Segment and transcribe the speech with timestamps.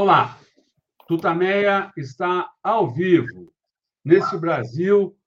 [0.00, 0.38] Olá,
[1.08, 3.52] Tutameia está ao vivo
[4.04, 5.18] nesse Brasil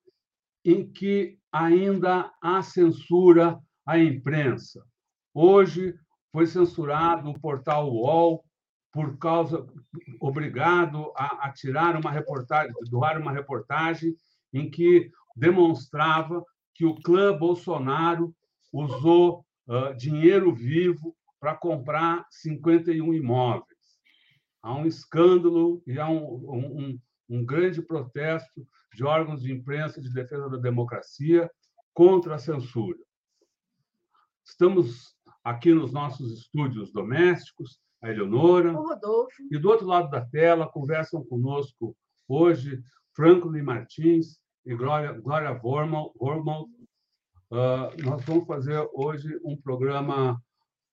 [0.63, 4.81] em que ainda há censura à imprensa.
[5.34, 5.94] Hoje
[6.31, 8.45] foi censurado o portal UOL
[8.94, 9.68] por causa
[10.21, 14.16] obrigado a, a tirar uma reportagem, doar uma reportagem
[14.53, 18.34] em que demonstrava que o clã Bolsonaro
[18.72, 23.70] usou uh, dinheiro vivo para comprar 51 imóveis.
[24.63, 30.13] Há um escândalo e há um, um, um grande protesto de órgãos de imprensa de
[30.13, 31.49] defesa da democracia
[31.93, 32.97] contra a censura.
[34.45, 38.73] Estamos aqui nos nossos estúdios domésticos, a Eleonora.
[38.73, 39.35] O Rodolfo.
[39.51, 41.95] E do outro lado da tela conversam conosco
[42.27, 42.81] hoje
[43.15, 46.13] Franklin Martins e Glória, Glória Vormal.
[46.20, 46.68] Vormal.
[47.51, 50.41] Uh, nós vamos fazer hoje um programa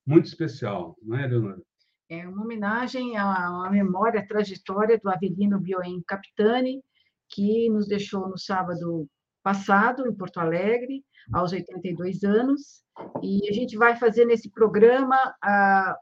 [0.05, 1.63] muito especial, não é, Eleonora?
[2.09, 6.83] É uma homenagem à, à memória, à trajetória do Avelino Bioen Capitani,
[7.29, 9.07] que nos deixou no sábado
[9.43, 12.83] passado, em Porto Alegre, aos 82 anos.
[13.23, 15.97] E a gente vai fazer nesse programa a,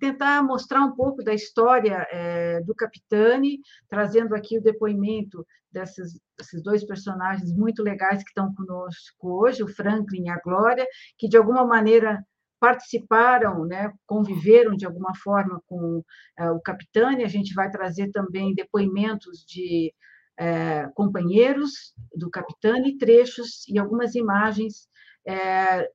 [0.00, 6.62] tentar mostrar um pouco da história é, do Capitani, trazendo aqui o depoimento desses, desses
[6.62, 11.36] dois personagens muito legais que estão conosco hoje, o Franklin e a Glória, que de
[11.36, 12.24] alguma maneira
[12.60, 16.02] participaram, né, conviveram de alguma forma com
[16.38, 17.24] é, o Capitani.
[17.24, 19.92] A gente vai trazer também depoimentos de
[20.38, 24.88] é, companheiros do Capitani, trechos e algumas imagens
[25.26, 25.88] é,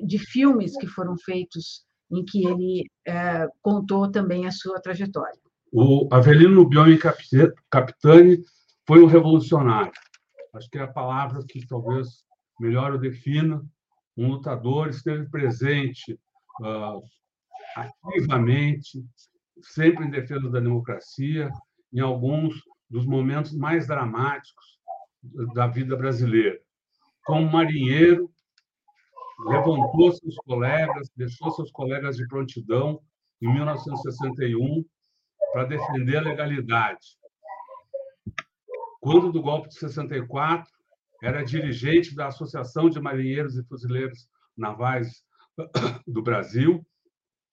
[0.00, 2.88] de filmes que foram feitos em que ele
[3.60, 5.40] contou também a sua trajetória.
[5.72, 6.98] O Avelino Bione
[7.68, 8.38] Capitani
[8.86, 9.92] foi um revolucionário.
[10.54, 12.24] Acho que é a palavra que talvez
[12.60, 13.62] melhor o defina.
[14.16, 16.18] Um lutador esteve presente
[16.60, 17.02] uh,
[17.76, 19.04] ativamente,
[19.60, 21.50] sempre em defesa da democracia,
[21.92, 24.78] em alguns dos momentos mais dramáticos
[25.54, 26.58] da vida brasileira.
[27.24, 28.30] Como marinheiro,
[29.46, 33.00] levantou seus colegas, deixou seus colegas de prontidão
[33.42, 34.84] em 1961
[35.52, 37.18] para defender a legalidade.
[39.00, 40.70] Quando do golpe de 64,
[41.22, 45.24] era dirigente da Associação de Marinheiros e Fuzileiros Navais
[46.06, 46.86] do Brasil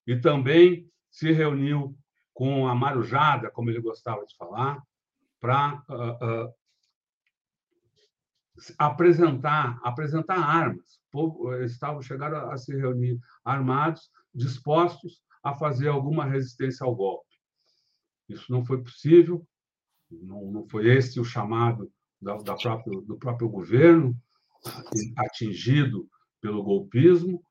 [0.06, 1.98] e também se reuniu
[2.34, 4.82] com a Marujada, como ele gostava de falar,
[5.40, 6.54] para uh, uh,
[8.78, 11.00] apresentar apresentar armas.
[11.66, 17.30] estavam chegaram a se reunir armados, dispostos a fazer alguma resistência ao golpe.
[18.28, 19.46] Isso não foi possível,
[20.10, 21.92] não, não foi esse o chamado
[22.24, 24.16] da, da próprio, do próprio governo
[25.18, 26.08] atingido
[26.42, 27.44] pelo golpismo,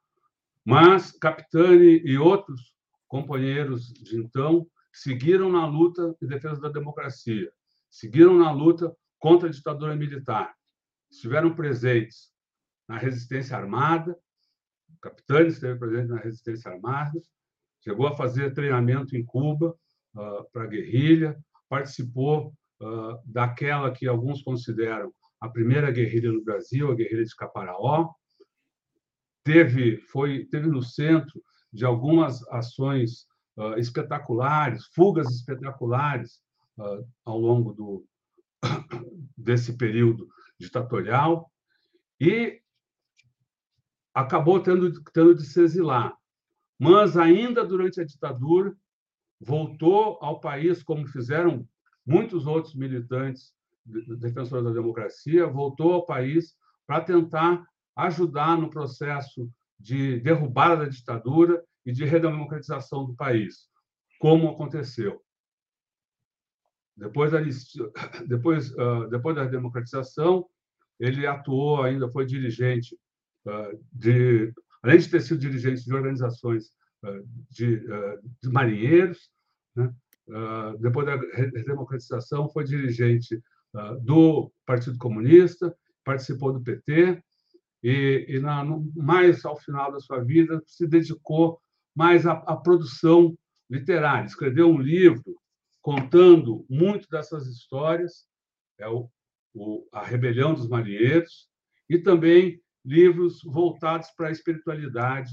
[0.65, 2.75] mas Capitani e outros
[3.07, 7.53] companheiros de então seguiram na luta em defesa da democracia,
[7.91, 10.55] seguiram na luta contra a ditadura militar
[11.13, 12.33] estiveram presentes
[12.89, 14.19] na resistência armada,
[14.89, 17.21] o capitão esteve presente na resistência armada,
[17.81, 19.77] chegou a fazer treinamento em Cuba
[20.15, 21.39] uh, para guerrilha,
[21.69, 28.11] participou uh, daquela que alguns consideram a primeira guerrilha no Brasil, a guerrilha de Caparaó,
[29.45, 33.27] teve foi teve no centro de algumas ações
[33.57, 36.41] uh, espetaculares, fugas espetaculares
[37.25, 38.07] ao longo do
[39.37, 40.27] desse período
[40.59, 41.53] ditatorial
[42.21, 42.63] e
[44.15, 46.17] acabou tendo, tendo de se exilar.
[46.79, 48.75] Mas, ainda durante a ditadura,
[49.41, 51.67] voltou ao país, como fizeram
[52.07, 53.53] muitos outros militantes
[53.85, 56.55] defensores da democracia, voltou ao país
[56.87, 57.65] para tentar
[57.97, 63.69] ajudar no processo de derrubada da ditadura e de redemocratização do país,
[64.19, 65.21] como aconteceu.
[66.97, 67.41] Depois da,
[68.27, 70.47] depois, uh, depois da democratização,
[71.01, 72.97] ele atuou ainda, foi dirigente
[73.47, 76.67] uh, de, além de ter sido dirigente de organizações
[77.05, 77.81] uh, de,
[78.41, 79.31] de, marinheiros,
[79.75, 79.93] né?
[80.81, 81.17] Depois da
[81.65, 83.43] democratização, foi dirigente
[84.03, 85.75] do Partido Comunista,
[86.05, 87.23] participou do PT
[87.83, 91.61] e, e na, no, mais ao final da sua vida se dedicou
[91.95, 93.37] mais à, à produção
[93.69, 94.27] literária.
[94.27, 95.37] Escreveu um livro
[95.81, 98.27] contando muito dessas histórias,
[98.79, 99.11] é o,
[99.55, 101.49] o, A Rebelião dos Marinheiros,
[101.89, 105.33] e também livros voltados para a espiritualidade,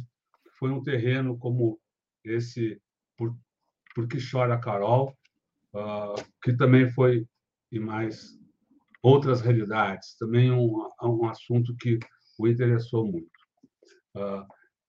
[0.57, 1.80] foi um terreno como
[2.24, 2.81] esse
[3.16, 3.36] Por,
[3.96, 5.16] Por que Chora Carol,
[5.74, 7.26] uh, que também foi,
[7.72, 8.38] e mais
[9.02, 12.00] outras realidades, também um, um assunto que
[12.38, 13.30] o interessou muito.
[14.16, 14.46] Uh,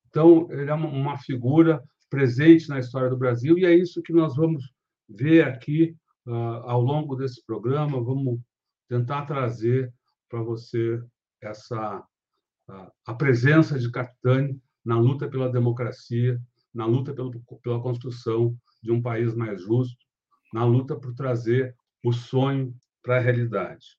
[0.09, 4.35] então, ele é uma figura presente na história do Brasil, e é isso que nós
[4.35, 4.65] vamos
[5.09, 6.33] ver aqui uh,
[6.65, 8.03] ao longo desse programa.
[8.03, 8.41] Vamos
[8.89, 9.93] tentar trazer
[10.29, 11.01] para você
[11.41, 11.99] essa
[12.69, 16.41] uh, a presença de Capitani na luta pela democracia,
[16.73, 17.31] na luta pelo,
[17.63, 20.05] pela construção de um país mais justo,
[20.53, 21.75] na luta por trazer
[22.05, 23.99] o sonho para a realidade.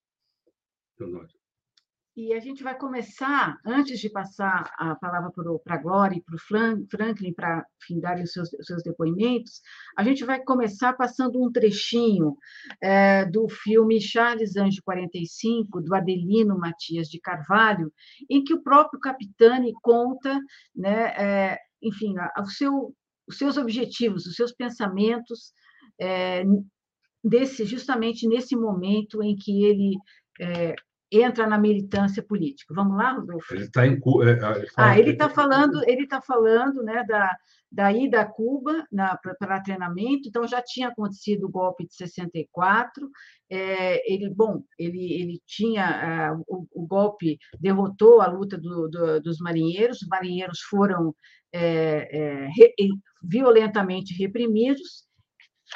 [2.13, 5.31] E a gente vai começar, antes de passar a palavra
[5.63, 7.65] para a Glória e para o Franklin, para
[8.01, 9.61] darem os seus, seus depoimentos,
[9.97, 12.35] a gente vai começar passando um trechinho
[12.81, 17.91] é, do filme Charles Anjo 45, do Adelino Matias de Carvalho,
[18.29, 20.37] em que o próprio Capitani conta,
[20.75, 22.93] né, é, enfim, a, seu,
[23.27, 25.53] os seus objetivos, os seus pensamentos,
[25.99, 26.43] é,
[27.23, 29.95] desse, justamente nesse momento em que ele
[30.39, 30.75] é,
[31.11, 32.73] entra na militância política.
[32.73, 33.53] Vamos lá, Rodolfo?
[33.53, 37.37] Ele está em é, Ah, ele está falando, ele está falando, né, da,
[37.69, 38.87] da ida a Cuba
[39.39, 40.29] para treinamento.
[40.29, 43.09] Então já tinha acontecido o golpe de 64.
[43.49, 49.19] É, ele, bom, ele, ele tinha é, o, o, golpe derrotou a luta do, do,
[49.19, 50.01] dos marinheiros.
[50.01, 51.13] Os marinheiros foram
[51.53, 52.73] é, é re,
[53.21, 55.05] violentamente reprimidos.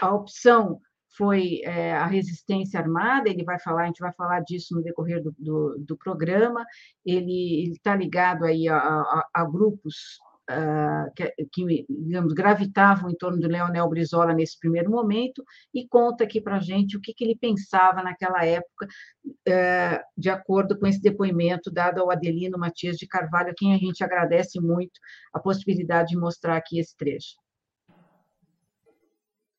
[0.02, 0.80] A opção
[1.18, 5.24] foi é, a resistência armada, ele vai falar, a gente vai falar disso no decorrer
[5.24, 6.66] do, do, do programa,
[7.06, 10.20] ele está ligado aí a, a, a grupos
[10.50, 15.44] uh, que, digamos, gravitavam em torno do Leonel Brizola nesse primeiro momento,
[15.74, 18.88] e conta aqui para a gente o que, que, ele pensava naquela época,
[19.26, 23.78] uh, de acordo com esse depoimento dado ao Adelino Matias de Carvalho, a quem a
[23.78, 25.00] gente agradece muito
[25.34, 27.36] a possibilidade de mostrar aqui esse trecho.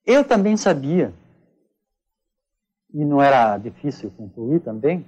[0.04, 1.12] Eu também sabia
[2.96, 5.04] e não era difícil concluir também,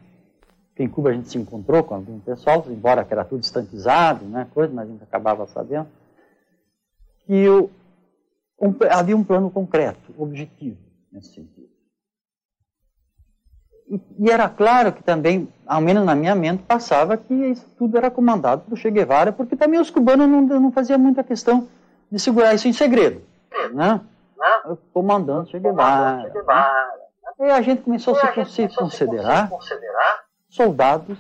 [0.83, 4.47] em Cuba a gente se encontrou com algum pessoal, embora que era tudo distantizado, né,
[4.53, 5.89] coisa, mas a gente acabava sabendo,
[7.27, 7.71] que eu,
[8.61, 10.79] um, havia um plano concreto, objetivo,
[11.13, 11.69] nesse sentido.
[13.89, 17.97] E, e, era claro que também, ao menos na minha mente, passava que isso tudo
[17.97, 21.69] era comandado pelo Che Guevara, porque também os cubanos não, não faziam muita questão
[22.11, 23.23] de segurar isso em segredo,
[23.73, 24.01] né?
[24.93, 26.23] Comandante Che Guevara.
[26.23, 26.99] Che Guevara.
[27.41, 29.49] E a gente começou a se, se considerar,
[30.59, 31.17] soldados,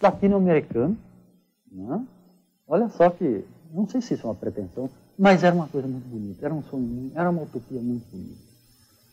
[0.00, 0.96] latino-americanos.
[1.70, 2.06] Né?
[2.66, 4.88] Olha só que, não sei se isso é uma pretensão,
[5.18, 8.42] mas era uma coisa muito bonita, era um sonho, era uma utopia muito bonita.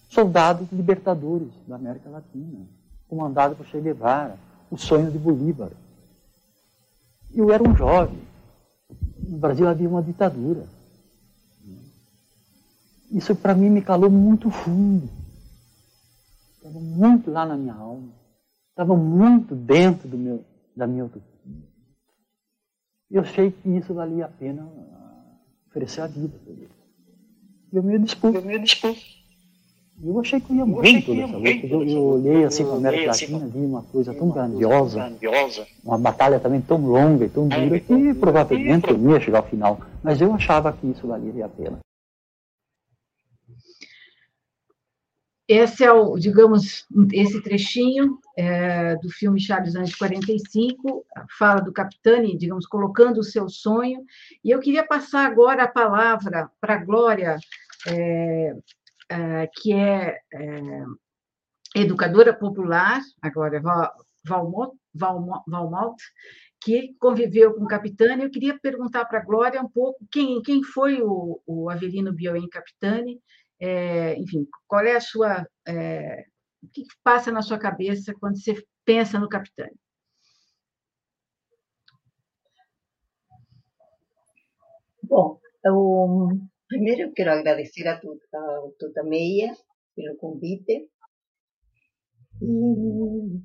[0.09, 2.65] Soldados libertadores da América Latina,
[3.09, 4.37] comandado por Che Guevara,
[4.69, 5.71] o sonho de Bolívar.
[7.33, 8.21] Eu era um jovem.
[9.27, 10.65] No Brasil havia uma ditadura.
[13.11, 15.09] Isso para mim me calou muito fundo.
[16.55, 18.20] Estava muito lá na minha alma.
[18.81, 20.43] Estava muito dentro do meu,
[20.75, 21.29] da minha utopia.
[23.11, 24.67] Eu achei que isso valia a pena
[25.69, 26.51] oferecer a vida por.
[26.51, 26.67] E
[27.73, 28.33] eu me dispus.
[28.33, 29.23] Eu me dispus.
[30.03, 31.67] Eu achei que eu ia morrer toda essa luta.
[31.67, 35.15] Eu, eu olhei assim para a América assim Latina, vi uma coisa tão grandiosa,
[35.83, 39.47] uma batalha também tão longa e tão dura que provavelmente eu não ia chegar ao
[39.47, 39.79] final.
[40.01, 41.77] Mas eu achava que isso valia a pena.
[45.53, 51.05] Esse é o, digamos, esse trechinho é, do filme Charles Anjos 45,
[51.37, 54.01] fala do Capitani, digamos, colocando o seu sonho.
[54.45, 57.37] E eu queria passar agora a palavra para a Glória,
[57.85, 58.55] é,
[59.09, 60.83] é, que é, é
[61.75, 63.61] educadora popular, agora
[64.23, 66.01] Valmont, Valmont,
[66.61, 68.23] que conviveu com o Capitani.
[68.23, 72.47] Eu queria perguntar para a Glória um pouco quem, quem foi o, o Avelino Bioen
[72.47, 73.19] Capitani
[73.61, 75.47] é, enfim, qual é a sua.
[75.67, 76.25] É,
[76.63, 79.69] o que passa na sua cabeça quando você pensa no capitão?
[85.03, 86.29] Bom, eu,
[86.67, 89.55] primeiro eu quero agradecer a tu, a Tuta Meia
[89.95, 90.89] pelo convite.
[92.41, 93.41] E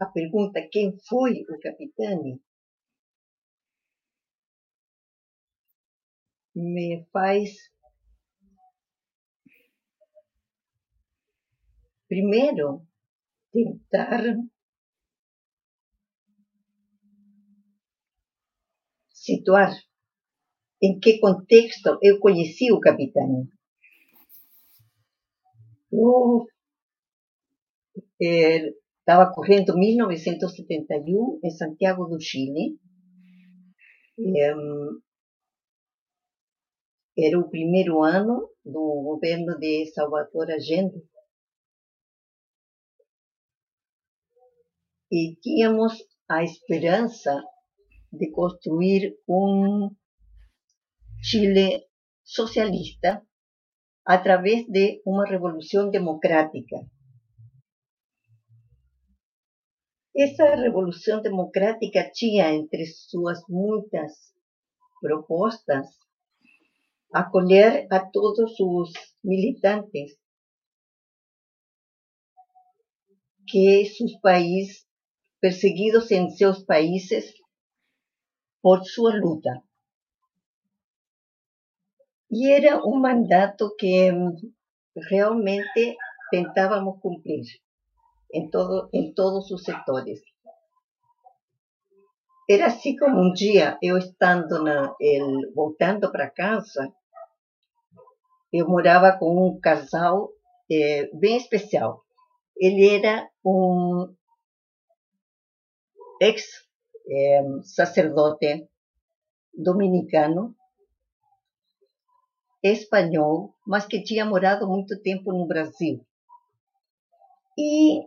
[0.00, 2.40] a pergunta quem foi o capitão
[6.54, 7.71] me faz
[12.12, 12.82] Primeiro,
[13.50, 14.22] tentar
[19.14, 19.72] situar
[20.82, 23.48] em que contexto eu conheci o capitão.
[25.90, 26.44] Eu
[28.20, 32.78] estava eh, correndo 1971 em Santiago do Chile.
[37.16, 41.10] era o primeiro ano do governo de Salvador Allende.
[45.12, 45.92] E tínhamos
[46.26, 47.44] a esperança
[48.10, 49.94] de construir um,
[51.20, 51.86] Chile
[52.24, 53.22] socialista
[54.04, 56.78] a través de una revolución democrática.
[60.14, 64.34] Esa revolución democrática tinha entre sus muchas
[65.00, 65.98] propuestas
[67.12, 70.18] acolher a todos sus militantes
[73.46, 74.86] que sus países,
[75.42, 77.34] perseguidos en sus países
[78.60, 79.64] por su luta.
[82.28, 84.36] Y era un mandato que mm,
[84.94, 85.96] realmente
[86.30, 87.44] tentábamos cumplir
[88.30, 90.22] en, todo, en todos os setores.
[92.48, 94.64] Era assim como um dia, eu estando
[95.00, 96.94] el, voltando para casa,
[98.52, 100.30] eu morava com um casal
[100.70, 102.04] é, bem especial.
[102.56, 104.14] Ele era um
[106.22, 108.66] ex-sacerdote é,
[109.52, 110.54] dominicano
[112.62, 116.00] espanhol, mas que tinha morado muito tempo no Brasil.
[117.58, 118.00] E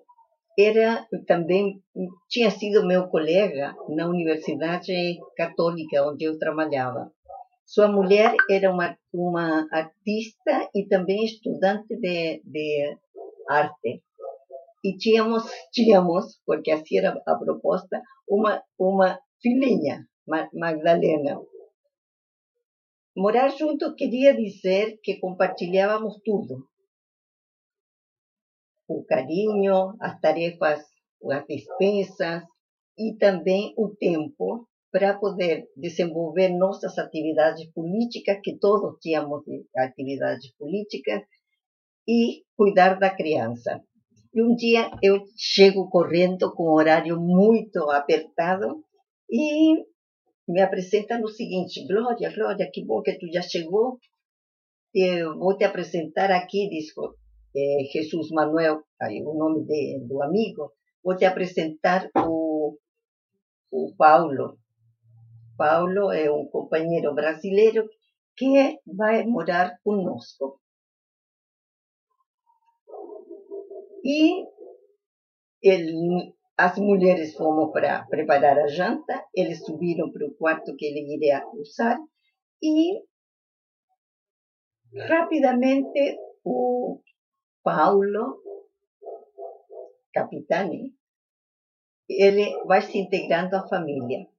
[0.58, 1.84] era também
[2.30, 7.12] tinha sido meu colega na Universidade Católica onde eu trabalhava.
[7.66, 12.98] Sua mulher era uma, uma artista e também estudante de, de
[13.50, 14.04] arte.
[14.86, 18.00] E tínhamos, tínhamos, porque assim era a proposta,
[18.30, 20.06] uma, uma filhinha,
[20.54, 21.42] Magdalena,
[23.18, 26.68] Morar juntos queria dizer que compartilhávamos tudo.
[28.88, 30.84] O carinho, as tarefas,
[31.32, 32.44] as despesas
[33.00, 39.44] e também o tempo para poder desenvolver nossas atividades políticas, que todos tínhamos
[39.76, 41.24] atividades políticas,
[42.08, 43.82] e cuidar da criança.
[44.36, 48.84] E um dia eu chego correndo com um horário muito apertado
[49.32, 49.76] e
[50.46, 53.98] me apresenta no seguinte, Glória, Glória, que bom que tu já chegou.
[54.94, 56.88] Eu vou te apresentar aqui, diz
[57.94, 60.70] Jesus Manuel, aí, o nome de, do amigo,
[61.02, 62.78] vou te apresentar o,
[63.72, 64.58] o Paulo.
[65.58, 67.88] Paulo é um companheiro brasileiro
[68.36, 70.60] que vai morar conosco.
[74.06, 74.46] E
[75.62, 81.16] ele as mulheres fomos para preparar a janta, eles subiram para o quarto que ele
[81.16, 82.00] iria usar
[82.64, 83.04] e
[85.10, 87.02] rapidamente o
[87.62, 88.42] Paulo,
[90.14, 90.96] capitane,
[92.08, 94.30] ele vai se integrando à família.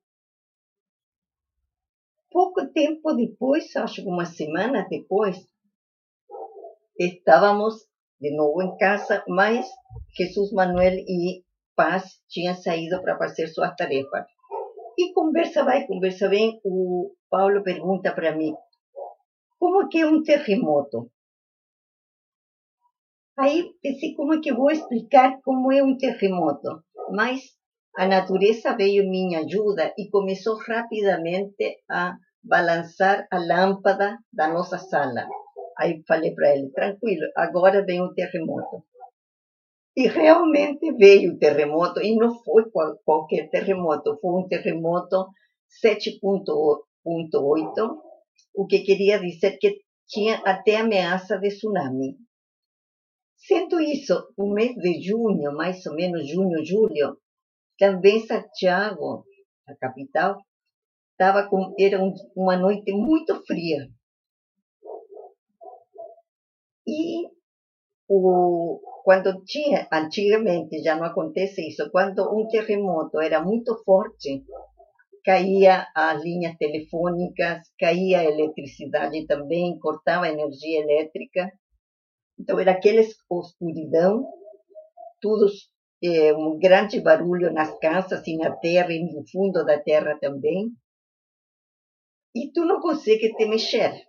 [2.31, 5.37] Pouco tempo depois, acho que uma semana depois,
[6.99, 7.87] estávamos
[8.21, 9.67] de novo em casa, mas
[10.17, 11.45] Jesus Manuel e
[11.75, 14.25] Paz tinha saído para fazer suas tarefas.
[14.99, 18.55] E conversa vai, conversa vem, o Paulo pergunta para mim,
[19.59, 21.11] como é que é um terremoto?
[23.39, 26.83] Aí pensei, como é que vou explicar como é um terremoto?
[27.11, 27.43] Mas
[27.95, 34.79] a natureza veio em minha ajuda e começou rapidamente a balançar a lâmpada da nossa
[34.79, 35.29] sala.
[35.79, 38.83] Aí falei para ele, tranquilo, agora vem o terremoto.
[39.97, 42.65] E realmente veio o terremoto, e não foi
[43.05, 45.27] qualquer terremoto, foi um terremoto
[45.85, 46.83] 7.8,
[48.55, 52.17] o que queria dizer que tinha até ameaça de tsunami.
[53.37, 57.19] Sendo isso, o mês de junho, mais ou menos junho, julho,
[57.79, 59.25] também Santiago,
[59.69, 60.39] a capital,
[61.13, 63.89] estava com, era um, uma noite muito fria.
[66.87, 67.27] E
[68.09, 74.45] o, quando tinha, antigamente já não acontece isso, quando um terremoto era muito forte,
[75.25, 81.51] caía as linhas telefônicas, caía a eletricidade também, cortava a energia elétrica.
[82.39, 84.25] Então era aquela escuridão,
[85.21, 85.47] tudo
[86.05, 90.71] é, um grande barulho nas casas e na terra e no fundo da terra também.
[92.35, 94.07] E tu não consegue te mexer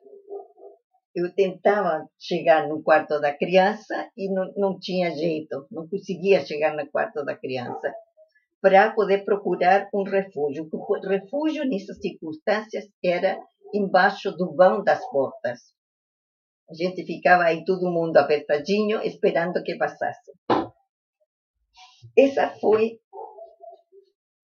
[1.17, 6.75] eu tentava chegar no quarto da criança e não, não tinha jeito, não conseguia chegar
[6.75, 7.91] no quarto da criança
[8.61, 10.69] para poder procurar um refúgio.
[10.71, 13.35] O refúgio nessas circunstâncias era
[13.73, 15.59] embaixo do vão das portas.
[16.69, 20.31] A gente ficava aí todo mundo apertadinho, esperando que passasse.
[22.15, 22.99] Essa foi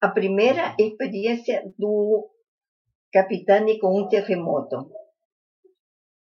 [0.01, 2.27] a primeira experiência do
[3.11, 5.02] capitão com um terremoto.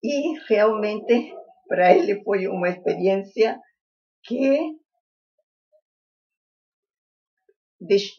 [0.04, 1.34] E realmente
[1.68, 3.60] para ele foi uma experiência
[4.24, 4.78] que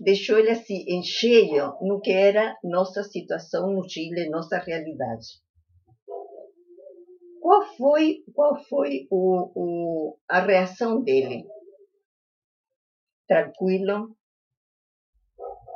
[0.01, 5.41] deixou ele assim em cheio no que era nossa situação no Chile, nossa realidade.
[7.41, 11.47] Qual foi, qual foi o, o, a reação dele?
[13.27, 14.17] Tranquilo,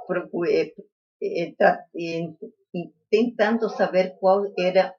[0.07, 0.75] procure,
[1.23, 1.55] eh,
[3.11, 4.95] tentando saber qual era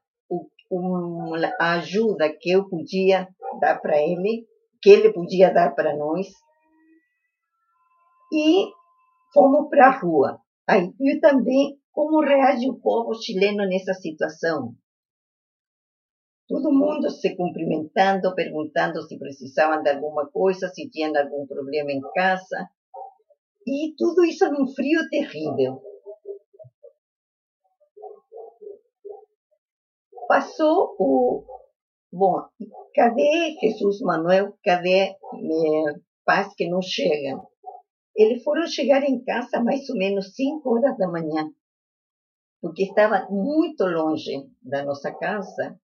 [0.70, 3.28] o, a ajuda que eu podia
[3.60, 4.46] dar para ele,
[4.82, 6.28] que ele podia dar para nós.
[8.32, 8.72] E
[9.34, 10.40] fomos para a rua.
[10.68, 14.76] Aí viu também como reage o povo chileno nessa situação.
[16.48, 22.02] Todo mundo se cumprimentando, perguntando se precisavam de alguma coisa, se tinham algum problema em
[22.14, 22.70] casa.
[23.66, 25.82] E tudo isso num frio terrível.
[30.28, 31.44] Passou o.
[32.12, 32.42] Bom,
[32.96, 34.58] cadê Jesus Manuel?
[34.64, 37.42] Cadê minha paz que não chega?
[38.16, 41.52] Eles foram chegar em casa mais ou menos 5 horas da manhã,
[42.62, 45.80] porque estava muito longe da nossa casa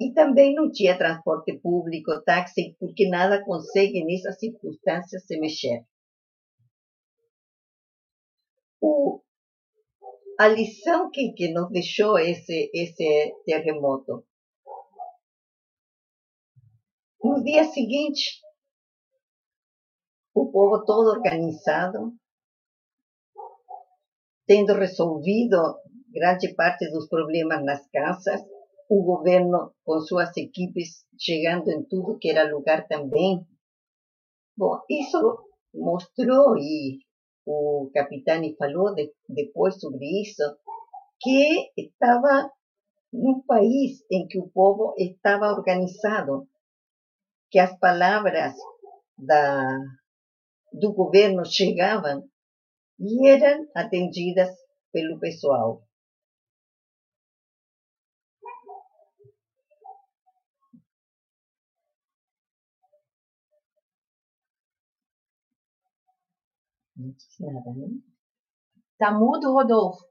[0.00, 5.84] e também não tinha transporte público, táxi, porque nada consegue nessas circunstâncias se mexer.
[10.40, 14.24] A lição que, que nos deixou esse, esse terremoto.
[17.22, 18.40] No dia seguinte,
[20.34, 22.14] o povo todo organizado,
[24.46, 25.58] tendo resolvido
[26.08, 28.40] grande parte dos problemas nas casas,
[28.88, 33.46] o governo com suas equipes chegando em tudo que era lugar também.
[34.56, 35.18] Bom, isso
[35.74, 36.98] mostrou, e
[37.50, 40.42] o Capitani falou de, depois sobre isso,
[41.20, 42.50] que estava
[43.12, 46.48] num país em que o povo estava organizado,
[47.50, 48.54] que as palavras
[49.18, 49.78] da,
[50.72, 52.24] do governo chegavam
[52.98, 54.50] e eram atendidas
[54.92, 55.82] pelo pessoal.
[67.00, 67.88] Nada, né?
[68.98, 70.04] Tá mudo, Rodolfo?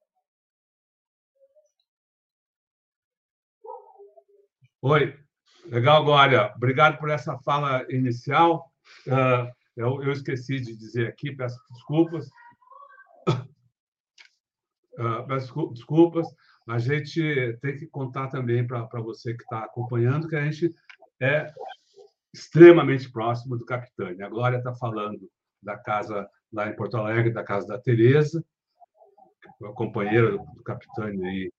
[4.82, 5.14] Oi,
[5.66, 6.52] legal, Glória.
[6.56, 8.72] Obrigado por essa fala inicial.
[9.06, 12.28] Uh, eu, eu, esqueci de dizer aqui, peço desculpas.
[14.98, 16.28] Uh, peço desculpas.
[16.68, 20.74] A gente tem que contar também para você que está acompanhando que a gente
[21.22, 21.52] é
[22.34, 24.26] extremamente próximo do Capitânia.
[24.26, 25.30] A Glória está falando
[25.62, 28.44] da casa lá em Porto Alegre, da casa da Tereza,
[29.76, 31.52] companheira do Capitânio aí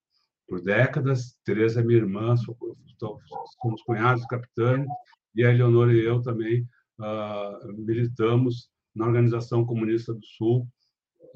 [0.49, 1.39] por décadas.
[1.45, 4.89] Tereza é minha irmã, somos cunhados do Capitânio,
[5.35, 6.67] e a Eleonora e eu também
[6.99, 10.67] uh, militamos na Organização Comunista do Sul,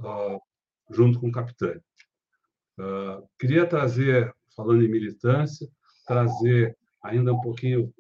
[0.01, 0.41] uh,
[0.91, 1.83] junto com o Capitânio.
[2.79, 5.69] Uh, queria trazer, falando em militância,
[6.07, 7.95] trazer ainda um pouquinho,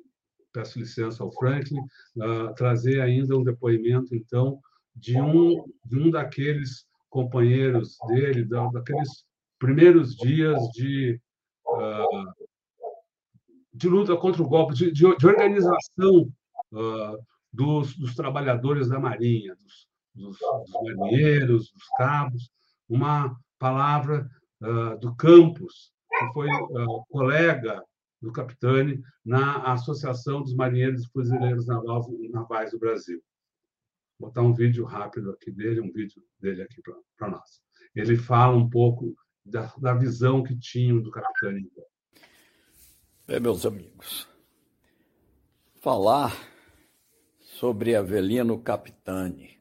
[0.52, 1.80] peço licença ao Franklin,
[2.56, 4.60] trazer ainda um depoimento, então,
[4.94, 9.24] de um, de um daqueles companheiros dele, daqueles
[9.58, 11.20] primeiros dias de,
[11.66, 12.34] uh,
[13.72, 16.32] de luta contra o golpe, de, de, de organização
[16.72, 17.18] uh,
[17.52, 22.50] dos, dos, trabalhadores da Marinha, dos, dos, dos, marinheiros, dos cabos,
[22.88, 24.28] uma palavra
[24.62, 26.48] uh, do Campos, que foi
[27.10, 27.82] colega
[28.20, 33.22] do Capitani na Associação dos Marinheiros e Fuzileiros Navais do Brasil
[34.26, 36.82] botar um vídeo rápido aqui dele, um vídeo dele aqui
[37.16, 37.62] para nós.
[37.94, 41.52] Ele fala um pouco da, da visão que tinham do Capitão
[43.26, 44.28] Bem, meus amigos,
[45.80, 46.32] falar
[47.40, 49.54] sobre Avelino Capitani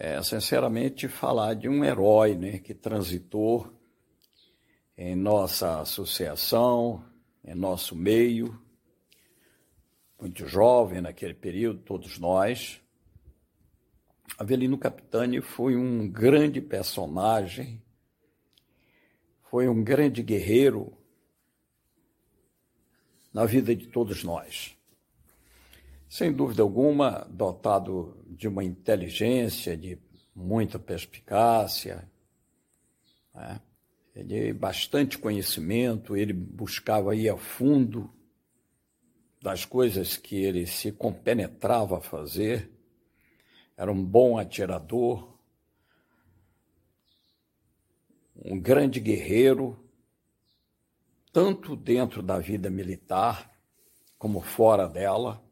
[0.00, 3.68] é, sinceramente, falar de um herói né, que transitou
[4.96, 7.04] em nossa associação,
[7.44, 8.56] em nosso meio,
[10.20, 12.80] muito jovem naquele período, todos nós.
[14.36, 17.82] Avelino Capitani foi um grande personagem,
[19.50, 20.92] foi um grande guerreiro
[23.32, 24.76] na vida de todos nós.
[26.08, 29.98] Sem dúvida alguma, dotado de uma inteligência, de
[30.34, 32.10] muita perspicácia,
[33.34, 33.60] né?
[34.14, 38.12] de bastante conhecimento, ele buscava ir a fundo
[39.40, 42.70] das coisas que ele se compenetrava a fazer,
[43.76, 45.38] era um bom atirador,
[48.44, 49.78] um grande guerreiro,
[51.32, 53.50] tanto dentro da vida militar
[54.18, 55.42] como fora dela.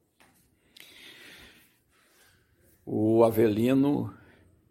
[2.85, 4.13] O Avelino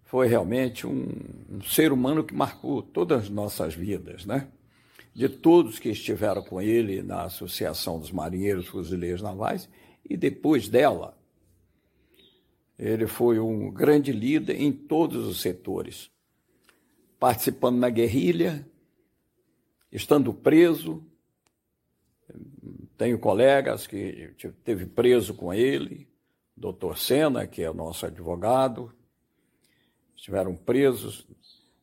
[0.03, 1.07] foi realmente um,
[1.49, 4.49] um ser humano que marcou todas as nossas vidas, né?
[5.15, 9.69] De todos que estiveram com ele na Associação dos Marinheiros Fuzileiros Navais,
[10.03, 11.17] e depois dela,
[12.77, 16.11] ele foi um grande líder em todos os setores,
[17.17, 18.67] participando na guerrilha,
[19.89, 21.01] estando preso.
[22.97, 24.33] Tenho colegas que
[24.65, 26.09] teve preso com ele,
[26.57, 28.93] doutor Sena, que é o nosso advogado,
[30.13, 31.25] estiveram presos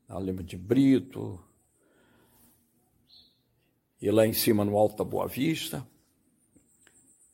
[0.07, 1.43] na Lima de Brito,
[4.03, 5.87] e lá em cima no Alto da Boa Vista.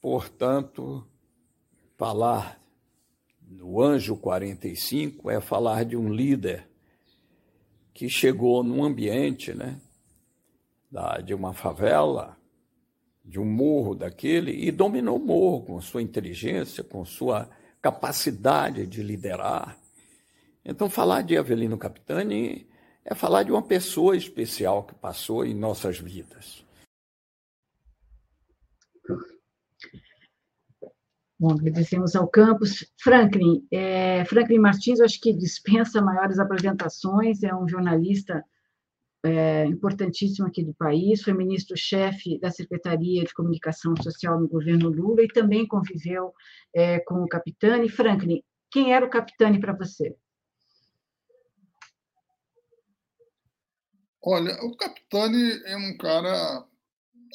[0.03, 1.03] Portanto,
[1.97, 2.63] falar
[3.41, 6.69] do Anjo 45 é falar de um líder
[7.95, 9.81] que chegou num ambiente, né,
[11.25, 12.37] de uma favela,
[13.25, 17.49] de um morro daquele, e dominou o morro com sua inteligência, com sua
[17.81, 19.79] capacidade de liderar.
[20.65, 22.69] Então, falar de Avelino Capitani
[23.11, 26.63] é falar de uma pessoa especial que passou em nossas vidas.
[31.41, 32.85] Bom, agradecemos ao campus.
[33.01, 38.45] Franklin, é, Franklin Martins, acho que dispensa maiores apresentações, é um jornalista
[39.25, 45.23] é, importantíssimo aqui do país, foi ministro-chefe da Secretaria de Comunicação Social no governo Lula
[45.23, 46.35] e também conviveu
[46.75, 47.89] é, com o Capitani.
[47.89, 50.15] Franklin, quem era o Capitani para você?
[54.31, 56.67] Olha, o Capitani é um cara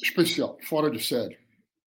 [0.00, 1.36] especial, fora de série.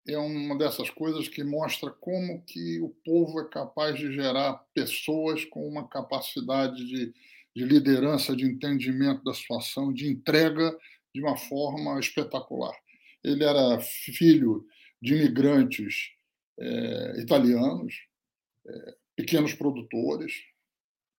[0.07, 5.43] É uma dessas coisas que mostra como que o povo é capaz de gerar pessoas
[5.45, 7.13] com uma capacidade de
[7.55, 10.75] de liderança, de entendimento da situação, de entrega
[11.13, 12.75] de uma forma espetacular.
[13.23, 14.65] Ele era filho
[15.01, 16.11] de imigrantes
[16.59, 17.93] é, italianos,
[18.67, 20.33] é, pequenos produtores,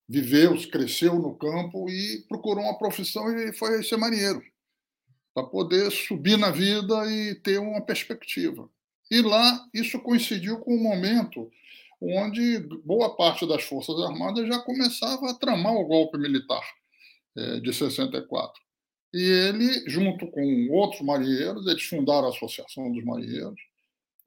[0.09, 4.43] viveu, cresceu no campo e procurou uma profissão e foi ser marinheiro,
[5.35, 8.69] para poder subir na vida e ter uma perspectiva.
[9.11, 11.51] E lá isso coincidiu com o momento
[12.01, 16.62] onde boa parte das Forças Armadas já começava a tramar o golpe militar
[17.37, 18.62] é, de 64.
[19.12, 23.61] E ele, junto com outros marinheiros, eles fundaram a Associação dos Marinheiros.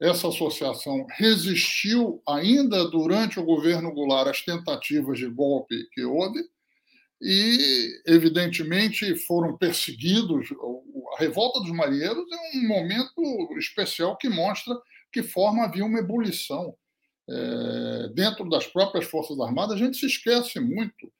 [0.00, 6.40] Essa associação resistiu ainda durante o governo Goulart às tentativas de golpe que houve
[7.20, 10.48] e, evidentemente, foram perseguidos.
[11.16, 14.74] A revolta dos marinheiros é um momento especial que mostra
[15.12, 16.76] que forma havia uma ebulição
[17.28, 21.12] é, dentro das próprias Forças Armadas, a gente se esquece muito.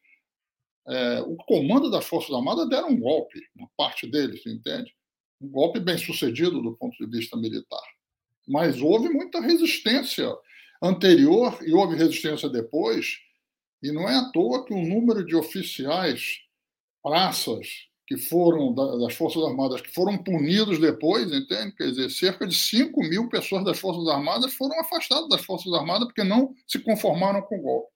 [0.86, 4.94] É, o comando das Forças Armadas deram um golpe, uma parte deles, entende?
[5.40, 7.97] Um golpe bem sucedido do ponto de vista militar.
[8.48, 10.28] Mas houve muita resistência
[10.82, 13.18] anterior e houve resistência depois,
[13.82, 16.38] e não é à toa que o número de oficiais,
[17.02, 21.76] praças, que foram das Forças Armadas, que foram punidos depois, entende?
[21.76, 26.08] Quer dizer, cerca de 5 mil pessoas das Forças Armadas foram afastadas das Forças Armadas
[26.08, 27.92] porque não se conformaram com o golpe.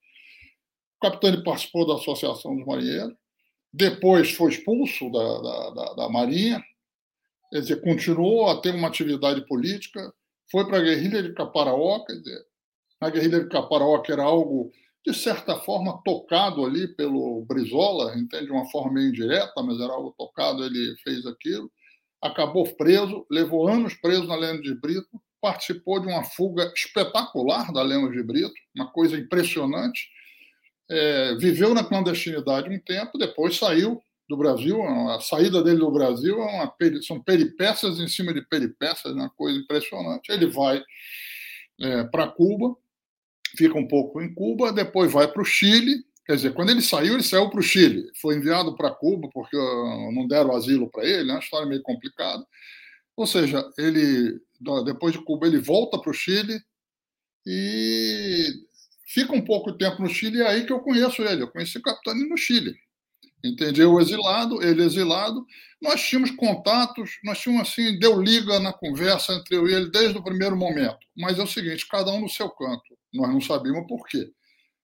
[0.99, 3.15] O capitão participou da Associação dos Marinheiros,
[3.73, 6.63] depois foi expulso da, da, da, da Marinha,
[7.51, 10.13] quer dizer, continuou a ter uma atividade política,
[10.53, 12.45] foi para a guerrilha de Caparaó, quer dizer,
[13.01, 14.71] a guerrilha de Caparaó, que era algo
[15.05, 18.47] de certa forma, tocado ali pelo Brizola, entende?
[18.47, 21.71] De uma forma meio indireta, mas era algo tocado, ele fez aquilo.
[22.23, 27.83] Acabou preso, levou anos preso na Lemos de Brito, participou de uma fuga espetacular da
[27.83, 30.09] Lemos de Brito, uma coisa impressionante.
[30.89, 34.83] É, viveu na clandestinidade um tempo, depois saiu do Brasil.
[34.83, 39.59] A saída dele do Brasil é uma, são peripécias em cima de peripécias, uma coisa
[39.59, 40.31] impressionante.
[40.31, 40.83] Ele vai
[41.81, 42.77] é, para Cuba,
[43.57, 46.05] fica um pouco em Cuba, depois vai para o Chile.
[46.25, 48.11] Quer dizer, quando ele saiu, ele saiu para o Chile.
[48.21, 51.83] Foi enviado para Cuba porque ah, não deram asilo para ele, é uma história meio
[51.83, 52.45] complicada.
[53.17, 54.41] Ou seja, ele
[54.85, 56.61] depois de Cuba ele volta para o Chile
[57.45, 58.47] e
[59.07, 60.41] fica um pouco tempo no Chile.
[60.41, 61.43] É aí que eu conheço ele.
[61.43, 62.77] Eu conheci o Capitani no Chile.
[63.45, 63.99] Entendeu?
[64.01, 65.45] Exilado, ele exilado.
[65.81, 70.17] Nós tínhamos contatos, nós tínhamos assim, deu liga na conversa entre eu e ele desde
[70.17, 70.99] o primeiro momento.
[71.17, 72.97] Mas é o seguinte, cada um no seu canto.
[73.13, 74.31] Nós não sabíamos por quê.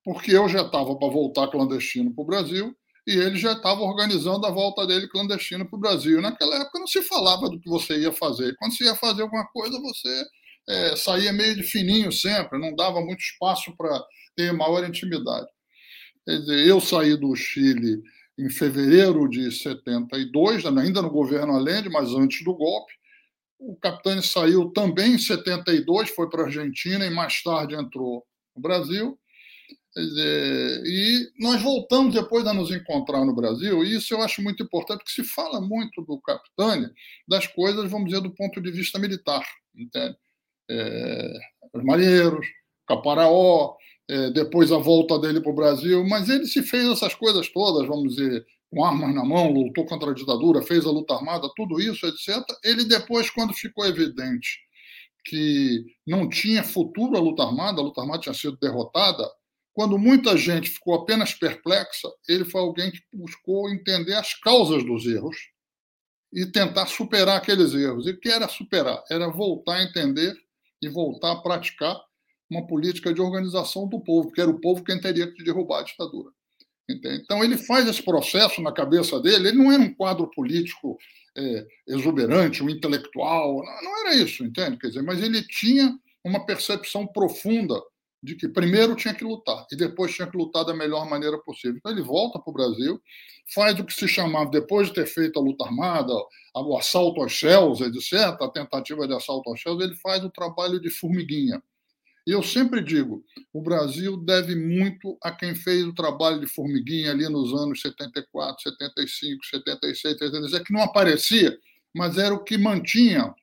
[0.05, 2.75] Porque eu já estava para voltar clandestino para o Brasil
[3.07, 6.21] e ele já estava organizando a volta dele clandestino para o Brasil.
[6.21, 8.57] Naquela época não se falava do que você ia fazer.
[8.57, 10.25] Quando você ia fazer alguma coisa, você
[10.69, 14.05] é, saía meio de fininho sempre, não dava muito espaço para
[14.37, 15.47] ter maior intimidade.
[16.27, 18.03] Quer dizer, eu saí do Chile
[18.39, 22.93] em fevereiro de 72, ainda no governo Allende, mas antes do golpe.
[23.59, 28.25] O Capitani saiu também em 72, foi para a Argentina e mais tarde entrou
[28.55, 29.19] no Brasil.
[29.97, 34.99] E nós voltamos depois a nos encontrar no Brasil, e isso eu acho muito importante,
[34.99, 36.93] porque se fala muito do Capitânia,
[37.27, 40.17] das coisas, vamos dizer, do ponto de vista militar, entende?
[40.71, 41.33] É,
[41.75, 42.47] os marinheiros,
[42.87, 43.75] Caparaó,
[44.09, 47.87] é, depois a volta dele para o Brasil, mas ele se fez essas coisas todas,
[47.87, 51.81] vamos dizer, com armas na mão, lutou contra a ditadura, fez a luta armada, tudo
[51.81, 52.43] isso, etc.
[52.65, 54.61] Ele depois, quando ficou evidente
[55.25, 59.29] que não tinha futuro a luta armada, a luta armada tinha sido derrotada,
[59.75, 65.07] quando muita gente ficou apenas perplexa, ele foi alguém que buscou entender as causas dos
[65.07, 65.37] erros
[66.33, 68.07] e tentar superar aqueles erros.
[68.07, 69.03] E o que era superar?
[69.11, 70.35] Era voltar a entender
[70.83, 71.97] e voltar a praticar
[72.51, 75.85] uma política de organização do povo, que era o povo quem teria que derrubar a
[75.85, 76.31] ditadura.
[76.89, 77.23] Entende?
[77.23, 80.97] Então, ele faz esse processo na cabeça dele, ele não era um quadro político
[81.37, 84.79] é, exuberante, um intelectual, não, não era isso, entende?
[84.79, 87.81] Quer dizer, mas ele tinha uma percepção profunda
[88.23, 91.77] de que primeiro tinha que lutar e depois tinha que lutar da melhor maneira possível.
[91.77, 93.01] Então ele volta para o Brasil,
[93.55, 96.13] faz o que se chamava, depois de ter feito a luta armada,
[96.55, 100.81] o assalto aos céus, etc., a tentativa de assalto aos céus, ele faz o trabalho
[100.81, 101.63] de formiguinha.
[102.31, 107.27] Eu sempre digo, o Brasil deve muito a quem fez o trabalho de formiguinha ali
[107.27, 111.59] nos anos 74, 75, 76, 77, que não aparecia,
[111.95, 113.35] mas era o que mantinha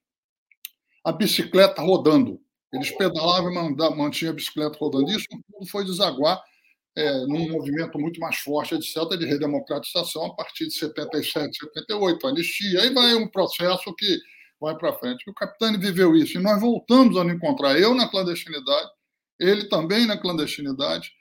[1.04, 2.40] a bicicleta rodando.
[2.72, 5.10] Eles pedalavam e mantinham a bicicleta rodando.
[5.10, 6.40] Isso tudo foi desaguar
[6.96, 12.82] é, num movimento muito mais forte, etc., de redemocratização a partir de 77, 78, anistia.
[12.82, 14.20] Aí vai um processo que
[14.66, 15.30] vai para frente.
[15.30, 18.90] O Capitani viveu isso e nós voltamos a nos encontrar, eu na clandestinidade,
[19.40, 21.12] ele também na clandestinidade.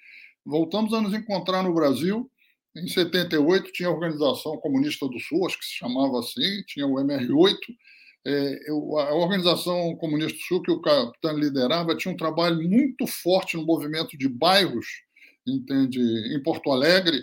[0.45, 2.31] Voltamos a nos encontrar no Brasil.
[2.75, 6.95] Em 78 tinha a Organização Comunista do Sul, acho que se chamava assim, tinha o
[6.95, 7.59] MR8.
[8.27, 13.57] É, a Organização Comunista do Sul, que o capitão liderava, tinha um trabalho muito forte
[13.57, 14.87] no movimento de bairros,
[15.47, 16.01] entende,
[16.35, 17.21] em Porto Alegre,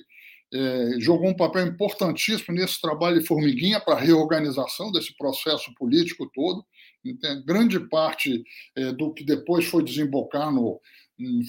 [0.53, 6.29] é, jogou um papel importantíssimo nesse trabalho de formiguinha para a reorganização desse processo político
[6.33, 6.65] todo.
[7.03, 7.43] Entende?
[7.43, 8.43] Grande parte
[8.75, 10.79] é, do que depois foi desembocar no,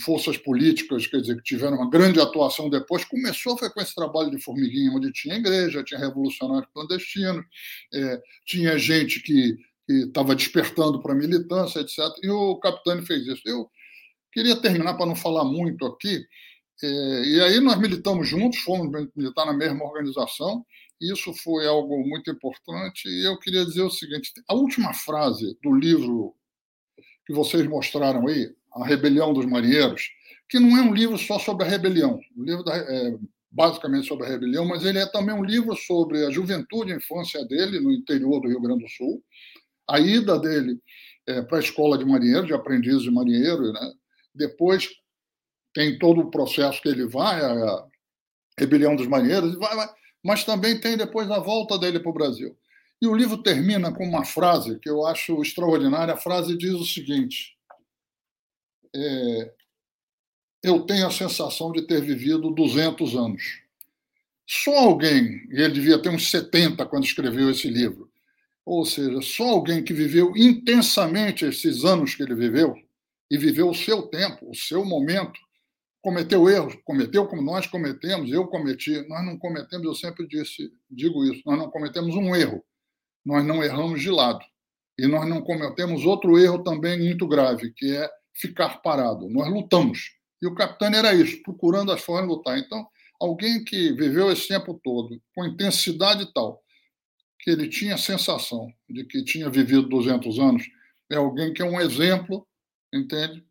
[0.04, 4.30] forças políticas, quer dizer, que tiveram uma grande atuação depois, começou foi com esse trabalho
[4.30, 7.44] de formiguinha, onde tinha igreja, tinha revolucionários clandestinos,
[7.94, 9.56] é, tinha gente que
[9.88, 11.98] estava despertando para a militância, etc.
[12.22, 13.42] E o Capitani fez isso.
[13.44, 13.68] Eu
[14.32, 16.24] queria terminar, para não falar muito aqui,
[16.82, 20.64] e aí nós militamos juntos, fomos militar na mesma organização,
[21.00, 23.08] isso foi algo muito importante.
[23.08, 26.35] E eu queria dizer o seguinte: a última frase do livro
[27.26, 30.11] que vocês mostraram aí, A Rebelião dos Marinheiros,
[30.48, 33.18] que não é um livro só sobre a rebelião, livro da, é,
[33.50, 36.96] basicamente sobre a rebelião, mas ele é também um livro sobre a juventude e a
[36.96, 39.22] infância dele no interior do Rio Grande do Sul,
[39.88, 40.78] a ida dele
[41.26, 43.92] é, para a escola de marinheiro, de aprendiz de marinheiro, né?
[44.35, 44.88] depois
[45.74, 47.87] tem todo o processo que ele vai, a
[48.58, 49.88] rebelião dos marinheiros, vai, vai,
[50.22, 52.56] mas também tem depois a volta dele para o Brasil.
[53.00, 56.14] E o livro termina com uma frase que eu acho extraordinária.
[56.14, 57.56] A frase diz o seguinte:
[58.94, 59.52] é,
[60.62, 63.61] Eu tenho a sensação de ter vivido 200 anos.
[64.46, 68.11] Só alguém, e ele devia ter uns 70 quando escreveu esse livro,
[68.64, 72.76] ou seja, só alguém que viveu intensamente esses anos que ele viveu,
[73.30, 75.40] e viveu o seu tempo, o seu momento,
[76.02, 81.24] cometeu erros, cometeu como nós cometemos, eu cometi, nós não cometemos, eu sempre disse, digo
[81.24, 82.62] isso, nós não cometemos um erro,
[83.24, 84.44] nós não erramos de lado.
[84.98, 89.28] E nós não cometemos outro erro também muito grave, que é ficar parado.
[89.30, 90.10] Nós lutamos.
[90.42, 92.58] E o capitão era isso, procurando as formas de lutar.
[92.58, 92.86] Então,
[93.20, 96.60] alguém que viveu esse tempo todo com intensidade tal,
[97.38, 100.64] que ele tinha a sensação de que tinha vivido 200 anos,
[101.10, 102.46] é alguém que é um exemplo,
[102.92, 103.44] entende?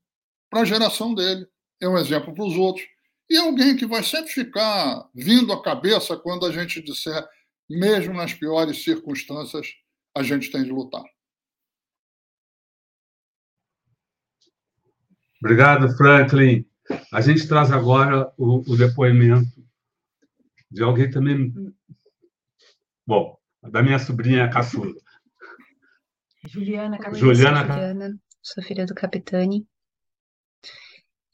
[0.49, 1.47] Para a geração dele
[1.81, 2.85] é um exemplo para os outros.
[3.29, 7.27] E alguém que vai sempre ficar vindo à cabeça quando a gente disser,
[7.69, 9.67] mesmo nas piores circunstâncias,
[10.15, 11.03] a gente tem de lutar.
[15.41, 16.65] Obrigado, Franklin.
[17.11, 19.49] A gente traz agora o, o depoimento
[20.69, 21.53] de alguém também.
[23.07, 24.93] Bom, da minha sobrinha caçula.
[26.47, 27.19] Juliana Capitani.
[27.19, 29.65] Juliana, Juliana, sou filha do Capitani.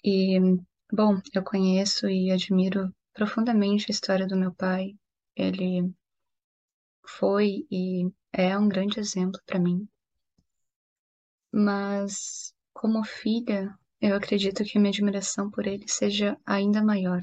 [0.10, 0.40] E,
[0.90, 4.96] bom, eu conheço e admiro profundamente a história do meu pai.
[5.36, 5.94] Ele
[7.06, 9.86] foi e é um grande exemplo para mim.
[11.52, 17.20] Mas, como filha, eu acredito que minha admiração por ele seja ainda maior.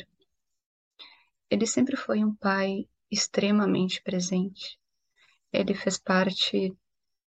[1.48, 4.78] Ele sempre foi um pai extremamente presente.
[5.50, 6.76] Ele fez parte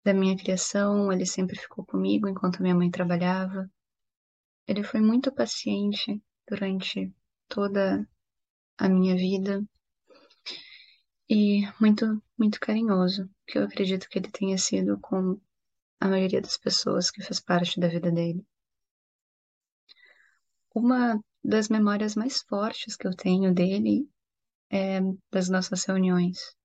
[0.05, 3.71] da minha criação, ele sempre ficou comigo enquanto minha mãe trabalhava.
[4.66, 7.14] Ele foi muito paciente durante
[7.48, 8.09] toda
[8.76, 9.64] a minha vida
[11.29, 15.40] e muito, muito carinhoso, que eu acredito que ele tenha sido com
[16.00, 18.44] a maioria das pessoas que fez parte da vida dele.
[20.74, 24.09] Uma das memórias mais fortes que eu tenho dele
[24.70, 25.00] é
[25.31, 26.57] das nossas reuniões.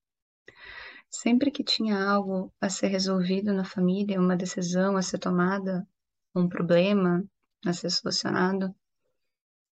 [1.10, 5.88] Sempre que tinha algo a ser resolvido na família, uma decisão a ser tomada,
[6.36, 7.24] um problema
[7.66, 8.74] a ser solucionado,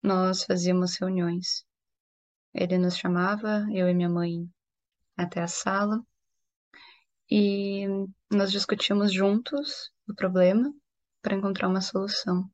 [0.02, 1.66] nós fazíamos reuniões.
[2.54, 4.50] Ele nos chamava, eu e minha mãe,
[5.18, 6.04] até a sala
[7.36, 7.88] e
[8.32, 10.72] nós discutimos juntos o problema
[11.22, 12.50] para encontrar uma solução.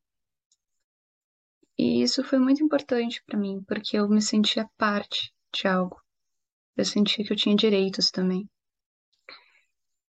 [1.78, 6.02] E isso foi muito importante para mim, porque eu me sentia parte de algo.
[6.78, 8.50] Eu sentia que eu tinha direitos também.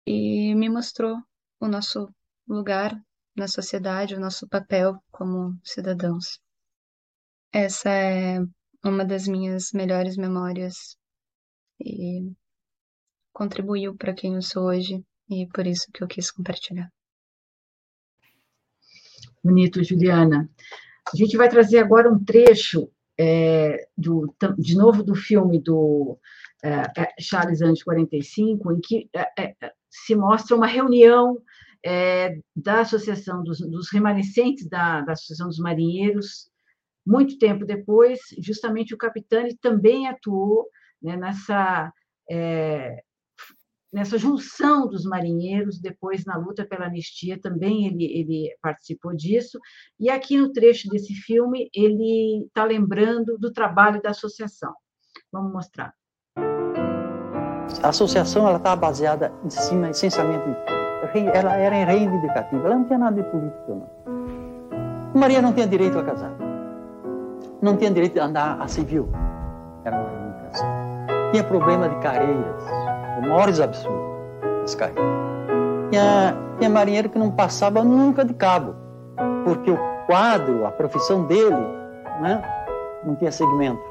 [0.07, 1.17] E me mostrou
[1.61, 2.09] o nosso
[2.47, 2.99] lugar
[3.39, 6.41] na sociedade, o nosso papel como cidadãos.
[7.53, 8.41] Essa é
[8.85, 10.97] uma das minhas melhores memórias
[11.81, 12.33] e
[13.33, 16.91] contribuiu para quem eu sou hoje e por isso que eu quis compartilhar.
[19.43, 20.51] Bonito, Juliana.
[21.13, 26.19] A gente vai trazer agora um trecho é, do, de novo do filme do
[26.63, 31.41] é, é Charles Anjos 45, em que é, é, se mostra uma reunião
[31.85, 36.51] é, da Associação dos, dos Remanescentes da, da Associação dos Marinheiros,
[37.07, 40.69] muito tempo depois, justamente o Capitani também atuou
[41.03, 41.93] né, nessa
[42.31, 43.03] é,
[43.93, 49.59] nessa junção dos marinheiros, depois na luta pela anistia também ele, ele participou disso,
[49.99, 54.75] e aqui no trecho desse filme ele está lembrando do trabalho da associação.
[55.33, 55.95] Vamos mostrar.
[57.83, 60.45] A associação estava baseada em cima, essencialmente,
[61.35, 63.63] ela era reivindicativa, ela não tinha nada de política.
[63.69, 63.87] Não.
[65.15, 66.33] Maria não tinha direito a casar,
[67.63, 69.09] não tinha direito a andar a civil,
[69.85, 70.69] era uma reivindicação.
[71.33, 72.63] Tinha problema de careiras,
[73.21, 74.01] os maiores absurdos
[74.63, 75.05] das carreiras.
[75.91, 78.75] Tinha, tinha marinheiro que não passava nunca de cabo,
[79.45, 81.57] porque o quadro, a profissão dele,
[82.21, 82.43] né,
[83.05, 83.83] não tinha segmento,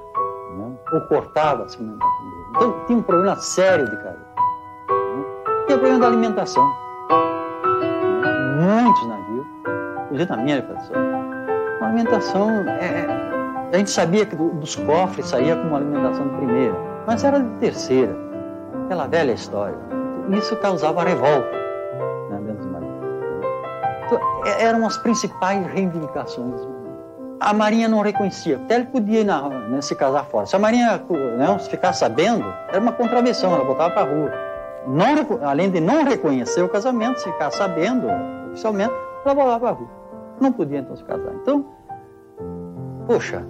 [0.57, 2.45] né, ou cortava a segmentação dele.
[2.55, 4.27] Então tinha um problema sério de carreira.
[4.89, 5.25] Né.
[5.65, 6.86] Tinha problema da alimentação.
[8.67, 9.47] Muitos navios,
[10.03, 10.97] inclusive na minha profissão.
[11.79, 16.35] A alimentação, é, é, a gente sabia que dos cofres saía com uma alimentação de
[16.35, 16.75] primeira,
[17.05, 18.13] mas era de terceira
[18.83, 19.77] aquela velha história.
[20.31, 21.49] Isso causava revolta
[22.29, 23.07] né, dentro dos marinheiros.
[24.05, 24.19] Então,
[24.59, 26.59] eram as principais reivindicações
[27.39, 28.57] A Marinha não reconhecia.
[28.57, 30.45] Até ele podia na, né, se casar fora.
[30.45, 31.01] Se a Marinha
[31.37, 34.33] né, ficar sabendo, era uma contravenção, ela botava para a rua.
[34.87, 38.07] Não, além de não reconhecer o casamento, se ficar sabendo
[38.47, 38.93] oficialmente,
[39.25, 39.89] ela botava para a rua.
[40.39, 41.33] Não podia então se casar.
[41.41, 41.65] Então,
[43.05, 43.45] poxa,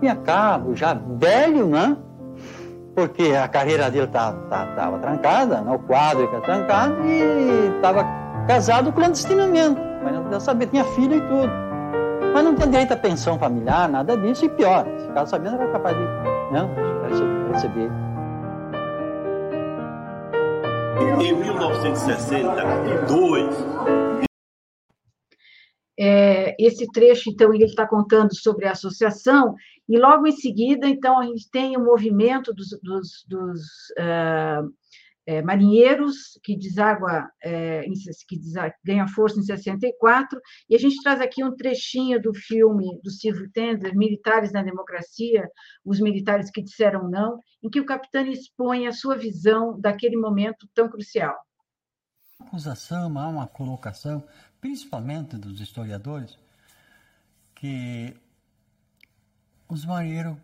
[0.00, 1.96] tinha cabo, já velho, né?
[2.96, 5.70] porque a carreira dele estava tá, tá, trancada, né?
[5.70, 8.06] o quadro estava trancado e estava
[8.48, 9.78] casado clandestinamente.
[10.02, 11.52] Mas não podia saber, tinha filho e tudo.
[12.32, 15.70] Mas não tinha direito à pensão familiar, nada disso, e pior, se caso sabendo, era
[15.72, 16.02] capaz de
[16.52, 16.66] né,
[17.52, 17.90] receber.
[21.20, 23.66] Em 1962,
[25.98, 29.54] é, esse trecho, então, ele está contando sobre a associação,
[29.88, 33.60] e logo em seguida, então, a gente tem o movimento dos, dos, dos
[33.98, 34.68] uh,
[35.26, 37.82] é, marinheiros, que deságua, é,
[38.28, 38.40] que
[38.84, 43.50] ganha força em 64, e a gente traz aqui um trechinho do filme do Silvio
[43.52, 45.48] Tender, Militares na Democracia,
[45.84, 50.68] os militares que disseram não, em que o capitão expõe a sua visão daquele momento
[50.72, 51.34] tão crucial.
[52.38, 54.22] Acusação, há uma colocação
[54.60, 56.38] principalmente dos historiadores,
[57.54, 58.16] que
[59.68, 60.36] os marinheiros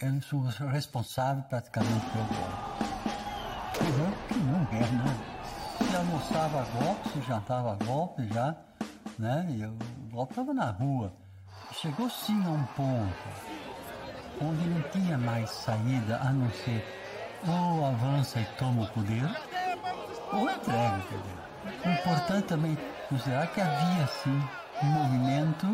[0.00, 2.90] eles são responsáveis praticamente pelo golpe.
[4.28, 5.86] Que não é, né?
[5.90, 8.56] Se almoçava golpe, se jantava golpe já,
[9.18, 9.46] né?
[9.50, 9.76] E o
[10.10, 11.12] golpe estava na rua.
[11.72, 13.60] Chegou sim a um ponto
[14.40, 16.82] onde não tinha mais saída a não ser
[17.46, 19.24] ou avança e toma o poder,
[20.32, 21.39] ou entrega o poder.
[21.84, 22.76] É importante também
[23.08, 24.40] considerar que havia, sim,
[24.82, 25.66] um movimento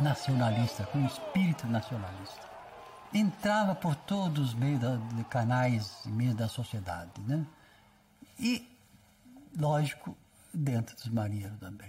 [0.00, 2.44] nacionalista, com um espírito nacionalista.
[3.12, 7.46] Entrava por todos os meios da, de canais e meios da sociedade, né?
[8.38, 8.66] E,
[9.58, 10.16] lógico,
[10.52, 11.88] dentro dos marinheiros também.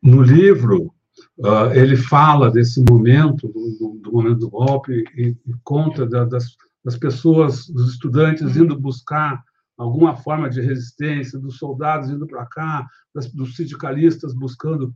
[0.00, 0.94] No livro,
[1.38, 6.56] uh, ele fala desse momento, do, do, momento do golpe, e, e conta da, das,
[6.84, 9.44] das pessoas, dos estudantes indo buscar
[9.80, 12.86] alguma forma de resistência, dos soldados indo para cá,
[13.34, 14.94] dos sindicalistas buscando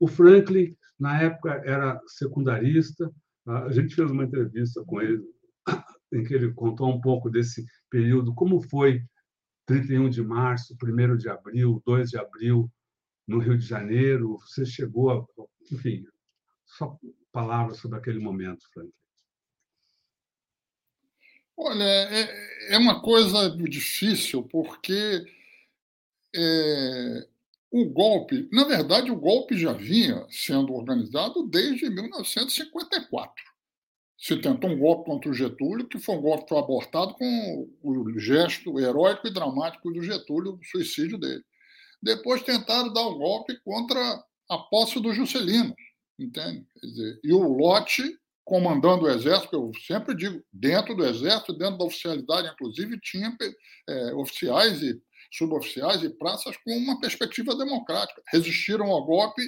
[0.00, 3.10] O Franklin, na época, era secundarista.
[3.46, 5.22] A gente fez uma entrevista com ele,
[6.12, 9.02] em que ele contou um pouco desse período, como foi
[9.66, 12.70] 31 de março, 1 de abril, 2 de abril,
[13.26, 14.38] no Rio de Janeiro.
[14.38, 15.26] Você chegou a.
[15.70, 16.04] Enfim,
[16.64, 16.96] só
[17.30, 18.92] palavras sobre aquele momento, Franklin.
[21.60, 25.26] Olha, é, é uma coisa difícil, porque
[26.32, 27.28] é,
[27.68, 33.44] o golpe, na verdade, o golpe já vinha sendo organizado desde 1954.
[34.16, 37.68] Se tentou um golpe contra o Getúlio, que foi um golpe que foi abortado com
[37.82, 41.44] o gesto heróico e dramático do Getúlio, o suicídio dele.
[42.00, 45.74] Depois tentaram dar um golpe contra a posse do Juscelino,
[46.16, 46.64] entende?
[46.80, 48.16] Dizer, e o Lote
[48.48, 53.36] comandando o exército, eu sempre digo, dentro do exército, dentro da oficialidade, inclusive, tinha
[53.86, 54.98] é, oficiais e
[55.30, 58.22] suboficiais e praças com uma perspectiva democrática.
[58.32, 59.42] Resistiram ao golpe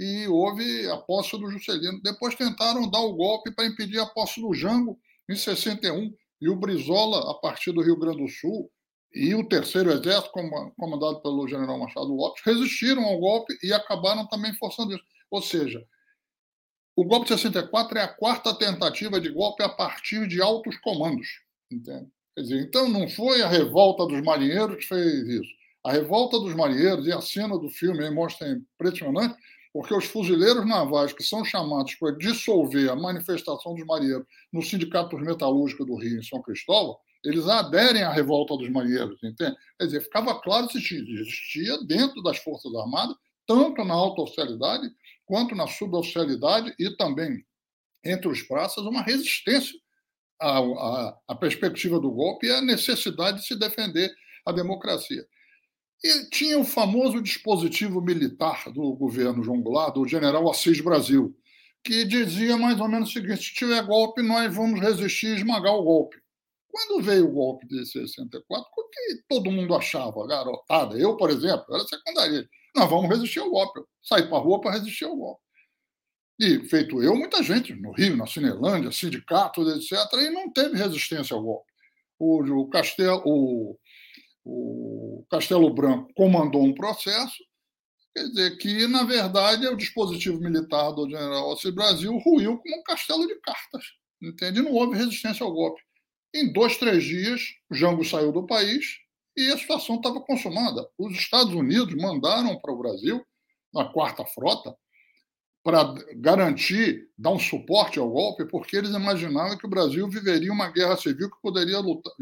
[0.00, 2.02] e houve a posse do Juscelino.
[2.02, 4.98] Depois tentaram dar o golpe para impedir a posse do Jango
[5.30, 8.68] em 61 e o Brizola, a partir do Rio Grande do Sul,
[9.14, 10.32] e o terceiro exército,
[10.76, 15.04] comandado pelo general Machado Lopes, resistiram ao golpe e acabaram também forçando isso.
[15.30, 15.80] Ou seja,
[17.00, 21.26] o golpe de 64 é a quarta tentativa de golpe a partir de altos comandos.
[21.72, 22.06] Entende?
[22.34, 25.50] Quer dizer, então não foi a revolta dos marinheiros que fez isso.
[25.82, 29.34] A revolta dos marinheiros, e a cena do filme mostra impressionante,
[29.72, 35.16] porque os fuzileiros navais que são chamados para dissolver a manifestação dos marinheiros no Sindicato
[35.16, 39.56] Metalúrgico do Rio, em São Cristóvão, eles aderem à revolta dos marinheiros, entende?
[39.78, 44.86] Quer dizer, ficava claro que existia dentro das Forças Armadas, tanto na alta oficialidade
[45.30, 47.46] quanto na suboficialidade e também
[48.04, 49.78] entre os praças, uma resistência
[50.40, 54.12] à, à, à perspectiva do golpe e à necessidade de se defender
[54.44, 55.24] a democracia.
[56.02, 61.32] E tinha o famoso dispositivo militar do governo João Goulart, do general Assis Brasil,
[61.84, 65.74] que dizia mais ou menos o seguinte: se tiver golpe, nós vamos resistir e esmagar
[65.74, 66.16] o golpe.
[66.68, 70.98] Quando veio o golpe de 64, o que todo mundo achava, garotada?
[70.98, 72.48] Eu, por exemplo, era secundária.
[72.74, 73.80] Nós vamos resistir ao golpe.
[74.02, 75.42] Sair para a rua para resistir ao golpe.
[76.40, 81.36] E, feito eu, muita gente, no Rio, na Cinelândia, sindicatos, etc., e não teve resistência
[81.36, 81.70] ao golpe.
[82.18, 83.78] O, o, Castelo, o,
[84.42, 87.36] o Castelo Branco comandou um processo,
[88.14, 92.82] quer dizer, que, na verdade, o dispositivo militar do general Alcir Brasil ruiu como um
[92.84, 93.84] castelo de cartas.
[94.22, 94.62] Entende?
[94.62, 95.82] Não houve resistência ao golpe.
[96.34, 98.98] Em dois, três dias, o Jango saiu do país
[99.40, 100.86] e a situação estava consumada.
[100.98, 103.24] Os Estados Unidos mandaram para o Brasil,
[103.72, 104.74] na quarta frota,
[105.62, 110.70] para garantir, dar um suporte ao golpe, porque eles imaginavam que o Brasil viveria uma
[110.70, 112.12] guerra civil que poderia lutar,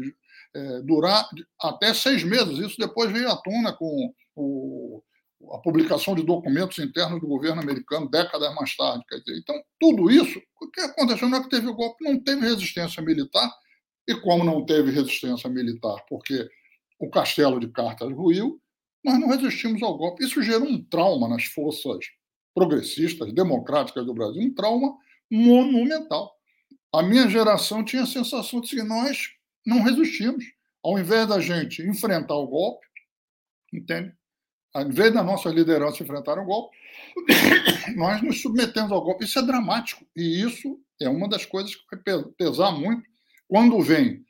[0.53, 1.27] é, durar
[1.61, 2.59] até seis meses.
[2.59, 5.01] Isso depois veio à tona com o,
[5.53, 9.03] a publicação de documentos internos do governo americano décadas mais tarde.
[9.09, 12.41] Dizer, então, tudo isso, o que aconteceu não é que teve o golpe, não teve
[12.41, 13.49] resistência militar,
[14.07, 16.49] e como não teve resistência militar, porque
[16.99, 18.61] o castelo de cartas ruiu,
[19.03, 20.23] nós não resistimos ao golpe.
[20.23, 22.05] Isso gerou um trauma nas forças
[22.53, 24.97] progressistas, democráticas do Brasil, um trauma
[25.31, 26.35] monumental.
[26.93, 29.29] A minha geração tinha a sensação de que nós
[29.65, 30.43] não resistimos.
[30.83, 32.85] Ao invés da gente enfrentar o golpe,
[33.73, 34.13] entende?
[34.73, 36.75] Ao invés da nossa liderança enfrentar o golpe,
[37.95, 39.25] nós nos submetemos ao golpe.
[39.25, 40.05] Isso é dramático.
[40.15, 43.03] E isso é uma das coisas que vai pesar muito
[43.47, 44.25] quando vem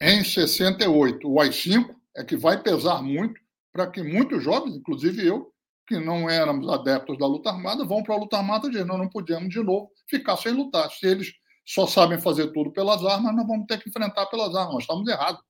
[0.00, 3.40] em 68, o AI-5 é que vai pesar muito
[3.72, 5.52] para que muitos jovens, inclusive eu,
[5.86, 8.98] que não éramos adeptos da luta armada, vão para a luta armada e dizem, nós
[8.98, 10.90] não podemos de novo ficar sem lutar.
[10.90, 11.32] Se eles
[11.64, 14.74] só sabem fazer tudo pelas armas, nós vamos ter que enfrentar pelas armas.
[14.74, 15.40] Nós estamos errados.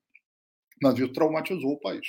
[0.82, 2.06] Mas isso traumatizou o país.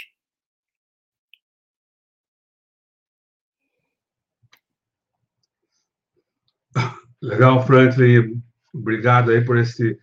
[7.21, 8.43] Legal, Franklin.
[8.73, 9.97] Obrigado aí por esse,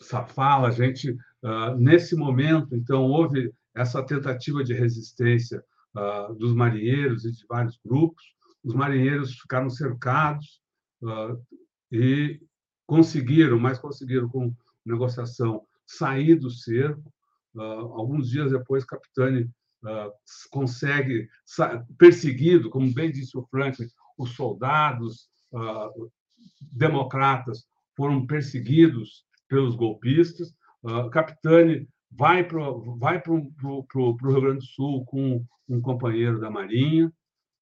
[0.00, 0.68] essa fala.
[0.68, 5.62] A gente Uh, nesse momento, então, houve essa tentativa de resistência
[5.96, 8.24] uh, dos marinheiros e de vários grupos.
[8.64, 10.60] Os marinheiros ficaram cercados
[11.02, 11.40] uh,
[11.92, 12.40] e
[12.86, 17.12] conseguiram, mas conseguiram com negociação sair do cerco.
[17.54, 19.50] alguns dias depois, Capitani
[20.50, 21.28] consegue
[21.98, 23.86] perseguido, como bem disse o Franklin,
[24.18, 25.28] os soldados
[26.60, 27.66] democratas
[27.96, 35.44] foram perseguidos pelos golpistas Uh, Capitani vai para vai o Rio Grande do Sul com
[35.68, 37.12] um companheiro da Marinha.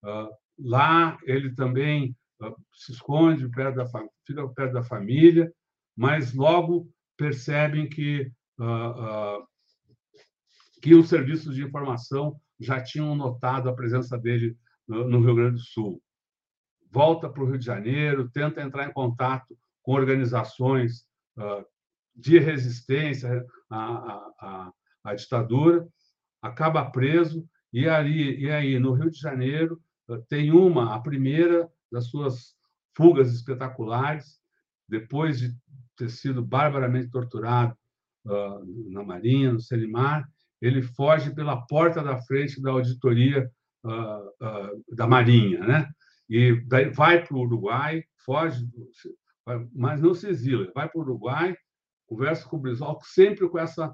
[0.03, 3.85] Uh, lá ele também uh, se esconde, perto da,
[4.25, 5.51] fica perto da família,
[5.95, 8.31] mas logo percebem que,
[10.79, 14.55] que os serviços de informação já tinham notado a presença dele
[14.87, 15.99] no Rio Grande do Sul.
[16.91, 21.07] Volta para o Rio de Janeiro, tenta entrar em contato com organizações
[22.17, 24.71] de resistência à, à,
[25.03, 25.87] à ditadura,
[26.41, 29.79] acaba preso, e, ali, e aí, no Rio de Janeiro,
[30.27, 32.55] tem uma, a primeira das suas
[32.95, 34.39] fugas espetaculares,
[34.87, 35.55] depois de
[35.95, 37.75] ter sido barbaramente torturado
[38.25, 40.27] uh, na Marinha, no Selimar,
[40.61, 43.51] ele foge pela porta da frente da auditoria
[43.83, 45.89] uh, uh, da Marinha, né?
[46.29, 48.67] E daí vai para o Uruguai, foge,
[49.73, 51.55] mas não se exila, vai para o Uruguai,
[52.07, 53.93] conversa com o Brizola, sempre com essa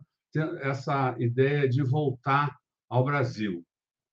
[0.62, 2.58] essa ideia de voltar
[2.90, 3.64] ao Brasil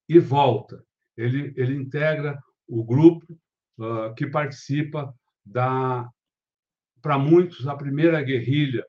[0.08, 0.84] e volta.
[1.16, 2.38] Ele ele integra
[2.68, 3.26] o grupo
[3.78, 6.08] uh, que participa da
[7.00, 8.86] para muitos a primeira guerrilha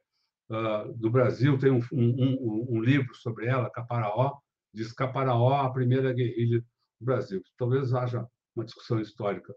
[0.50, 4.38] uh, do Brasil tem um, um, um, livro sobre ela, Caparaó,
[4.74, 6.60] diz Caparaó, a primeira guerrilha
[7.00, 7.42] do Brasil.
[7.58, 9.56] Talvez haja uma discussão histórica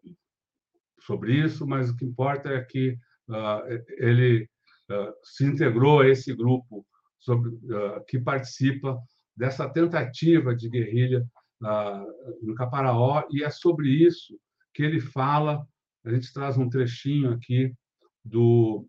[1.01, 2.97] sobre isso, mas o que importa é que
[3.29, 4.49] uh, ele
[5.23, 6.87] se integrou a esse grupo
[7.19, 7.53] sobre,
[8.09, 8.99] que participa
[9.37, 11.27] dessa tentativa de guerrilha
[12.43, 14.39] no Caparaó, e é sobre isso
[14.73, 15.67] que ele fala.
[16.05, 17.73] A gente traz um trechinho aqui
[18.25, 18.87] do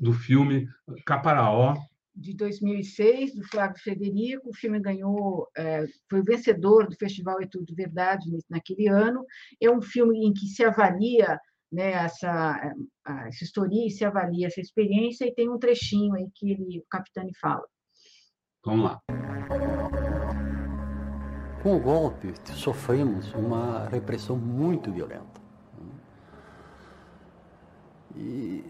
[0.00, 0.66] do filme
[1.04, 1.74] Caparaó.
[2.14, 4.48] De 2006, do Flávio Frederico.
[4.48, 9.24] O filme ganhou, é, foi o vencedor do Festival É Tudo Verdade naquele ano.
[9.60, 11.38] É um filme em que se avalia
[11.72, 12.74] né, essa,
[13.26, 17.32] essa história, se avalia essa experiência, e tem um trechinho aí que ele, o Capitani
[17.40, 17.64] fala.
[18.64, 19.00] Vamos lá.
[21.62, 25.40] Com o golpe, sofremos uma repressão muito violenta.
[28.16, 28.64] E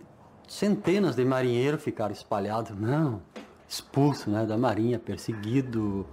[0.46, 3.22] centenas de marinheiros ficaram espalhados, não,
[3.68, 6.04] expulsos né, da marinha, perseguidos,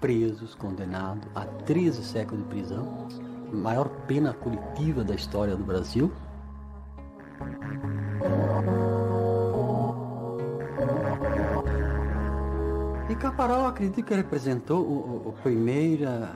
[0.00, 3.08] presos, condenados a 13 séculos de prisão,
[3.52, 6.12] maior pena coletiva da história do Brasil.
[13.08, 16.30] E Caparal acredito que representou o, o, o primeira,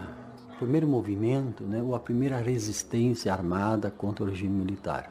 [0.58, 5.11] primeiro movimento, né, ou a primeira resistência armada contra o regime militar.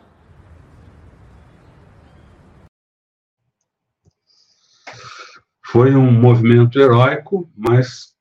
[5.72, 8.16] foi um movimento heróico, mas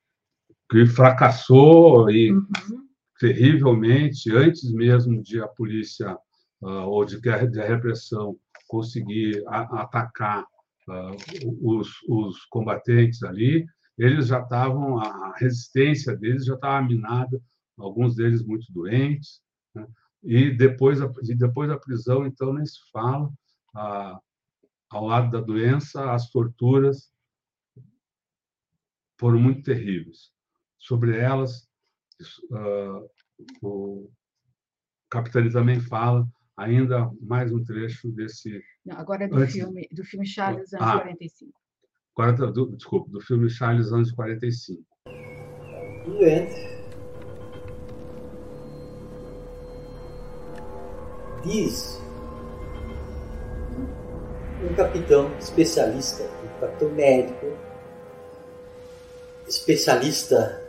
[0.70, 2.87] que fracassou e uhum.
[3.18, 6.16] Terrivelmente antes mesmo de a polícia
[6.62, 8.38] uh, ou de, de a repressão
[8.68, 10.44] conseguir a, atacar
[10.88, 11.16] uh,
[11.60, 13.66] os, os, combatentes ali,
[13.96, 17.40] eles já estavam a resistência deles já estava minada,
[17.76, 19.40] alguns deles muito doentes,
[19.74, 19.86] né?
[20.22, 23.28] e depois e depois da prisão então nem se fala
[23.76, 24.18] uh,
[24.90, 27.12] ao lado da doença as torturas
[29.18, 30.30] foram muito terríveis.
[30.78, 31.67] Sobre elas,
[32.50, 33.10] uh,
[33.62, 34.10] o
[35.10, 38.62] Capitani também fala ainda mais um trecho desse.
[38.84, 39.54] Não, agora é do Antes...
[39.54, 41.52] filme do filme Charles anos ah, 45.
[42.16, 44.84] Agora tá, do, desculpa, do filme Charles anos 45.
[46.04, 46.78] Doente.
[51.44, 52.02] Diz
[54.60, 57.46] um capitão especialista, um capitão médico
[59.46, 60.67] especialista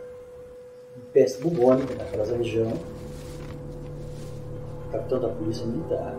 [1.13, 2.71] peste bubônica naquela região,
[4.91, 6.15] capitão da polícia militar.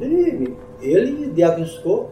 [0.00, 2.10] Ele, ele diagnosticou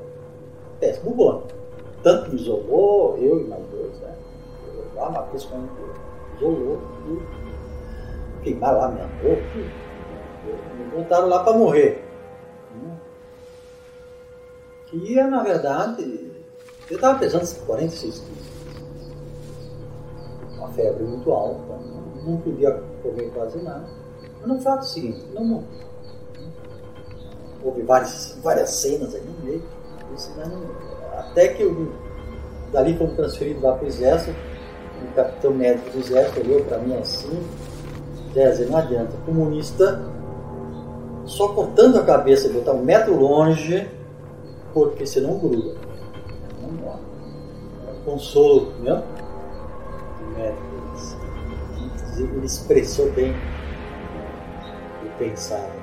[0.79, 1.55] peste bubônica.
[2.03, 4.15] Tanto me isolou, eu e mais dois, né?
[4.95, 5.69] Lá, Marcos quando
[6.37, 7.41] isolou, tudo.
[8.43, 9.43] Queimar lá minha boca,
[10.79, 12.05] me botaram lá para morrer.
[14.87, 16.33] Que na verdade,
[16.91, 18.60] eu estava pesando 46 quilos
[20.61, 21.79] uma febre muito alta,
[22.25, 22.71] não podia
[23.03, 23.85] comer quase nada.
[24.41, 25.67] Mas no fato é o seguinte, não morri.
[27.65, 29.63] Houve várias, várias cenas ali no meio,
[31.19, 31.93] até que eu,
[32.73, 34.37] dali fomos transferidos lá para o exército,
[35.03, 37.43] o capitão médico do exército olhou para mim assim,
[38.35, 40.01] Zé, não adianta, comunista
[41.25, 43.89] só cortando a cabeça e botar um metro longe,
[44.73, 45.75] porque senão gruda.
[46.61, 47.01] Não morre.
[48.05, 49.03] Consolo, né?
[52.19, 53.33] Ele expressou bem
[55.05, 55.81] o pensado.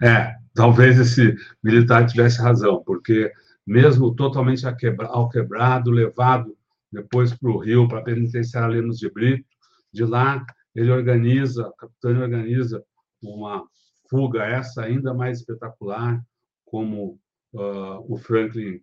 [0.00, 3.32] É, talvez esse militar tivesse razão, porque
[3.66, 6.56] mesmo totalmente ao quebrado, levado
[6.90, 9.44] depois para o Rio, para a penitenciária Lemos de Brito,
[9.92, 10.44] de lá
[10.74, 12.82] ele organiza, o capitão organiza
[13.22, 13.66] uma
[14.08, 16.22] fuga, essa ainda mais espetacular,
[16.64, 17.18] como
[17.52, 18.80] uh, o Franklin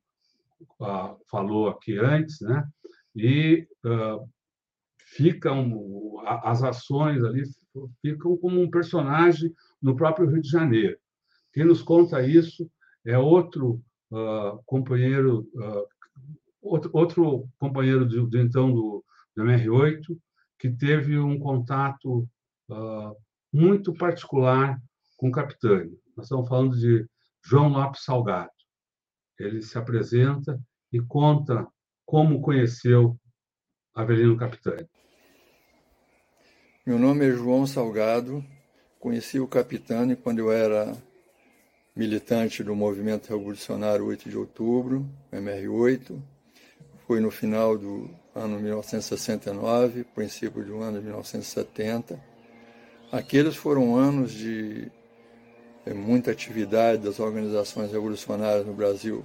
[1.29, 2.67] falou aqui antes, né?
[3.15, 3.67] E
[5.15, 7.43] ficam as ações ali
[8.01, 10.97] ficam como um personagem no próprio Rio de Janeiro.
[11.53, 12.69] Quem nos conta isso
[13.05, 13.81] é outro
[14.11, 15.87] uh, companheiro, uh,
[16.61, 19.03] outro, outro, companheiro de, de então do,
[19.35, 20.17] do, MR8,
[20.59, 22.27] que teve um contato
[22.69, 23.15] uh,
[23.53, 24.81] muito particular
[25.17, 25.97] com o Capitânio.
[26.15, 27.05] Nós estamos falando de
[27.43, 28.49] João Lopes Salgado.
[29.39, 30.59] Ele se apresenta
[30.91, 31.67] e conta
[32.05, 33.17] como conheceu
[33.93, 34.87] Avelino Capitânio.
[36.85, 38.43] Meu nome é João Salgado.
[38.99, 40.95] Conheci o Capitânio quando eu era
[41.95, 46.21] militante do Movimento Revolucionário 8 de Outubro, MR8.
[47.07, 52.19] Foi no final do ano 1969, princípio do ano de 1970.
[53.11, 54.91] Aqueles foram anos de
[55.85, 59.23] é, muita atividade das organizações revolucionárias no Brasil.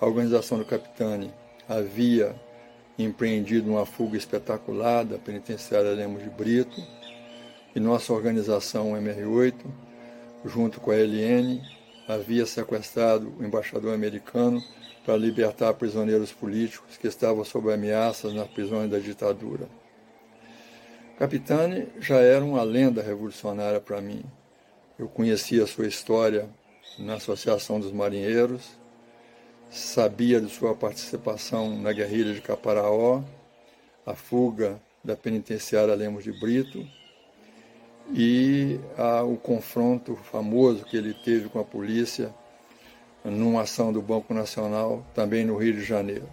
[0.00, 1.32] A organização do Capitani
[1.68, 2.34] havia
[2.98, 6.82] empreendido uma fuga espetacular da penitenciária Lemos de Brito
[7.74, 9.54] e nossa organização MR8
[10.44, 11.60] junto com a LN,
[12.06, 14.62] havia sequestrado o embaixador americano
[15.04, 19.68] para libertar prisioneiros políticos que estavam sob ameaças nas prisões da ditadura.
[21.18, 24.24] Capitani já era uma lenda revolucionária para mim.
[24.96, 26.48] Eu conhecia sua história
[27.00, 28.78] na Associação dos Marinheiros,
[29.68, 33.20] sabia de sua participação na guerrilha de Caparaó,
[34.06, 36.86] a fuga da penitenciária Lemos de Brito
[38.12, 42.32] e a, o confronto famoso que ele teve com a polícia
[43.24, 46.28] numa ação do Banco Nacional, também no Rio de Janeiro.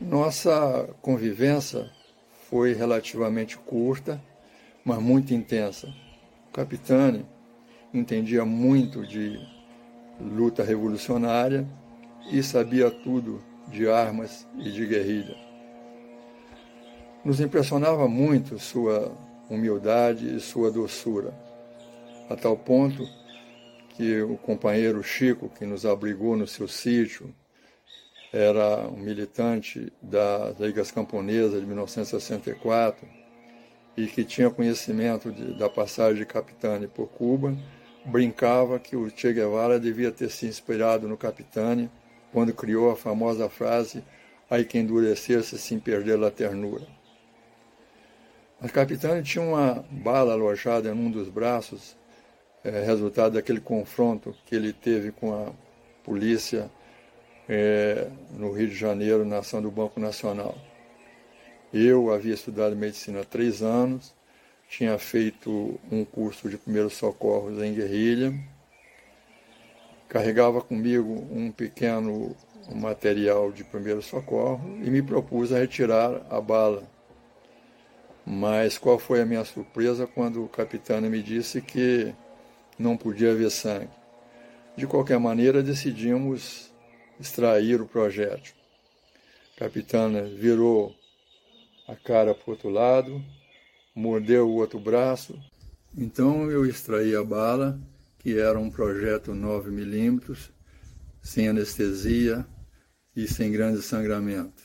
[0.00, 1.88] Nossa convivência
[2.50, 4.20] foi relativamente curta,
[4.84, 6.01] mas muito intensa.
[6.52, 7.24] Capitani
[7.94, 9.40] entendia muito de
[10.20, 11.66] luta revolucionária
[12.30, 15.34] e sabia tudo de armas e de guerrilha.
[17.24, 19.10] Nos impressionava muito sua
[19.48, 21.32] humildade e sua doçura,
[22.28, 23.02] a tal ponto
[23.90, 27.34] que o companheiro Chico, que nos abrigou no seu sítio,
[28.30, 33.21] era um militante das Ligas Camponesas de 1964
[33.96, 37.56] e que tinha conhecimento de, da passagem de Capitani por Cuba,
[38.04, 41.90] brincava que o Che Guevara devia ter se inspirado no Capitani
[42.32, 44.02] quando criou a famosa frase
[44.50, 46.86] "Aí que endurecer-se sem perder a ternura".
[48.60, 51.96] A capitã tinha uma bala alojada em um dos braços,
[52.62, 55.52] é, resultado daquele confronto que ele teve com a
[56.04, 56.70] polícia
[57.48, 60.54] é, no Rio de Janeiro, na ação do Banco Nacional.
[61.72, 64.12] Eu havia estudado medicina há três anos,
[64.68, 68.32] tinha feito um curso de primeiros socorros em guerrilha,
[70.08, 72.36] carregava comigo um pequeno
[72.74, 76.86] material de primeiro socorro e me propus a retirar a bala
[78.24, 82.14] mas qual foi a minha surpresa quando o capitão me disse que
[82.78, 83.90] não podia haver sangue?
[84.76, 86.72] De qualquer maneira, decidimos
[87.20, 88.54] extrair o projétil.
[89.56, 90.94] Capitana virou
[91.86, 93.22] a cara para o outro lado,
[93.94, 95.38] mordeu o outro braço.
[95.96, 97.80] Então eu extraí a bala,
[98.18, 100.50] que era um projétil 9 milímetros,
[101.20, 102.46] sem anestesia
[103.14, 104.62] e sem grande sangramento.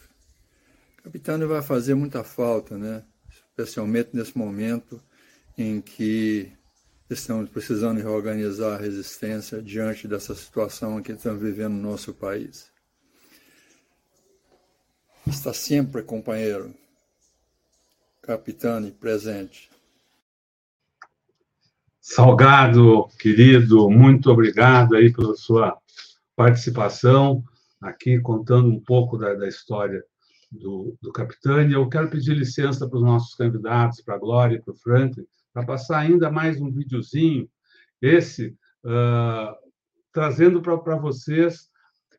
[0.99, 3.03] O capitão vai fazer muita falta, né?
[3.29, 5.01] especialmente nesse momento
[5.57, 6.51] em que
[7.09, 12.69] estamos precisando reorganizar a resistência diante dessa situação que estamos vivendo no nosso país.
[15.25, 16.73] Está sempre, companheiro,
[18.27, 19.69] capitão presente.
[22.01, 25.77] Salgado, querido, muito obrigado aí pela sua
[26.35, 27.41] participação
[27.81, 30.03] aqui, contando um pouco da, da história
[30.51, 31.75] do, do Capitânia.
[31.75, 35.25] Eu quero pedir licença para os nossos candidatos, para a Glória e para o Franklin,
[35.53, 37.49] para passar ainda mais um videozinho,
[38.01, 38.47] esse,
[38.83, 39.55] uh,
[40.11, 41.69] trazendo para vocês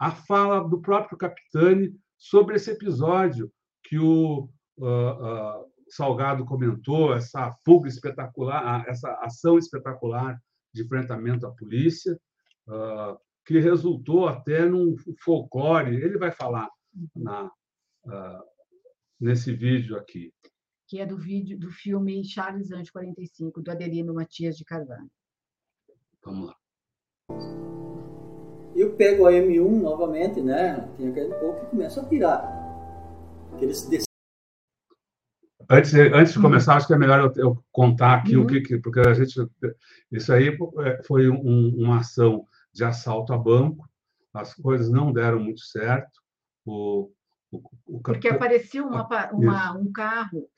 [0.00, 3.52] a fala do próprio Capitani sobre esse episódio
[3.84, 4.48] que o
[4.78, 10.40] uh, Salgado comentou, essa fuga espetacular, essa ação espetacular
[10.72, 12.18] de enfrentamento à polícia,
[13.44, 15.96] que resultou até num folclore.
[15.96, 16.68] Ele vai falar
[17.16, 18.42] na, uh,
[19.20, 20.32] nesse vídeo aqui.
[20.86, 25.10] Que é do vídeo do filme Charles Anjos 45, do Adelino Matias de Carvalho.
[26.24, 26.56] Vamos lá.
[28.76, 30.76] Eu pego a M1 novamente, né?
[30.96, 32.46] Tem aquele pouco e começo a pirar.
[33.54, 33.82] Aqueles
[35.70, 38.44] Antes, antes de começar, acho que é melhor eu, eu contar aqui uhum.
[38.44, 39.34] o que, que, porque a gente
[40.10, 43.88] isso aí é, foi um, uma ação de assalto a banco
[44.32, 46.20] as coisas não deram muito certo.
[46.64, 47.10] O,
[47.50, 50.48] o, o Porque apareceu uma, uma, um carro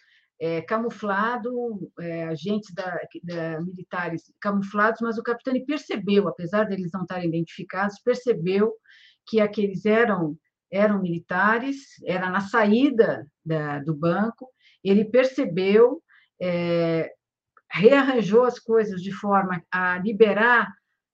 [0.40, 7.02] é, camuflado, é, agentes da, da, militares camuflados, mas o capitão percebeu, apesar deles não
[7.02, 8.72] estarem identificados, percebeu
[9.26, 10.36] que aqueles eram
[10.72, 14.48] eram militares, era na saída da, do banco,
[14.83, 16.03] ele percebeu,
[16.41, 17.12] é,
[17.70, 20.68] rearranjou as coisas de forma a liberar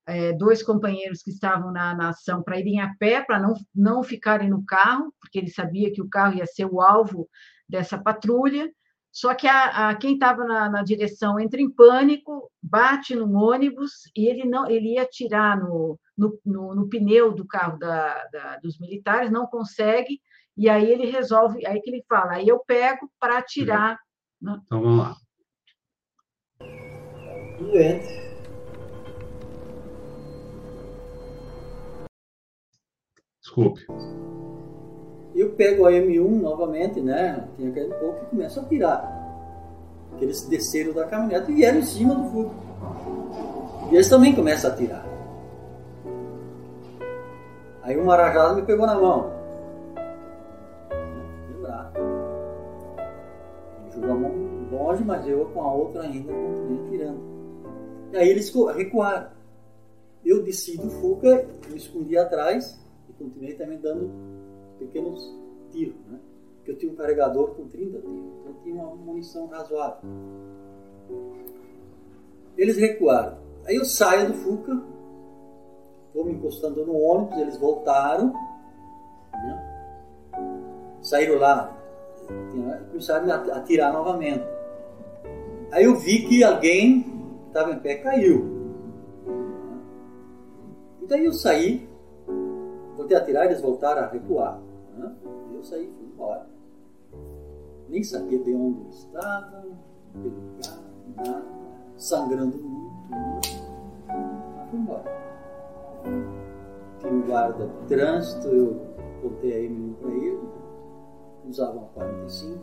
[0.07, 4.03] é, dois companheiros que estavam na, na ação para irem a pé, para não, não
[4.03, 7.29] ficarem no carro, porque ele sabia que o carro ia ser o alvo
[7.69, 8.71] dessa patrulha.
[9.11, 14.03] Só que a, a quem estava na, na, direção entra em pânico, bate no ônibus
[14.14, 18.59] e ele não ele ia atirar no, no, no, no pneu do carro da, da,
[18.59, 20.21] dos militares, não consegue,
[20.57, 23.99] e aí ele resolve, aí que ele fala, aí eu pego para atirar.
[24.41, 24.59] Né?
[24.65, 25.15] Então vamos lá.
[27.59, 28.27] Doente.
[33.41, 33.87] Desculpe.
[35.35, 37.47] Eu pego a M1 novamente, né?
[37.57, 39.17] Tinha caído um pouco e começo a tirar.
[40.09, 42.55] Porque eles desceram da caminhonete e vieram em cima do fogo.
[43.91, 45.05] E eles também começam a tirar.
[47.83, 49.31] Aí um marajado me pegou na mão.
[53.97, 54.32] Jogou a mão
[54.70, 57.20] longe, mas eu com a outra ainda continuei tirando.
[58.12, 59.30] E aí eles recuaram.
[60.24, 62.78] Eu desci do Fuca, me escondi atrás
[63.18, 64.11] continuei também dando
[64.78, 65.34] pequenos
[65.70, 66.18] tiros, né?
[66.57, 70.09] Porque eu tinha um carregador com 30 tiros, então eu tinha uma munição razoável.
[72.57, 73.38] Eles recuaram.
[73.64, 74.82] Aí eu saio do Fuca,
[76.14, 78.32] vou me encostando no ônibus, eles voltaram,
[79.32, 79.72] né?
[81.03, 81.76] saíram lá,
[82.91, 84.45] começaram a atirar novamente.
[85.72, 87.05] Aí eu vi que alguém
[87.49, 88.57] estava em pé caiu.
[91.03, 91.89] E daí eu saí,
[92.97, 94.61] voltei a atirar, eles voltaram a recuar.
[95.55, 96.47] Eu saí e fui embora.
[97.89, 99.64] Nem sabia de onde estava,
[100.12, 100.35] pelo
[101.16, 101.43] nada,
[101.97, 103.49] sangrando muito.
[104.09, 105.16] Mas fui embora.
[106.99, 108.81] Tinha um guarda de trânsito, eu
[109.22, 110.49] contei a Emily para ele,
[111.49, 112.59] usava uma 45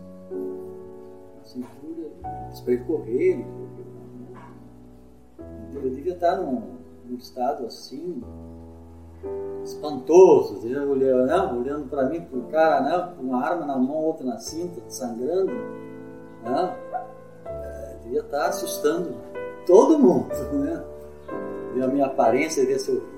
[1.37, 2.09] na cintura,
[2.51, 3.45] esperei correr, ele
[5.73, 8.21] Eu devia estar num, num estado assim,
[9.63, 13.95] espantoso, olhando, não, olhando para mim, para o cara, não, com uma arma na mão,
[13.95, 15.51] outra na cinta, sangrando.
[16.43, 16.75] Não,
[17.45, 19.15] é, devia estar assustando
[19.65, 20.83] todo mundo, né?
[21.73, 23.13] Ver a minha aparência e ver se eu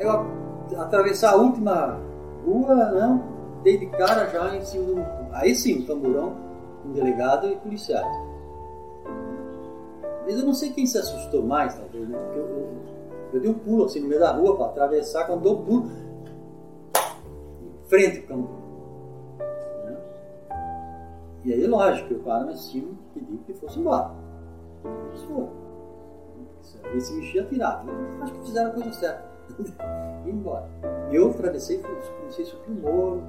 [0.00, 1.98] Aí eu atravessar a última
[2.44, 3.22] rua, não,
[3.62, 5.06] dei de cara já em cima do.
[5.32, 6.36] Aí sim, tamborão,
[6.84, 8.06] um delegado e policiais.
[10.24, 12.18] Mas eu não sei quem se assustou mais, talvez, né?
[12.18, 12.80] Porque eu, eu
[13.32, 15.90] eu dei um pulo assim no meio da rua para atravessar, quando dou um pulo,
[17.86, 18.50] frente ao campo.
[19.84, 19.96] Né?
[21.44, 24.10] E aí, lógico, eu paro mas cima pedi que fosse embora.
[25.08, 25.60] Eles foram.
[26.94, 27.84] E se mexia, tirava.
[28.20, 29.30] Acho que fizeram a coisa certa.
[30.26, 30.68] e embora.
[31.10, 33.22] E eu atravessei, comecei a subir o morro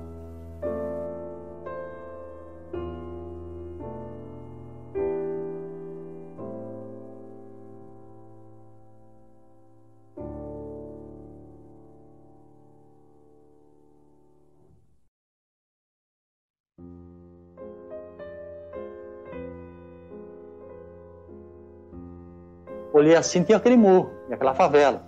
[23.02, 25.04] olhei assim, tinha aquele morro, e aquela favela.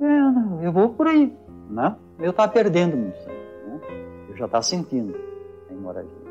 [0.00, 1.34] É, eu vou por aí,
[1.70, 1.96] né?
[2.18, 2.96] Eu estava perdendo
[4.38, 5.14] já estava sentindo
[5.68, 6.28] a hemorragia.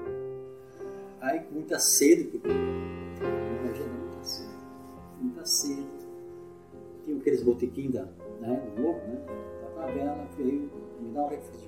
[1.22, 4.50] Aí, com muita sede, porque imagina muita sede,
[5.22, 5.88] muita sede.
[7.04, 8.06] Tinha aqueles botequins da,
[8.40, 9.20] né, do morro, né?
[9.62, 10.70] Da favela, veio
[11.02, 11.68] me dar um refrigerante.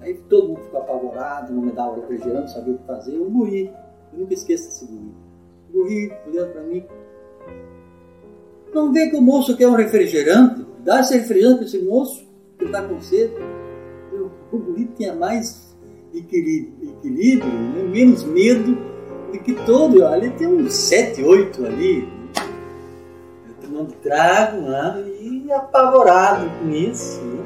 [0.00, 3.16] Aí todo mundo ficou apavorado, não me dava refrigerante, não sabia o que fazer.
[3.16, 3.72] Eu morri,
[4.12, 5.14] eu nunca esqueço desse morri.
[5.72, 6.86] Morri, olhando para mim,
[8.72, 10.64] não vê que o moço quer um refrigerante?
[10.80, 12.26] Dá esse refrigerante para esse moço
[12.58, 13.34] que está com sede.
[14.96, 15.76] Tinha mais
[16.14, 17.82] equilíbrio, né?
[17.82, 18.76] menos medo
[19.32, 20.06] do que todo.
[20.06, 22.08] Ali tem uns sete, oito ali,
[23.60, 25.04] tomando trago né?
[25.20, 27.20] e apavorado com isso.
[27.22, 27.44] Né?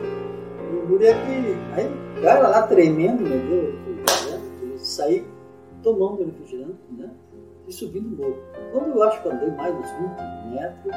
[0.72, 1.86] O guri aqui, aí
[2.18, 3.74] o cara lá tremendo, meu Deus,
[4.62, 5.24] eu saí
[5.82, 7.10] tomando refrigerante, né?
[7.66, 8.38] e subindo o morro.
[8.72, 10.96] Quando eu acho que andei mais uns 20 metros,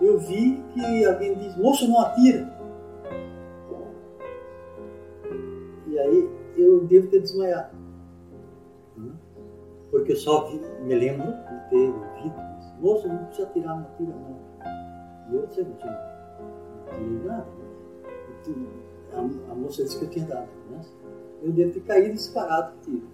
[0.00, 2.61] eu vi que alguém diz, moço, não atira.
[5.92, 7.76] E aí eu devo ter desmaiado.
[9.90, 12.34] Porque eu só vi, me lembro de ter ouvido,
[12.80, 14.40] moço, não precisa atirar, não atira não.
[15.30, 17.46] E eu disse, não tirei nada.
[19.12, 20.48] a, a moça disse que eu tinha dado.
[20.70, 20.80] Né?
[21.42, 22.72] Eu devo ter caído disparado.
[22.80, 23.06] Tipo.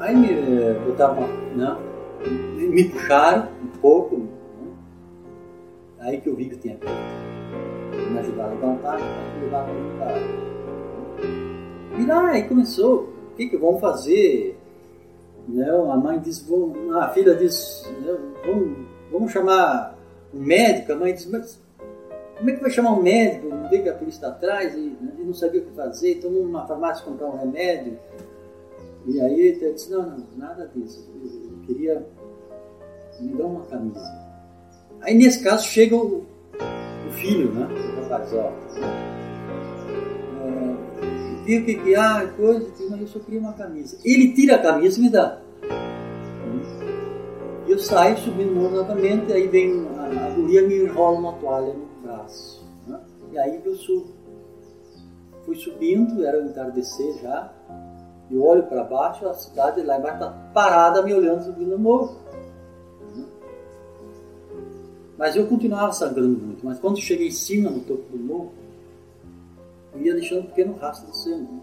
[0.00, 1.20] Aí me botaram
[1.54, 1.76] né?
[2.56, 4.16] me puxaram um pouco.
[4.16, 4.28] Né?
[6.00, 7.37] Aí que eu vi que tinha caído.
[8.10, 10.14] Me ajudaram a levantar, me para lugar.
[11.98, 13.12] E lá, aí começou.
[13.32, 14.58] O que, que vamos fazer?
[15.48, 15.68] Né?
[15.70, 16.46] A mãe diz,
[16.94, 18.16] a filha diz, né?
[18.46, 18.78] vamos,
[19.10, 19.96] vamos chamar
[20.32, 20.92] um médico.
[20.92, 21.60] A mãe diz, mas
[22.38, 23.48] como é que vai chamar um médico?
[23.48, 25.12] Não vê que a polícia está atrás e, né?
[25.18, 27.98] e não sabia o que fazer, então vamos numa farmácia comprar um remédio.
[29.06, 31.08] E aí eu disse, não, não, nada disso.
[31.24, 32.06] Eu queria
[33.20, 34.28] me dar uma camisa.
[35.00, 36.24] Aí nesse caso chega o,
[37.08, 37.68] o filho, né?
[38.02, 38.52] Rapaz, ó.
[40.44, 40.74] É,
[41.44, 43.98] viu que há, coisa, mas eu só queria uma camisa.
[44.04, 45.40] Ele tira a camisa e me dá.
[47.66, 51.74] E eu saio subindo morro novamente, aí vem a, a guria me enrola uma toalha
[51.74, 52.64] no braço.
[52.86, 52.98] Né?
[53.32, 54.08] E aí eu subo.
[55.44, 57.52] Fui subindo, era o entardecer já.
[58.30, 62.16] Eu olho para baixo, a cidade lá embaixo está parada me olhando subindo o morro.
[65.18, 65.24] Né?
[65.26, 66.64] Mas eu continuava sangrando muito.
[66.64, 68.52] Mas quando cheguei em cima, no topo do morro,
[69.92, 71.52] eu ia deixando um pequeno rastro de sangue.
[71.52, 71.60] Né?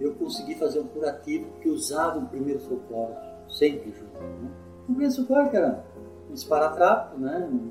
[0.00, 3.14] Eu consegui fazer um curativo que usava o primeiro socorro,
[3.48, 4.18] sempre junto.
[4.18, 4.50] Né?
[4.82, 5.84] O primeiro socorro era
[6.30, 7.48] um esparatrapo, né?
[7.52, 7.70] um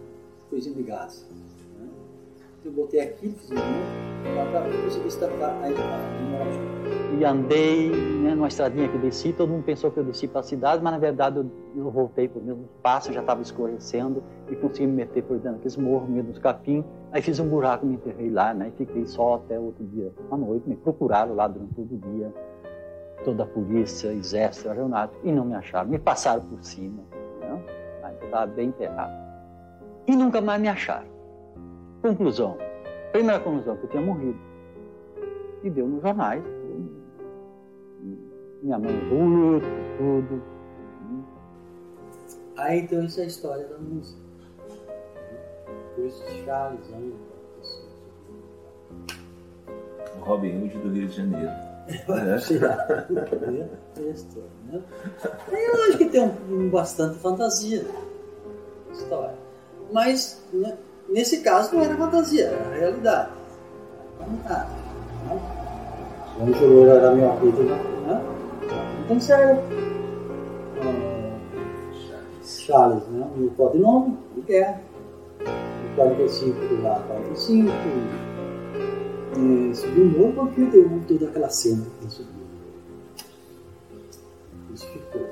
[0.49, 1.25] coisinho de gás
[2.65, 6.68] eu botei aqui, fiz para conseguir destacar a hemorragia.
[7.17, 10.43] E andei né, numa estradinha que desci, todo mundo pensou que eu desci para a
[10.43, 14.55] cidade, mas na verdade eu, eu voltei para o mesmo passo, já estava escurecendo e
[14.55, 16.85] consegui me meter por dentro daqueles morros, meio dos capim.
[17.11, 20.37] Aí fiz um buraco, me enterrei lá, né, e fiquei só até outro dia, à
[20.37, 20.69] noite.
[20.69, 22.33] Me procuraram lá durante todo o dia,
[23.25, 25.89] toda a polícia, exército, aeronáutico, e não me acharam.
[25.89, 27.01] Me passaram por cima,
[27.41, 27.63] né,
[28.01, 29.11] mas eu estava bem enterrado.
[30.07, 31.07] E nunca mais me acharam.
[32.01, 32.55] Conclusão.
[33.11, 34.39] Primeira conclusão, que eu tinha morrido.
[35.63, 36.58] E deu nos jornais.
[38.61, 39.65] Minha mãe luto,
[39.97, 40.43] tudo.
[42.57, 44.19] Aí então essa é a história da música.
[45.95, 47.13] Por isso Charles ama
[50.17, 51.51] O Robin Hood do Rio de Janeiro.
[51.89, 52.23] É.
[54.71, 54.83] né?
[55.51, 57.83] Eu acho que tem um, bastante fantasia
[58.91, 59.33] história.
[59.91, 60.77] Mas né,
[61.09, 63.29] Nesse caso não era fantasia, era a realidade.
[64.45, 64.67] Ah,
[66.39, 68.21] o anjo loiro era meu apelido, né?
[69.09, 69.59] Então sério.
[72.43, 73.27] Charles, né?
[73.37, 74.79] O codinome de guerra.
[75.41, 77.71] O 45 lá, 45.
[79.35, 82.33] E, subiu o morro porque deu toda aquela cena que subiu.
[84.75, 85.27] Isso ficou.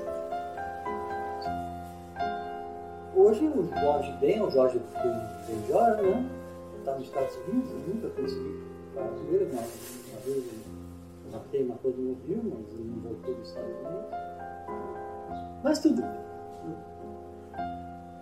[3.14, 6.28] Hoje o Jorge bem, o Jorge bem Jorge, né?
[6.80, 8.60] Está nos Estados Unidos, nunca consegui
[9.30, 9.66] ele, mas
[10.10, 10.67] uma vez ele
[11.30, 14.10] matei uma coisa no Rio, mas ele não voltou dos Estados Unidos.
[15.62, 16.28] Mas tudo bem.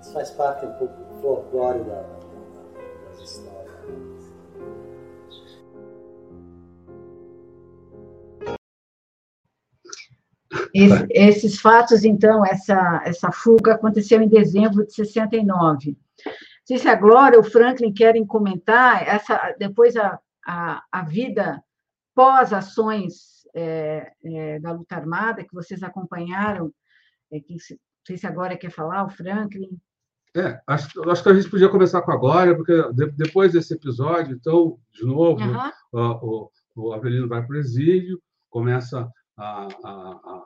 [0.01, 2.03] Isso faz parte um pouco do folclore da,
[3.09, 3.57] das histórias.
[10.75, 15.97] Esse, esses fatos, então, essa, essa fuga aconteceu em dezembro de 69
[16.67, 21.63] sei se a Glória o Franklin querem comentar essa depois a, a, a vida
[22.17, 26.73] pós ações é, é, da luta armada que vocês acompanharam.
[27.31, 27.59] É, que, não
[28.07, 29.79] sei se a Glória quer falar, o Franklin.
[30.35, 33.75] É, acho, acho que a gente podia começar com a Glória, porque de, depois desse
[33.75, 35.71] episódio, então, de novo, uhum.
[35.93, 40.45] o, o, o Avelino vai para o exílio, começa a, a, a,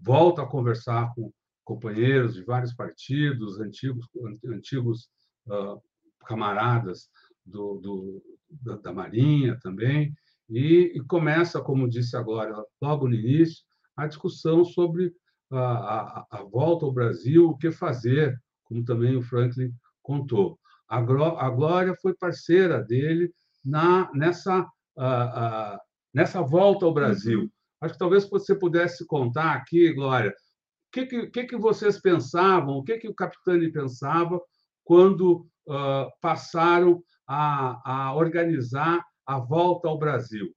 [0.00, 1.32] volta a conversar com
[1.64, 4.08] companheiros de vários partidos, antigos,
[4.46, 5.08] antigos
[5.46, 5.80] uh,
[6.26, 7.08] camaradas
[7.44, 10.14] do, do, da, da, Marinha também,
[10.48, 13.62] e, e, começa, como disse agora, logo no início,
[13.96, 15.12] a discussão sobre
[15.50, 19.70] a, a, a volta ao Brasil, o que fazer, como também o Franklin
[20.02, 20.58] contou.
[20.88, 23.30] A, a Glória foi parceira dele
[23.64, 25.78] na, nessa, uh,
[26.14, 27.42] nessa volta ao Brasil.
[27.42, 27.50] Uhum.
[27.82, 32.82] Acho que talvez você pudesse contar aqui, Glória, o que, que, que, vocês pensavam, o
[32.82, 34.40] que, que o Capitani pensava
[34.82, 40.54] quando uh, passaram a, a organizar a volta ao Brasil.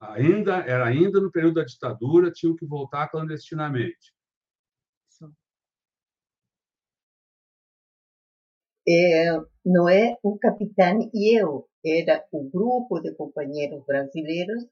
[0.00, 4.12] Ainda era ainda no período da ditadura, tinham que voltar clandestinamente.
[8.90, 9.26] É,
[9.64, 14.66] não é o capitão e eu, era o grupo de companheiros brasileiros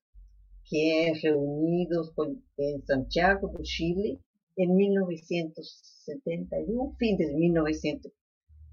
[0.64, 2.10] que reunidos
[2.58, 4.18] em Santiago do Chile
[4.58, 8.10] em 1971, fim de 1900,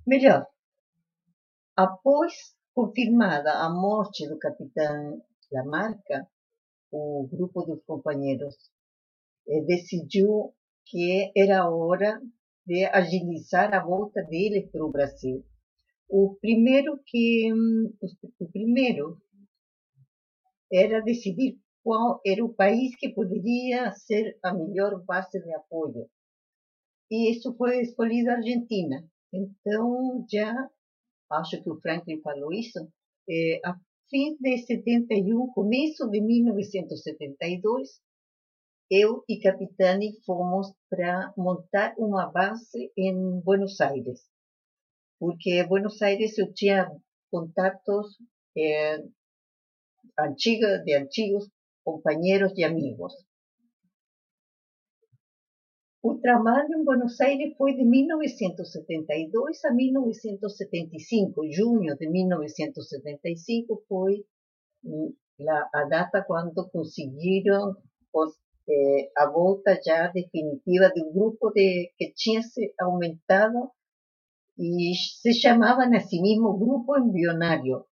[0.07, 0.47] Melhor,
[1.75, 5.21] após confirmada a morte do capitão
[5.51, 6.27] Lamarca,
[6.91, 8.55] o grupo dos companheiros
[9.47, 10.53] eh, decidiu
[10.85, 12.21] que era hora
[12.65, 15.45] de agilizar a volta deles para o Brasil.
[16.09, 17.51] O primeiro que
[18.39, 19.21] o primeiro
[20.71, 26.09] era decidir qual era o país que poderia ser a melhor base de apoio.
[27.11, 29.05] E isso foi escolhido a Argentina.
[29.31, 30.69] Então, já,
[31.33, 32.79] acho que o Franklin falou isso,
[33.29, 33.75] é, a
[34.09, 38.01] fim de 71, começo de 1972,
[38.91, 44.21] eu e Capitani fomos para montar uma base em Buenos Aires.
[45.19, 46.91] Porque em Buenos Aires eu tinha
[47.31, 48.17] contatos
[48.55, 49.03] de
[50.95, 51.49] antigos
[51.83, 53.13] companheiros e amigos.
[56.19, 61.49] Trabalho em Buenos Aires foi de 1972 a 1975.
[61.49, 64.25] Junho de 1975 foi
[65.73, 67.77] a data quando conseguiram
[68.13, 68.37] os,
[68.69, 73.71] eh, a volta já definitiva do grupo de, que tinha se aumentado
[74.57, 77.85] e se chamava assim mesmo Grupo Embrionário.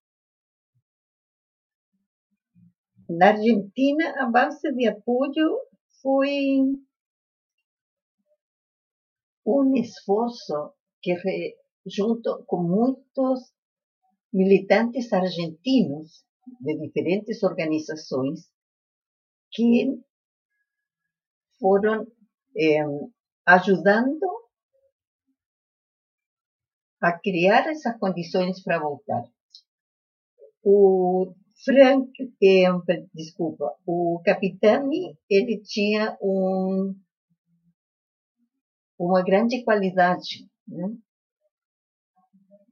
[3.10, 5.60] Na Argentina, a base de apoio
[6.02, 6.60] foi
[9.60, 11.16] um esforço que,
[11.86, 13.40] junto com muitos
[14.32, 16.24] militantes argentinos
[16.62, 18.50] de diferentes organizações,
[19.52, 20.02] que
[21.60, 22.08] foram
[22.58, 22.86] eh,
[23.46, 24.26] ajudando
[27.02, 29.24] a criar essas condições para voltar.
[30.64, 31.34] O
[31.66, 32.68] Frank, eh,
[33.14, 36.96] desculpa, o Capitani, ele tinha um
[39.06, 40.96] uma grande qualidade né?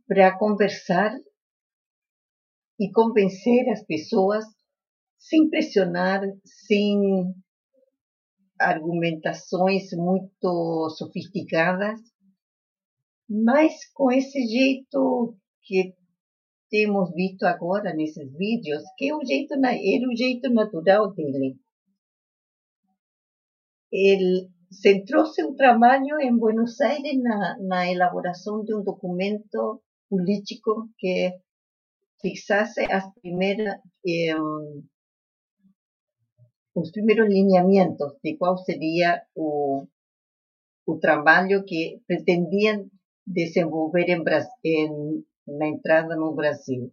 [0.08, 1.12] para conversar
[2.80, 4.46] e convencer as pessoas
[5.18, 7.34] sem pressionar, sem
[8.60, 12.00] argumentações muito sofisticadas,
[13.28, 15.94] mas com esse jeito que
[16.70, 21.58] temos visto agora nesses vídeos, que é o jeito, era o jeito natural dele.
[23.92, 27.24] Ele centró su trabajo en Buenos Aires en
[27.68, 31.42] la elaboración de un documento político que
[32.22, 34.34] fixase las primeras, eh,
[36.76, 42.92] los primeros lineamientos de cuál sería el trabajo que pretendían
[43.26, 44.24] desenvolver en,
[44.64, 46.92] en la entrada no Brasil.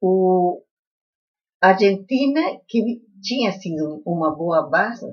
[0.00, 0.63] O,
[1.68, 5.06] Argentina, que tinha sido uma boa base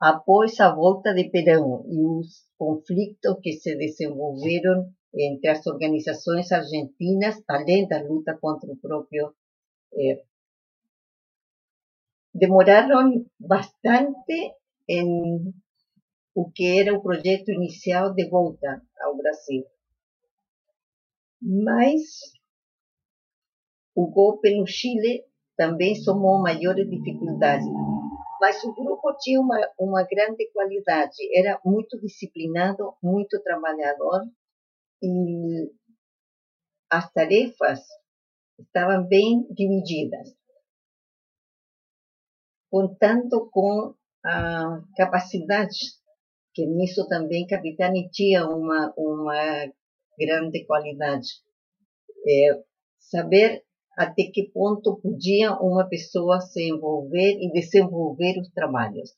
[0.00, 7.42] após a volta de Perón e os conflitos que se desenvolveram entre as organizações argentinas,
[7.48, 9.34] além da luta contra o próprio.
[9.92, 10.22] Eh,
[12.32, 14.54] demoraram bastante
[14.88, 15.52] em
[16.32, 19.64] o que era o projeto inicial de volta ao Brasil.
[21.42, 22.02] Mas
[23.96, 25.24] o golpe no Chile
[25.60, 27.66] também somou maiores dificuldades.
[28.40, 34.22] Mas o grupo tinha uma, uma grande qualidade, era muito disciplinado, muito trabalhador
[35.02, 35.70] e
[36.90, 37.80] as tarefas
[38.58, 40.34] estavam bem divididas,
[42.70, 43.94] contando com
[44.24, 45.76] a capacidade,
[46.54, 49.70] que nisso também Capitani tinha uma, uma
[50.18, 51.28] grande qualidade,
[52.26, 52.62] é,
[52.98, 53.62] saber
[54.00, 59.10] até que ponto podia uma pessoa se envolver e desenvolver os trabalhos.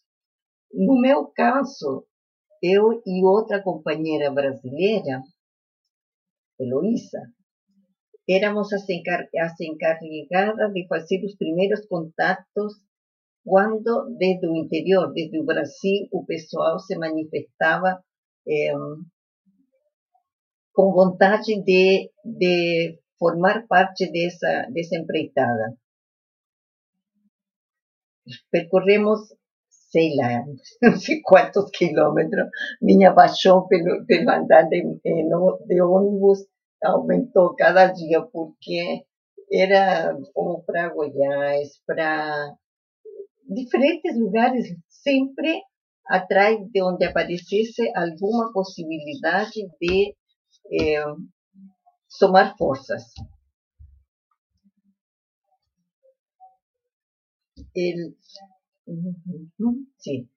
[0.73, 2.05] No meu caso,
[2.61, 5.23] eu e outra companheira brasileira,
[6.59, 7.21] Heloísa,
[8.29, 8.85] éramos as,
[9.61, 12.75] encarregadas de fazer os primeiros contatos
[13.45, 18.03] quando, desde o interior, desde o Brasil, o pessoal se manifestava
[18.49, 18.75] eh,
[20.73, 25.77] com vontade de, de formar parte dessa, dessa empreitada.
[28.51, 29.21] Percorremos,
[29.69, 30.45] sei lá,
[30.83, 32.49] não sei quantos quilômetros.
[32.81, 34.31] Minha paixão pelo, pelo
[34.69, 34.83] de,
[35.69, 36.41] de ônibus
[36.83, 39.05] aumentou cada dia, porque
[39.53, 42.57] era como para Goiás, para
[43.49, 45.63] diferentes lugares, sempre
[46.09, 50.17] atrás de onde aparecesse alguma possibilidade de
[50.73, 51.05] eh,
[52.19, 53.05] somar forças.
[57.75, 58.15] El,
[59.99, 60.29] sim.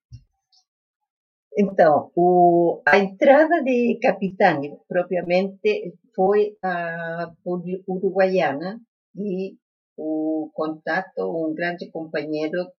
[1.57, 8.81] Então, o, a entrada de Capitani, propriamente, foi a Uruguaiana
[9.15, 9.57] e
[9.97, 12.71] o contato, um grande companheiro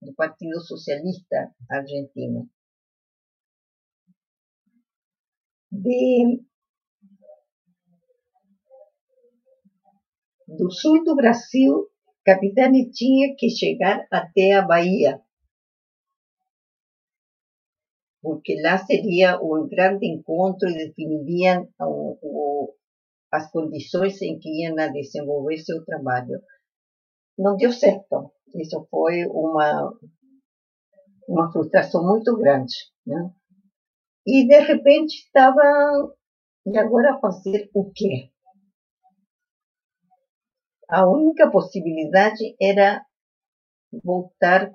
[0.00, 2.48] do Partido Socialista Argentino.
[5.72, 6.40] De,
[10.56, 11.88] do sul do Brasil,
[12.24, 15.20] Capitani tinha que chegar até a Bahia,
[18.22, 22.74] porque lá seria um grande encontro e definiriam o, o,
[23.32, 26.40] as condições em que iam desenvolver seu trabalho.
[27.38, 28.32] Não deu certo.
[28.54, 29.92] Isso foi uma,
[31.26, 32.74] uma frustração muito grande.
[33.06, 33.30] Né?
[34.26, 35.62] E, de repente, estava.
[36.66, 38.29] E agora fazer o quê?
[40.90, 43.06] A única possibilidade era
[44.02, 44.72] voltar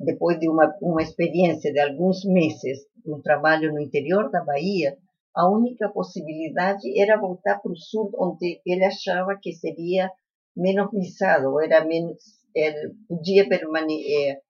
[0.00, 4.98] depois de uma, uma experiência de alguns meses, um trabalho no interior da Bahia,
[5.32, 10.10] a única possibilidade era voltar para o sul, onde ele achava que seria
[10.56, 12.18] menos visado, era menos,
[12.52, 14.40] ele podia permanecer,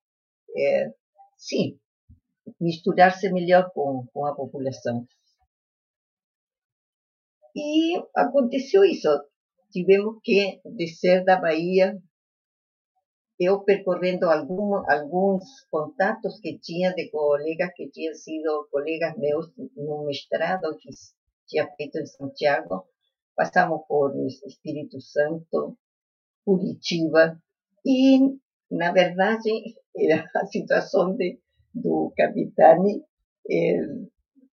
[0.56, 0.94] é, é,
[1.36, 1.78] sim,
[2.58, 5.06] misturar-se melhor com, com a população.
[7.54, 9.08] E aconteceu isso.
[9.74, 12.00] Tivemos que descer da Bahia
[13.40, 20.06] eu percorrendo algum, alguns contatos que tinha de colegas que tinham sido colegas meus no
[20.06, 20.90] mestrado que
[21.48, 22.86] tinha feito em Santiago,
[23.34, 24.14] passamos por
[24.46, 25.76] Espírito Santo,
[26.44, 27.36] Curitiba,
[27.84, 28.20] e,
[28.70, 29.50] na verdade,
[29.96, 31.40] era a situação de,
[31.74, 33.02] do Capitani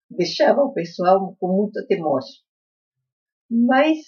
[0.09, 2.21] deixava o pessoal com muito temor.
[3.47, 3.99] Mas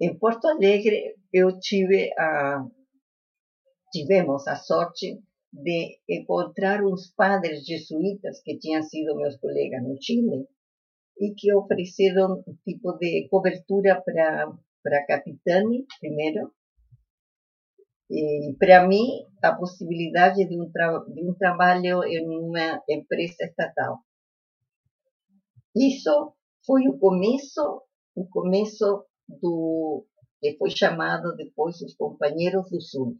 [0.00, 2.64] Em Porto Alegre, eu tive a,
[3.92, 5.20] tivemos a sorte
[5.52, 10.46] de encontrar uns padres jesuítas que tinham sido meus colegas no Chile
[11.18, 14.52] e que ofereceram um tipo de cobertura para
[14.82, 16.52] para Capitani primeiro
[18.10, 24.00] e para mim a possibilidade de um de um trabalho em uma empresa estatal
[25.74, 26.32] isso
[26.66, 27.82] foi o começo
[28.14, 30.06] o começo do
[30.40, 33.18] que foi chamado depois os Companheiros do Sul.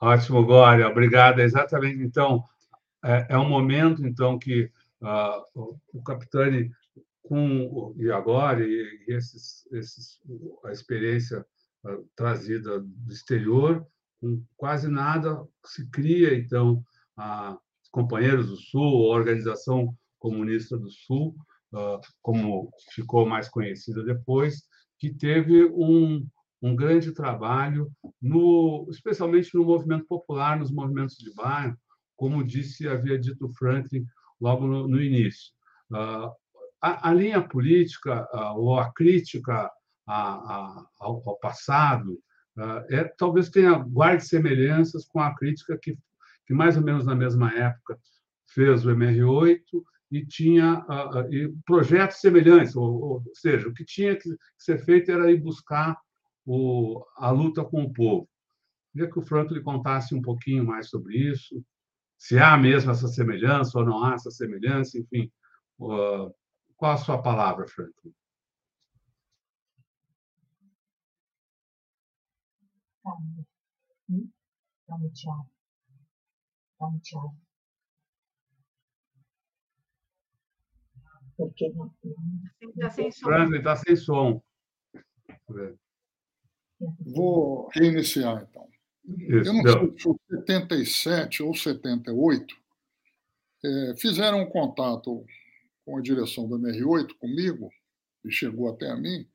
[0.00, 1.42] Ótimo, Glória, obrigada.
[1.42, 2.44] Exatamente, então,
[3.04, 4.70] é, é um momento, então, que
[5.02, 6.70] uh, o, o Capitani,
[7.22, 10.20] com, e agora, e, e esses, esses,
[10.64, 11.44] a experiência
[11.84, 13.86] uh, trazida do exterior,
[14.20, 16.84] com quase nada se cria, então,
[17.16, 17.56] a,
[17.90, 21.34] Companheiros do Sul, a Organização Comunista do Sul,
[21.74, 24.62] ah, como ficou mais conhecida depois,
[24.98, 26.26] que teve um,
[26.62, 27.90] um grande trabalho,
[28.20, 31.76] no, especialmente no movimento popular, nos movimentos de bairro,
[32.16, 34.04] como disse, havia dito Franklin
[34.40, 35.52] logo no, no início.
[35.92, 36.30] Ah,
[36.82, 39.70] a, a, linha política ah, ou a crítica
[40.06, 42.18] ao, ao, passado
[42.90, 45.96] é, talvez tenha guarde semelhanças com a crítica que
[46.50, 47.96] que mais ou menos na mesma época
[48.52, 49.62] fez o MR8
[50.10, 54.84] e tinha uh, uh, e projetos semelhantes, ou, ou, seja, o que tinha que ser
[54.84, 55.96] feito era ir buscar
[56.44, 58.28] o, a luta com o povo.
[58.92, 61.64] Queria que o Franco lhe contasse um pouquinho mais sobre isso,
[62.18, 65.30] se há mesmo essa semelhança ou não há essa semelhança, enfim.
[65.78, 66.34] Uh,
[66.76, 67.64] qual a sua palavra,
[73.10, 74.30] Franco?
[74.88, 75.50] Vamos, Tiago.
[76.78, 77.36] Vamos, Tiago.
[81.36, 81.94] Porque não.
[82.60, 83.54] Está sem som.
[83.54, 84.42] Está sem som.
[87.14, 88.68] Vou reiniciar, então.
[89.04, 92.56] Isso, Eu não sei se foi 77 ou 78,
[93.64, 95.24] é, fizeram um contato
[95.84, 97.70] com a direção do MR8 comigo,
[98.24, 99.26] e chegou até a mim,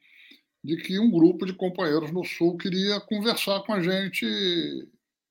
[0.65, 4.25] de que um grupo de companheiros no Sul queria conversar com a gente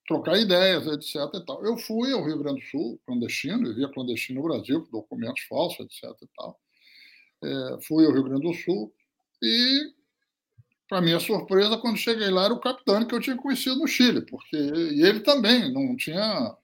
[0.06, 1.16] trocar ideias, etc.
[1.35, 1.65] E tal.
[1.65, 5.81] Eu fui ao Rio Grande do Sul, clandestino, vivia clandestino no Brasil, com documentos falsos,
[5.81, 6.05] etc.
[6.23, 6.61] E tal.
[7.43, 8.94] É, fui ao Rio Grande do Sul
[9.43, 9.93] e,
[10.89, 14.24] para minha surpresa, quando cheguei lá, era o capitão que eu tinha conhecido no Chile,
[14.24, 16.56] porque e ele também não tinha.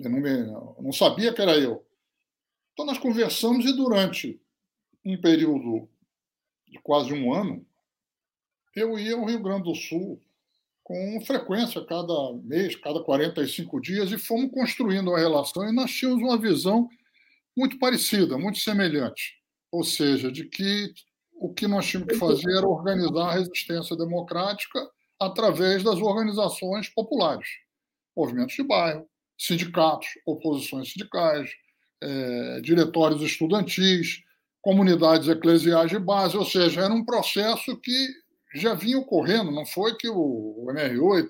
[0.00, 1.86] Eu não, me, não sabia que era eu.
[2.72, 4.40] Então, nós conversamos e durante
[5.04, 5.88] um período
[6.74, 7.64] de quase um ano,
[8.74, 10.20] eu ia ao Rio Grande do Sul
[10.82, 16.22] com frequência, cada mês, cada 45 dias, e fomos construindo uma relação e nós tínhamos
[16.22, 16.88] uma visão
[17.56, 19.40] muito parecida, muito semelhante.
[19.70, 20.92] ou seja, de que
[21.32, 24.88] o que nós tínhamos que fazer era organizar a resistência democrática
[25.18, 27.48] através das organizações populares,
[28.16, 31.50] movimentos de bairro, sindicatos, oposições sindicais,
[32.00, 34.22] é, diretórios estudantis,
[34.64, 38.08] comunidades eclesiais de base, ou seja, era um processo que
[38.54, 41.28] já vinha ocorrendo, não foi que o MR8,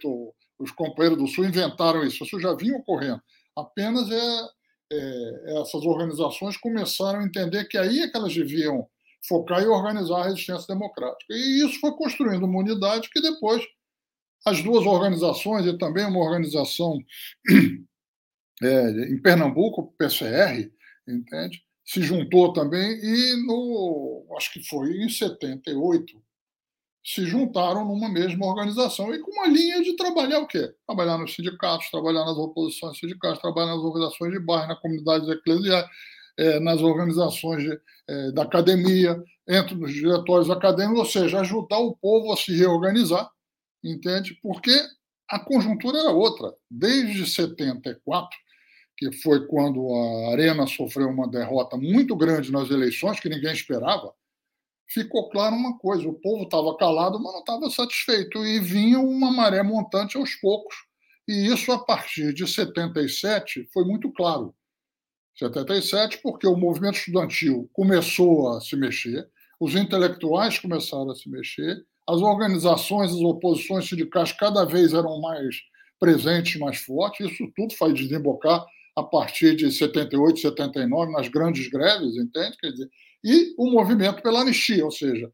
[0.60, 3.20] os companheiros do Sul inventaram isso, isso já vinha ocorrendo.
[3.56, 4.48] Apenas é,
[4.92, 8.86] é, essas organizações começaram a entender que aí é que elas deviam
[9.26, 11.34] focar e organizar a resistência democrática.
[11.34, 13.64] E isso foi construindo uma unidade que depois
[14.46, 16.98] as duas organizações, e também uma organização
[18.62, 20.70] é, em Pernambuco, PCR,
[21.08, 21.63] entende?
[21.84, 26.22] Se juntou também e no acho que foi em 78
[27.04, 30.74] se juntaram numa mesma organização e com uma linha de trabalhar o quê?
[30.86, 35.86] Trabalhar nos sindicatos, trabalhar nas oposições sindicais, trabalhar nas organizações de bairro, nas comunidades eclesiais,
[36.38, 37.78] é, nas organizações de,
[38.08, 43.30] é, da academia, entre os diretórios acadêmicos, ou seja, ajudar o povo a se reorganizar,
[43.82, 44.38] entende?
[44.42, 44.72] Porque
[45.28, 46.54] a conjuntura era outra.
[46.70, 48.36] Desde 74,
[48.96, 54.14] que foi quando a Arena sofreu uma derrota muito grande nas eleições, que ninguém esperava,
[54.88, 59.30] ficou claro uma coisa: o povo estava calado, mas não estava satisfeito, e vinha uma
[59.30, 60.76] maré montante aos poucos.
[61.26, 64.54] E isso, a partir de 77, foi muito claro.
[65.36, 71.84] 77, porque o movimento estudantil começou a se mexer, os intelectuais começaram a se mexer,
[72.06, 75.56] as organizações, as oposições sindicais cada vez eram mais
[75.98, 77.32] presentes, mais fortes.
[77.32, 78.64] Isso tudo faz desembocar
[78.96, 82.56] a partir de 78, 79, nas grandes greves, entende?
[82.58, 82.88] Quer dizer,
[83.24, 85.30] e o movimento pela anistia, ou seja,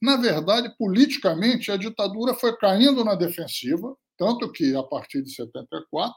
[0.00, 6.14] na verdade, politicamente, a ditadura foi caindo na defensiva, tanto que, a partir de 74,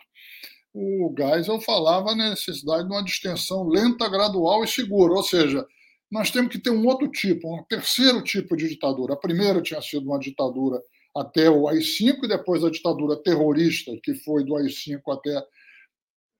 [0.74, 5.66] o Geisel falava na necessidade de uma distensão lenta, gradual e segura, ou seja,
[6.12, 9.14] nós temos que ter um outro tipo, um terceiro tipo de ditadura.
[9.14, 10.80] A primeira tinha sido uma ditadura
[11.16, 15.44] até o AI-5 e depois a ditadura terrorista, que foi do AI-5 até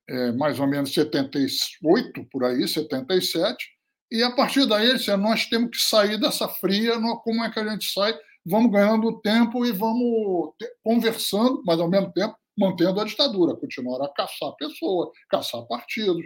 [0.08, 3.56] é, mais ou menos 78, por aí, 77,
[4.12, 7.58] e a partir daí ele disse, nós temos que sair dessa fria, como é que
[7.58, 8.16] a gente sai?
[8.46, 10.52] Vamos ganhando tempo e vamos
[10.82, 16.24] conversando, mas ao mesmo tempo mantendo a ditadura, continuar a caçar pessoas, caçar partidos,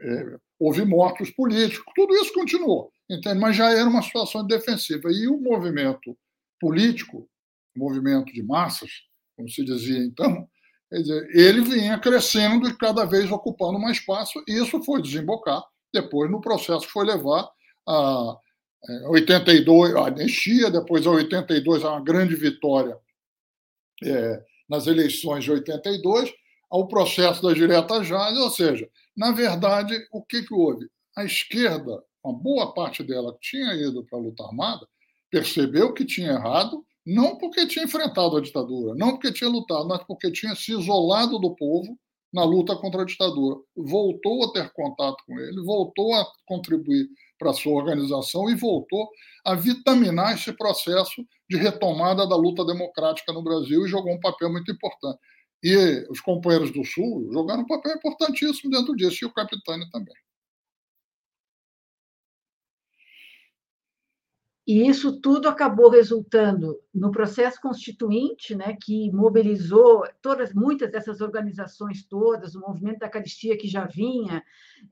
[0.00, 3.38] é, houve mortos políticos, tudo isso continuou, entende?
[3.38, 5.10] mas já era uma situação defensiva.
[5.10, 6.16] E o movimento
[6.60, 7.28] político,
[7.76, 8.90] movimento de massas,
[9.36, 10.48] como se dizia então,
[10.92, 16.30] dizer, ele vinha crescendo e cada vez ocupando mais espaço, e isso foi desembocar depois
[16.30, 17.48] no processo que foi levar
[17.86, 18.36] a
[19.08, 22.96] 82, é, a anistia, depois a 82, a uma grande vitória
[24.02, 26.32] é, nas eleições de 82,
[26.70, 30.88] ao processo da direta já, ou seja, na verdade, o que, que houve?
[31.16, 34.86] A esquerda, uma boa parte dela que tinha ido para a luta armada,
[35.30, 40.02] percebeu que tinha errado não porque tinha enfrentado a ditadura, não porque tinha lutado, mas
[40.04, 41.96] porque tinha se isolado do povo
[42.32, 43.56] na luta contra a ditadura.
[43.76, 47.08] Voltou a ter contato com ele, voltou a contribuir
[47.38, 49.08] para a sua organização e voltou
[49.44, 54.50] a vitaminar esse processo de retomada da luta democrática no Brasil e jogou um papel
[54.50, 55.20] muito importante.
[55.62, 60.14] E os companheiros do Sul jogaram um papel importantíssimo dentro disso, e o Capitânio também.
[64.66, 72.04] E isso tudo acabou resultando no processo constituinte, né, que mobilizou todas, muitas dessas organizações
[72.04, 74.42] todas, o movimento da caristia que já vinha,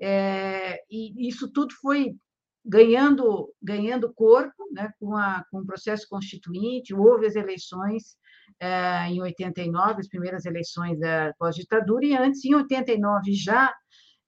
[0.00, 2.16] é, e isso tudo foi
[2.64, 6.94] ganhando ganhando corpo, né, com, a, com o processo constituinte.
[6.94, 8.16] Houve as eleições
[8.60, 13.74] é, em 89, as primeiras eleições da pós-ditadura, e antes, em 89 já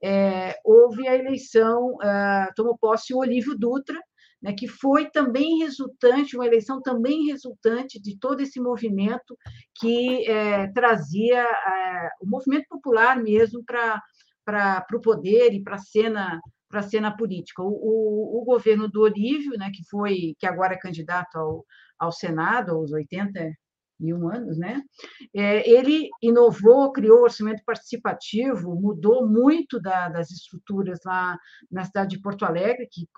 [0.02, 3.98] é, houve a eleição, é, tomou posse o Olívio Dutra
[4.42, 9.36] né, que foi também resultante, uma eleição também resultante de todo esse movimento
[9.74, 16.40] que é, trazia é, o movimento popular mesmo para o poder e para a cena
[16.68, 17.62] para a cena política.
[17.62, 21.64] O, o, o, governo do Olívio, né, que foi que agora é candidato ao,
[21.96, 24.82] ao Senado aos 81 anos, né?
[25.32, 31.38] É, ele inovou, criou o orçamento participativo, mudou muito da, das estruturas lá
[31.70, 33.08] na cidade de Porto Alegre, que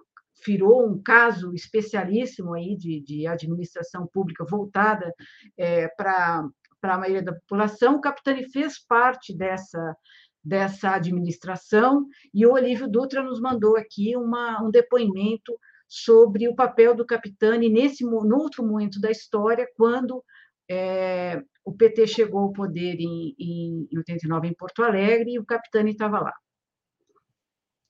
[0.45, 5.13] virou um caso especialíssimo aí de, de administração pública voltada
[5.57, 6.49] é, para
[6.83, 7.97] a maioria da população.
[7.97, 9.97] O Capitani fez parte dessa,
[10.43, 16.95] dessa administração e o Olívio Dutra nos mandou aqui uma, um depoimento sobre o papel
[16.95, 20.23] do Capitani nesse no outro momento da história, quando
[20.71, 25.47] é, o PT chegou ao poder em, em, em 89 em Porto Alegre e o
[25.47, 26.35] Capitani estava lá.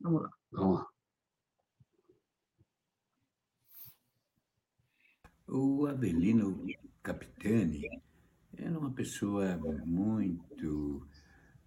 [0.00, 0.30] Vamos lá.
[0.52, 0.97] Vamos lá.
[5.50, 6.62] O Avelino
[7.02, 8.02] Capitani
[8.54, 9.56] era uma pessoa
[9.86, 11.08] muito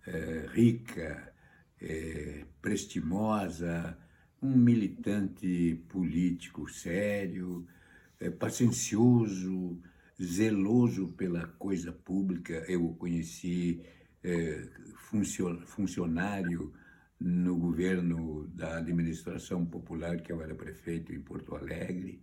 [0.05, 1.33] é, rica,
[1.81, 3.97] é, prestimosa,
[4.39, 7.65] um militante político sério,
[8.19, 9.81] é, paciencioso,
[10.21, 12.63] zeloso pela coisa pública.
[12.67, 13.83] Eu o conheci
[14.23, 14.63] é,
[15.65, 16.71] funcionário
[17.19, 22.21] no governo da administração popular, que eu era prefeito em Porto Alegre,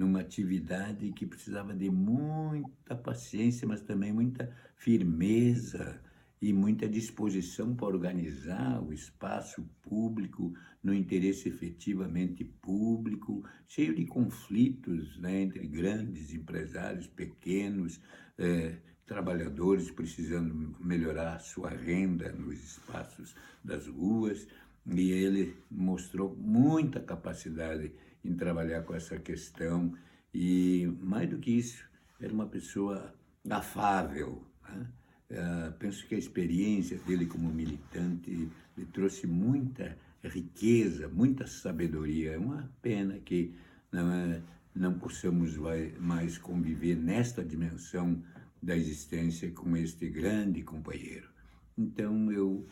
[0.00, 6.00] numa atividade que precisava de muita paciência, mas também muita firmeza
[6.40, 15.18] e muita disposição para organizar o espaço público no interesse efetivamente público, cheio de conflitos
[15.18, 18.00] né, entre grandes empresários, pequenos,
[18.38, 24.48] eh, trabalhadores precisando melhorar sua renda nos espaços das ruas,
[24.86, 27.92] e ele mostrou muita capacidade
[28.24, 29.94] em trabalhar com essa questão
[30.32, 31.84] e, mais do que isso,
[32.20, 33.14] era uma pessoa
[33.48, 34.44] afável.
[34.68, 34.86] Né?
[35.30, 42.32] Uh, penso que a experiência dele como militante lhe trouxe muita riqueza, muita sabedoria.
[42.32, 43.54] É uma pena que
[43.90, 44.42] não, é,
[44.74, 45.56] não possamos
[45.98, 48.22] mais conviver nesta dimensão
[48.62, 51.30] da existência com este grande companheiro.
[51.78, 52.66] Então eu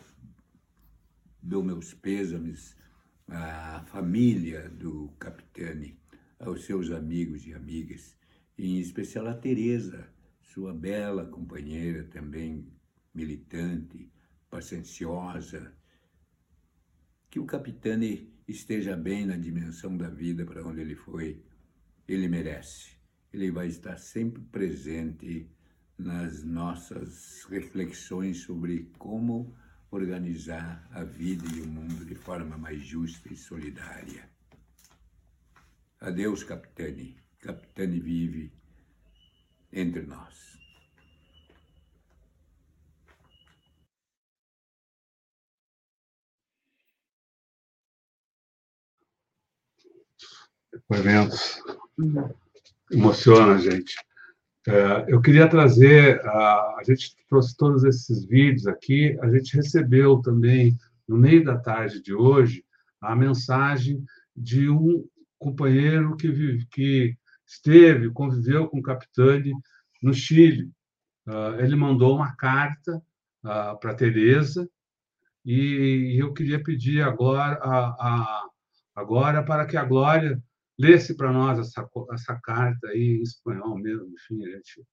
[1.42, 2.76] dou meus pêsames
[3.28, 5.98] à família do Capitani,
[6.38, 8.16] aos seus amigos e amigas,
[8.56, 10.08] em especial a Teresa,
[10.40, 12.66] sua bela companheira também
[13.14, 14.10] militante,
[14.50, 15.72] pacienciosa.
[17.30, 21.44] Que o Capitani esteja bem na dimensão da vida para onde ele foi.
[22.06, 22.96] Ele merece.
[23.32, 25.50] Ele vai estar sempre presente
[25.98, 29.54] nas nossas reflexões sobre como
[29.90, 34.28] organizar a vida e o mundo de forma mais justa e solidária.
[36.00, 37.18] Adeus, Capitani.
[37.40, 38.52] Capitani vive
[39.72, 40.58] entre nós.
[50.72, 51.62] Depoimentos
[52.90, 53.96] emociona a gente.
[54.68, 60.76] É, eu queria trazer, a, gente trouxe todos esses vídeos aqui, a gente recebeu também,
[61.08, 62.62] no meio da tarde de hoje,
[63.00, 64.04] a mensagem
[64.36, 65.06] de um
[65.38, 67.16] companheiro que, vive, que
[67.46, 69.54] esteve, conviveu com o Capitani
[70.02, 70.70] no Chile.
[71.26, 73.02] Ah, ele mandou uma carta
[73.80, 74.68] para Teresa
[75.46, 78.48] e eu queria pedir agora, a, a,
[78.94, 80.42] agora para que a Glória
[80.78, 84.86] lesse para nós essa, essa carta aí em espanhol mesmo, enfim, a gente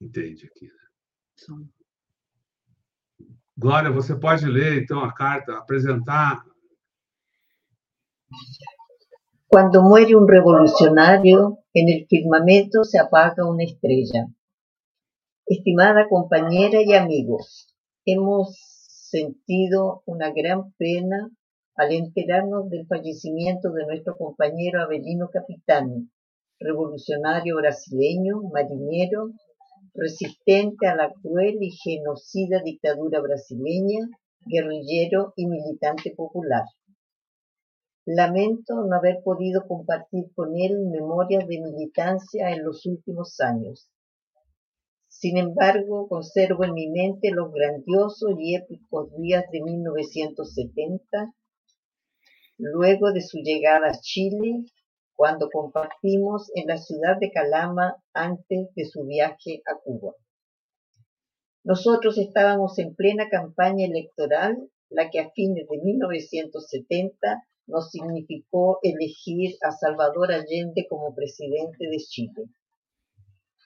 [0.00, 0.66] entende aqui.
[0.66, 1.66] Né?
[3.56, 6.44] Glória, você pode ler então a carta, apresentar.
[9.48, 14.26] Quando muere um revolucionário, en el firmamento se apaga una estrella.
[15.46, 17.74] Estimada compañera y amigos,
[18.04, 18.54] hemos
[19.10, 21.30] sentido una gran pena
[21.78, 26.10] al enterarnos del fallecimiento de nuestro compañero Avelino Capitani,
[26.58, 29.30] revolucionario brasileño, marinero,
[29.94, 34.08] resistente a la cruel y genocida dictadura brasileña,
[34.40, 36.64] guerrillero y militante popular.
[38.04, 43.88] Lamento no haber podido compartir con él memorias de militancia en los últimos años.
[45.06, 51.34] Sin embargo, conservo en mi mente los grandiosos y épicos días de 1970
[52.58, 54.64] luego de su llegada a Chile,
[55.14, 60.14] cuando compartimos en la ciudad de Calama antes de su viaje a Cuba.
[61.64, 64.56] Nosotros estábamos en plena campaña electoral,
[64.90, 71.98] la que a fines de 1970 nos significó elegir a Salvador Allende como presidente de
[71.98, 72.44] Chile.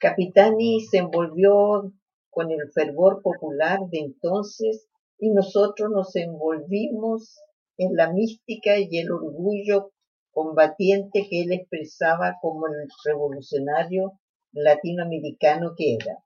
[0.00, 1.92] Capitani se envolvió
[2.30, 4.88] con el fervor popular de entonces
[5.18, 7.38] y nosotros nos envolvimos
[7.78, 9.92] en la mística y el orgullo
[10.30, 14.18] combatiente que él expresaba como el revolucionario
[14.52, 16.18] latinoamericano que era.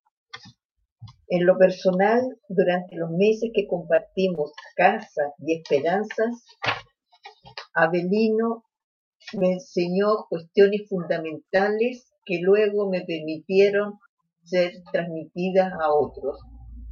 [1.29, 6.45] En lo personal, durante los meses que compartimos casa y esperanzas,
[7.75, 8.65] Abelino
[9.35, 13.99] me enseñó cuestiones fundamentales que luego me permitieron
[14.45, 16.41] ser transmitidas a otros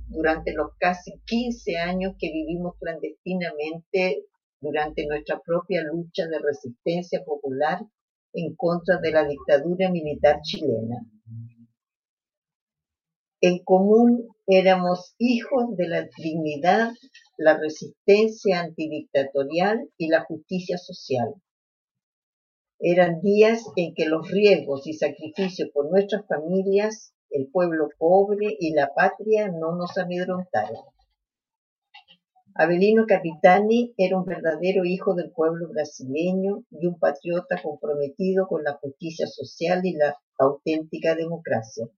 [0.08, 4.24] durante los casi 15 años que vivimos clandestinamente
[4.64, 7.80] durante nuestra propia lucha de resistencia popular
[8.32, 11.06] en contra de la dictadura militar chilena.
[13.42, 16.92] En común éramos hijos de la dignidad,
[17.36, 21.34] la resistencia antidictatorial y la justicia social.
[22.80, 28.72] Eran días en que los riesgos y sacrificios por nuestras familias, el pueblo pobre y
[28.72, 30.93] la patria no nos amedrontaron.
[32.56, 38.74] Avelino Capitani era un verdadero hijo del pueblo brasileño y un patriota comprometido con la
[38.74, 41.88] justicia social y la auténtica democracia.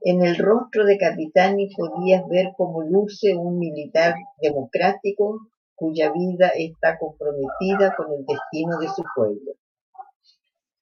[0.00, 5.40] En el rostro de Capitani podías ver cómo luce un militar democrático
[5.74, 9.52] cuya vida está comprometida con el destino de su pueblo.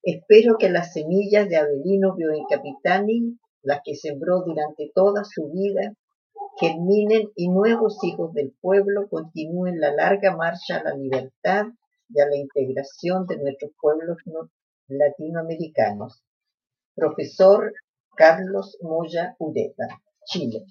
[0.00, 5.96] Espero que las semillas de Avelino en Capitani, las que sembró durante toda su vida,
[6.60, 11.66] germinen y nuevos hijos del pueblo continúen la larga marcha a la libertad
[12.08, 14.18] y a la integración de nuestros pueblos
[14.88, 16.22] latinoamericanos.
[16.94, 17.72] Profesor
[18.16, 20.64] Carlos Moya Ureta, Chile.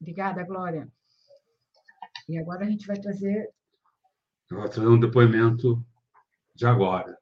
[0.00, 0.88] Obrigada, Glória.
[2.28, 3.50] E agora a gente vai trazer.
[4.50, 5.84] Vai trazer um depoimento
[6.54, 7.18] de agora.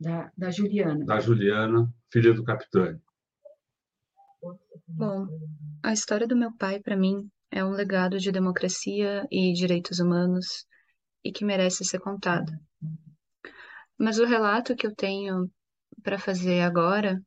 [0.00, 1.04] Da, da Juliana.
[1.04, 2.98] Da Juliana, filha do capitão.
[4.86, 5.26] Bom,
[5.82, 10.66] a história do meu pai, para mim, é um legado de democracia e direitos humanos
[11.24, 12.52] e que merece ser contado.
[13.98, 15.50] Mas o relato que eu tenho
[16.02, 17.18] para fazer agora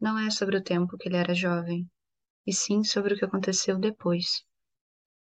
[0.00, 1.90] não é sobre o tempo que ele era jovem,
[2.46, 4.44] e sim sobre o que aconteceu depois.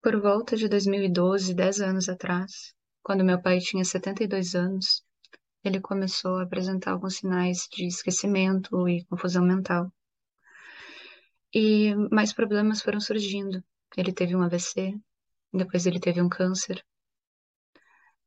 [0.03, 2.75] Por volta de 2012, dez anos atrás,
[3.05, 5.05] quando meu pai tinha 72 anos,
[5.63, 9.93] ele começou a apresentar alguns sinais de esquecimento e confusão mental.
[11.61, 13.65] E mais problemas foram surgindo.
[13.97, 14.95] Ele teve um AVC,
[15.53, 16.87] depois ele teve um câncer.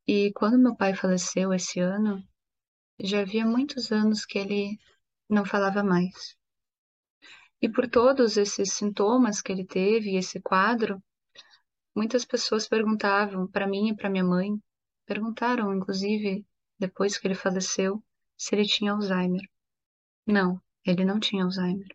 [0.05, 2.21] E quando meu pai faleceu esse ano,
[2.99, 4.77] já havia muitos anos que ele
[5.29, 6.35] não falava mais.
[7.61, 11.01] E por todos esses sintomas que ele teve, esse quadro,
[11.95, 14.61] muitas pessoas perguntavam para mim e para minha mãe,
[15.05, 16.45] perguntaram inclusive
[16.77, 18.03] depois que ele faleceu,
[18.35, 19.49] se ele tinha Alzheimer.
[20.27, 21.87] Não, ele não tinha Alzheimer.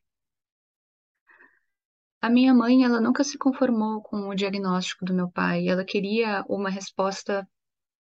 [2.26, 5.68] A minha mãe, ela nunca se conformou com o diagnóstico do meu pai.
[5.68, 7.48] Ela queria uma resposta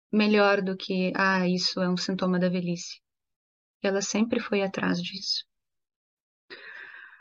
[0.09, 3.01] melhor do que, ah, isso é um sintoma da velhice.
[3.83, 5.43] Ela sempre foi atrás disso.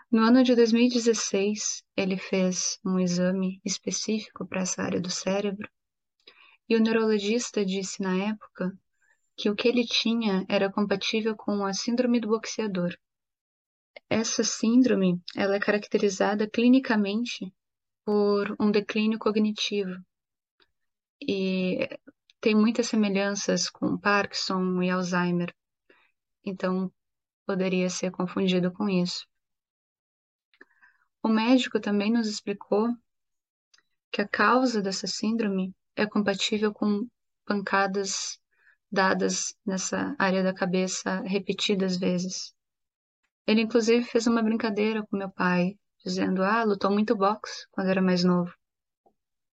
[0.09, 5.69] No ano de 2016, ele fez um exame específico para essa área do cérebro
[6.69, 8.71] e o neurologista disse na época
[9.37, 12.97] que o que ele tinha era compatível com a síndrome do boxeador.
[14.09, 17.53] Essa síndrome ela é caracterizada clinicamente
[18.05, 19.95] por um declínio cognitivo
[21.21, 21.89] e
[22.41, 25.55] tem muitas semelhanças com Parkinson e Alzheimer.
[26.45, 26.93] Então,
[27.47, 29.27] poderia ser confundido com isso.
[31.23, 32.89] O médico também nos explicou
[34.13, 37.09] que a causa dessa síndrome é compatível com
[37.47, 38.39] pancadas
[38.93, 42.54] dadas nessa área da cabeça repetidas vezes.
[43.47, 48.01] Ele, inclusive, fez uma brincadeira com meu pai, dizendo: Ah, lutou muito boxe quando era
[48.01, 48.53] mais novo.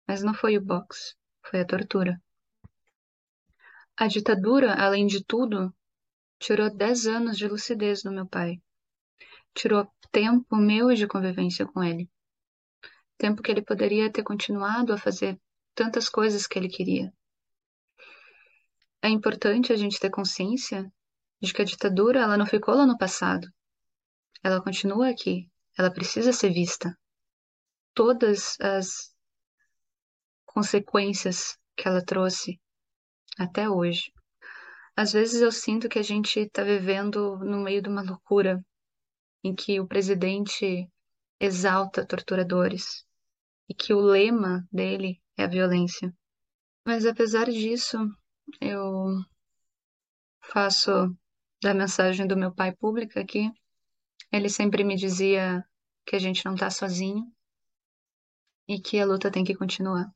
[0.07, 2.21] Mas não foi o boxe, foi a tortura.
[3.97, 5.73] A ditadura, além de tudo,
[6.39, 8.61] tirou 10 anos de lucidez do meu pai.
[9.53, 12.09] Tirou tempo meu de convivência com ele.
[13.17, 15.39] Tempo que ele poderia ter continuado a fazer
[15.73, 17.13] tantas coisas que ele queria.
[19.01, 20.91] É importante a gente ter consciência
[21.41, 23.47] de que a ditadura ela não ficou lá no passado.
[24.45, 25.49] Ela continua aqui.
[25.75, 26.95] Ela precisa ser vista.
[27.95, 29.11] Todas as
[30.45, 32.61] consequências que ela trouxe
[33.39, 34.13] até hoje.
[34.95, 38.63] Às vezes eu sinto que a gente está vivendo no meio de uma loucura
[39.43, 40.87] em que o presidente
[41.39, 43.03] exalta torturadores
[43.67, 46.13] e que o lema dele é a violência.
[46.85, 47.97] Mas apesar disso,
[48.61, 49.07] eu
[50.39, 50.91] faço
[51.63, 53.49] da mensagem do meu pai pública aqui.
[54.31, 55.65] Ele sempre me dizia
[56.05, 57.25] que a gente não está sozinho
[58.67, 60.11] e que a luta tem que continuar.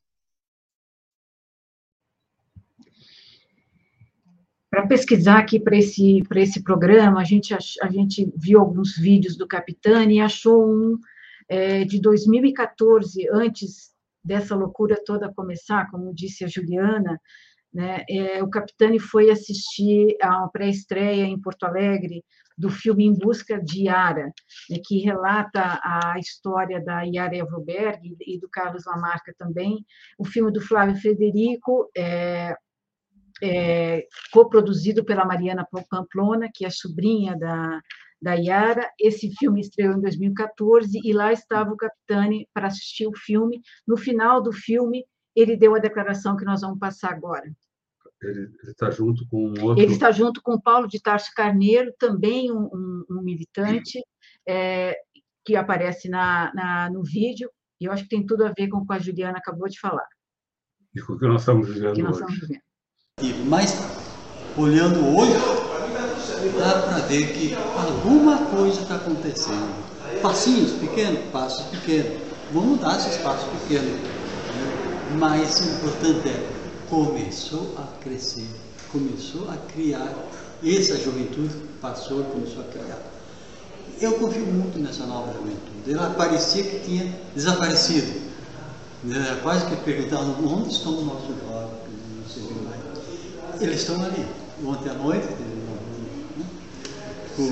[4.70, 9.48] para pesquisar aqui para esse, esse programa, a gente, a gente viu alguns vídeos do
[9.48, 10.98] Capitani e achou um
[11.50, 13.90] é, de 2014, antes
[14.24, 17.20] dessa loucura toda começar, como disse a Juliana,
[17.74, 22.24] né, é, o Capitani foi assistir a uma pré-estreia em Porto Alegre
[22.58, 24.34] do filme Em Busca de Yara,
[24.70, 29.86] né, que relata a história da Yara Everberg e do Carlos Lamarca também.
[30.18, 32.56] O filme do Flávio Frederico, é,
[33.42, 37.80] é, coproduzido pela Mariana Pamplona, que é sobrinha da,
[38.22, 38.90] da Yara.
[39.00, 43.62] Esse filme estreou em 2014 e lá estava o Capitani para assistir o filme.
[43.88, 45.06] No final do filme,
[45.42, 47.46] ele deu a declaração que nós vamos passar agora.
[48.22, 49.82] ele está junto com outro.
[49.82, 54.02] Ele está junto com Paulo de Tarso Carneiro, também um, um, um militante,
[54.48, 54.98] é,
[55.46, 57.50] que aparece na, na, no vídeo,
[57.80, 59.80] e eu acho que tem tudo a ver com o que a Juliana acabou de
[59.80, 60.08] falar.
[60.94, 62.24] E com o que nós estamos vivendo que nós hoje.
[62.24, 62.48] estamos
[63.22, 63.50] vivendo.
[63.50, 63.74] Mas,
[64.58, 65.34] olhando hoje,
[66.58, 70.22] dá para ver que alguma coisa está acontecendo.
[70.22, 72.22] Passinhos pequenos, passos pequenos.
[72.52, 74.19] Vamos dar esses passos pequenos.
[75.18, 76.50] Mas o importante é
[76.90, 78.48] começou a crescer,
[78.92, 80.14] começou a criar.
[80.64, 83.00] Essa juventude passou começou a criar.
[84.02, 85.94] Eu confio muito nessa nova juventude.
[85.94, 88.30] Ela parecia que tinha desaparecido.
[89.10, 91.72] Era quase que perguntavam onde estão os nossos jovens,
[92.18, 93.62] não sei o que mais.
[93.62, 94.26] Eles estão ali.
[94.66, 96.46] Ontem à noite teve uma reunião, né?
[97.36, 97.48] com,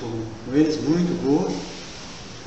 [0.00, 1.50] com, com eles, muito boa.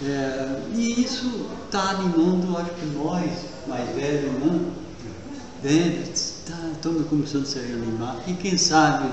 [0.04, 3.30] É, e isso está animando, acho que nós,
[3.70, 4.60] mais velhos, né?
[5.62, 6.12] Dentro,
[6.48, 8.18] tá, estamos começando a se reanimar.
[8.28, 9.10] E quem sabe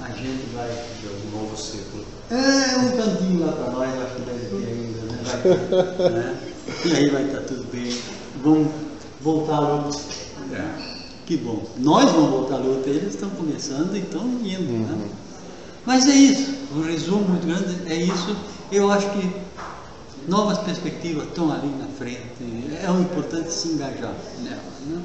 [0.00, 0.68] a gente vai.
[0.68, 2.04] De algum novo ciclo.
[2.30, 5.22] É, um cantinho lá para nós, acho que deve ter ainda, né?
[5.98, 6.38] Vai né?
[6.84, 7.96] E aí vai estar tudo bem.
[8.42, 8.68] Vamos
[9.20, 9.98] voltar à luta.
[11.24, 11.64] Que bom.
[11.78, 15.08] Nós vamos voltar à luta, eles estão começando e estão indo, né?
[15.84, 16.54] Mas é isso.
[16.74, 18.36] Um resumo muito grande é isso.
[18.70, 19.30] Eu acho que
[20.28, 22.20] novas perspectivas estão ali na frente.
[22.82, 24.60] É o importante se engajar nela.
[24.86, 25.00] Né?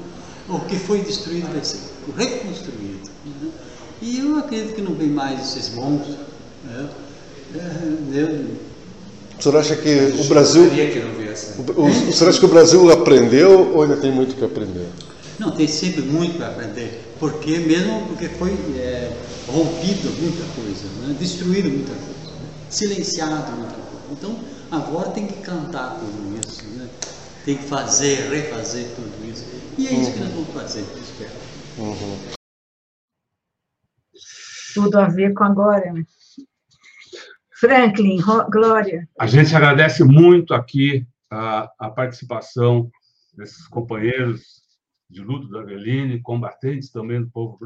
[0.48, 1.78] O que foi destruído vai ser
[2.16, 3.08] reconstruído.
[3.24, 3.50] Né?
[4.00, 6.16] E eu acredito que não vem mais esses monstros.
[6.64, 6.88] Né?
[7.54, 8.46] É, eu,
[9.38, 10.68] O senhor acha que o Brasil.
[10.70, 11.58] Que não viesse.
[11.58, 11.64] né?
[11.76, 14.88] O, o senhor acha que o Brasil aprendeu ou ainda tem muito que aprender?
[15.38, 19.10] Não, tem sempre muito para aprender, porque mesmo porque foi é,
[19.48, 21.16] rompido muita coisa, né?
[21.18, 22.48] destruído muita coisa, né?
[22.68, 24.02] silenciado muita coisa.
[24.12, 24.36] Então
[24.72, 26.88] agora tem que cantar tudo isso, né?
[27.44, 29.44] tem que fazer, refazer tudo isso.
[29.76, 31.30] E é isso que nós vamos fazer, eu espero.
[31.78, 32.18] Uhum.
[34.74, 35.92] Tudo a ver com agora.
[35.92, 36.04] né?
[37.50, 38.18] Franklin,
[38.50, 42.90] Glória, A gente agradece muito aqui a, a participação
[43.34, 44.62] desses companheiros
[45.08, 47.58] de luto da Aveline, combatentes também do povo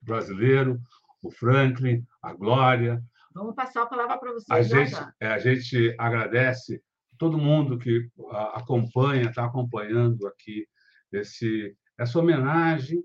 [0.00, 0.80] brasileiro,
[1.22, 3.02] o Franklin, a Glória,
[3.34, 5.12] vamos passar a palavra para você A gente, já.
[5.20, 6.82] é, a gente agradece
[7.18, 8.08] todo mundo que
[8.54, 10.66] acompanha, está acompanhando aqui
[11.12, 13.04] esse, essa homenagem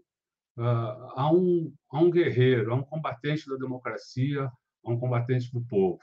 [0.57, 4.45] ah, a, um, a um guerreiro, a um combatente da democracia,
[4.85, 5.99] a um combatente do povo.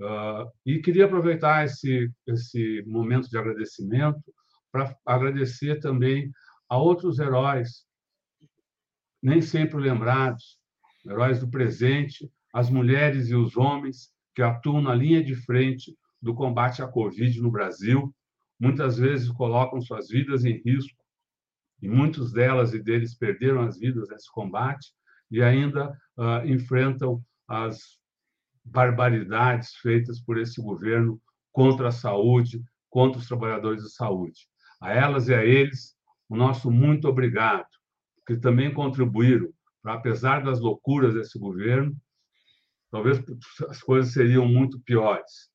[0.00, 4.22] Ah, e queria aproveitar esse, esse momento de agradecimento
[4.70, 6.30] para agradecer também
[6.68, 7.86] a outros heróis,
[9.22, 10.58] nem sempre lembrados,
[11.06, 16.34] heróis do presente, as mulheres e os homens que atuam na linha de frente do
[16.34, 18.12] combate à Covid no Brasil,
[18.58, 20.98] muitas vezes colocam suas vidas em risco,
[21.80, 24.88] e muitos delas e deles perderam as vidas nesse combate,
[25.30, 27.78] e ainda ah, enfrentam as
[28.64, 31.20] barbaridades feitas por esse governo
[31.52, 32.60] contra a saúde,
[32.90, 34.48] contra os trabalhadores de saúde.
[34.80, 35.94] A elas e a eles,
[36.28, 37.68] o nosso muito obrigado,
[38.26, 39.48] que também contribuíram
[39.84, 41.96] apesar das loucuras desse governo,
[42.90, 43.22] talvez
[43.68, 45.50] as coisas seriam muito piores.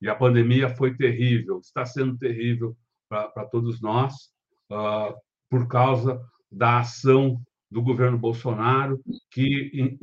[0.00, 2.76] E a pandemia foi terrível, está sendo terrível
[3.08, 4.14] para todos nós,
[4.70, 5.14] ah,
[5.50, 7.40] por causa da ação
[7.70, 9.00] do governo Bolsonaro,
[9.30, 9.98] que, em-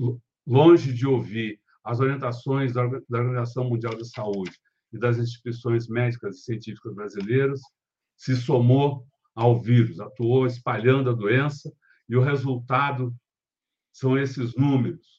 [0.47, 4.51] longe de ouvir as orientações da da Organização Mundial da Saúde
[4.91, 7.61] e das instituições médicas e científicas brasileiras,
[8.18, 11.72] se somou ao vírus, atuou espalhando a doença,
[12.07, 13.14] e o resultado
[13.93, 15.19] são esses números.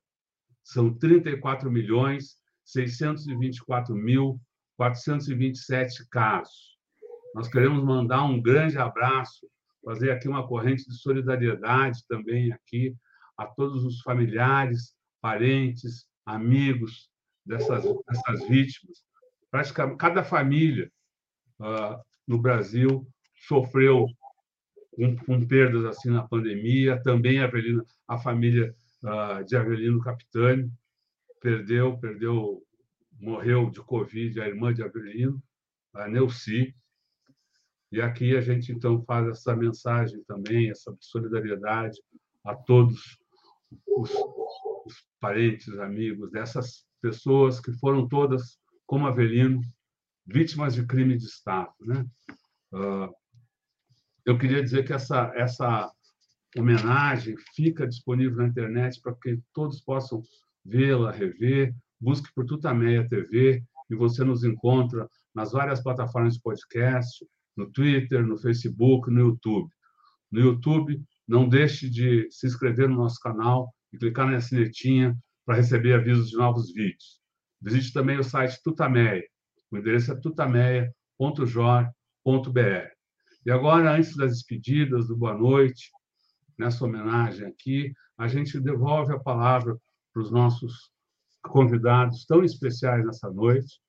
[0.64, 4.40] São 34 milhões 624 mil
[4.78, 6.78] 427 casos.
[7.34, 9.48] Nós queremos mandar um grande abraço,
[9.84, 12.96] fazer aqui uma corrente de solidariedade também aqui
[13.38, 17.10] a todos os familiares, parentes, amigos
[17.46, 19.04] dessas, dessas vítimas.
[19.50, 20.92] Praticamente cada família
[21.60, 23.08] ah, no Brasil
[23.48, 24.08] sofreu
[24.92, 27.02] com, com perdas assim na pandemia.
[27.02, 30.72] Também a, Avelino, a família ah, de Avelino Capitani
[31.40, 32.64] perdeu, perdeu,
[33.20, 35.42] morreu de Covid a irmã de Avelino,
[35.94, 36.76] a Neuci.
[37.92, 42.00] E aqui a gente então faz essa mensagem também, essa solidariedade
[42.46, 43.20] a todos
[43.86, 44.12] os,
[44.92, 49.62] os parentes, amigos dessas pessoas que foram todas, como Avelino,
[50.26, 51.74] vítimas de crime de Estado.
[51.80, 52.06] Né?
[52.74, 53.10] Uh,
[54.26, 55.92] eu queria dizer que essa, essa
[56.58, 60.22] homenagem fica disponível na internet para que todos possam
[60.64, 61.74] vê-la, rever.
[62.00, 68.26] Busque por Tutameia TV e você nos encontra nas várias plataformas de podcast, no Twitter,
[68.26, 69.70] no Facebook, no YouTube.
[70.32, 75.56] No YouTube, não deixe de se inscrever no nosso canal e clicar na sinetinha para
[75.56, 77.20] receber avisos de novos vídeos.
[77.62, 79.24] Visite também o site Tutameia.
[79.70, 81.92] O endereço é tutameia.jor.br.
[83.46, 85.92] E agora, antes das despedidas, do boa noite,
[86.58, 89.78] nessa homenagem aqui, a gente devolve a palavra
[90.14, 90.92] para os nossos
[91.42, 93.80] convidados tão especiais nessa noite,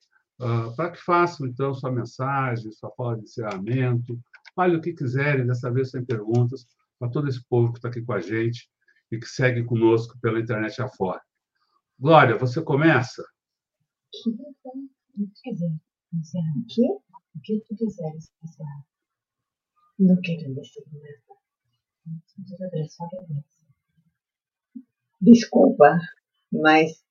[0.41, 4.19] uh, para que façam, então, sua mensagem, sua fala de encerramento,
[4.55, 6.67] fale o que quiserem, dessa vez sem perguntas,
[6.99, 8.72] para todo esse povo que está aqui com a gente
[9.13, 11.21] e que segue conosco pela internet afora.
[11.99, 13.23] Glória, você começa?
[14.25, 15.71] O que quiser
[16.15, 18.87] encerrar aqui, o que tu quiseres encerrar.
[19.99, 20.81] Não quero deixar
[23.19, 23.45] de
[25.21, 26.01] Desculpa,
[26.51, 27.05] mas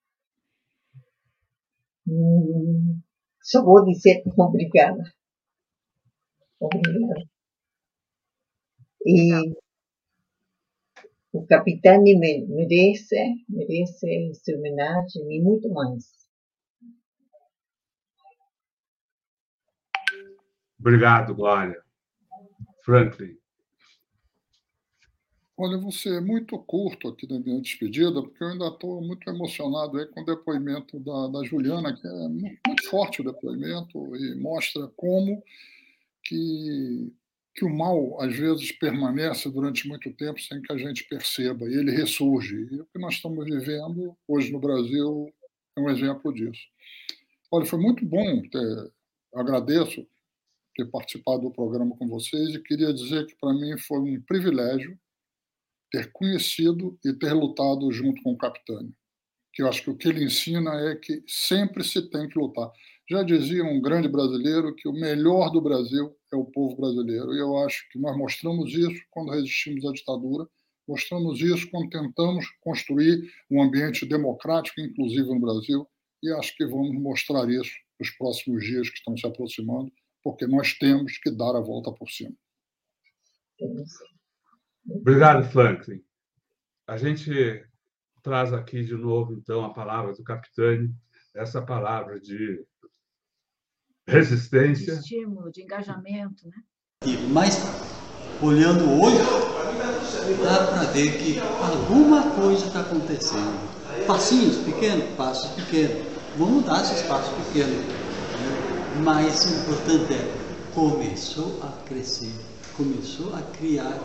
[2.06, 3.00] hum,
[3.40, 5.02] só vou dizer obrigada.
[6.60, 7.24] Obrigada.
[9.06, 9.61] E
[11.32, 13.16] o capitão merece,
[13.48, 16.04] merece essa homenagem e muito mais.
[20.78, 21.80] Obrigado, Glória.
[22.84, 23.36] Franklin.
[25.56, 29.28] Olha, eu vou ser muito curto aqui na minha despedida, porque eu ainda estou muito
[29.30, 34.34] emocionado aí com o depoimento da, da Juliana, que é muito forte o depoimento e
[34.34, 35.42] mostra como
[36.24, 37.12] que
[37.54, 41.74] que o mal, às vezes, permanece durante muito tempo sem que a gente perceba, e
[41.74, 42.68] ele ressurge.
[42.70, 45.32] E o que nós estamos vivendo hoje no Brasil
[45.76, 46.62] é um exemplo disso.
[47.50, 48.92] Olha, foi muito bom ter,
[49.34, 50.06] agradeço
[50.74, 54.98] ter participado do programa com vocês e queria dizer que para mim foi um privilégio
[55.90, 58.94] ter conhecido e ter lutado junto com o Capitânio.
[59.52, 62.70] Que eu acho que o que ele ensina é que sempre se tem que lutar.
[63.10, 67.34] Já dizia um grande brasileiro que o melhor do Brasil é o povo brasileiro.
[67.34, 70.48] E eu acho que nós mostramos isso quando resistimos à ditadura,
[70.88, 75.86] mostramos isso quando tentamos construir um ambiente democrático, inclusive no Brasil,
[76.22, 79.92] e acho que vamos mostrar isso nos próximos dias que estão se aproximando,
[80.22, 82.34] porque nós temos que dar a volta por cima.
[84.86, 86.02] Obrigado, Franklin.
[86.86, 87.64] A gente
[88.22, 90.94] traz aqui de novo, então, a palavra do Capitani,
[91.34, 92.64] essa palavra de
[94.06, 94.94] resistência.
[94.94, 96.62] De estímulo, de engajamento, né?
[97.30, 97.60] Mas,
[98.40, 99.18] olhando hoje,
[100.42, 103.70] dá para ver que alguma coisa está acontecendo.
[104.06, 106.06] Passinhos pequenos, passos pequenos.
[106.38, 107.84] Vamos dar esses passos pequenos.
[109.02, 110.34] Mas o importante é,
[110.74, 112.32] começou a crescer,
[112.76, 113.98] começou a criar.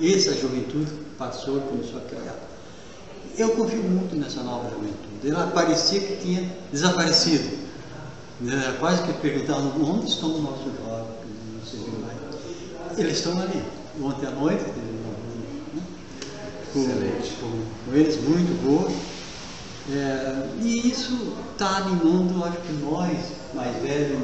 [0.00, 2.36] Essa juventude passou e começou a criar.
[3.36, 5.30] Eu confio muito nessa nova juventude.
[5.30, 7.63] Ela parecia que tinha desaparecido
[8.40, 8.76] né?
[8.78, 11.08] Quase que perguntavam onde estão os nossos jovens,
[12.96, 13.62] Eles estão ali.
[14.02, 15.14] Ontem à noite teve uma
[16.86, 17.22] né?
[17.40, 18.90] com, com, eles muito boa.
[19.90, 23.18] É, e isso está animando, acho que nós,
[23.54, 24.18] mais velhos,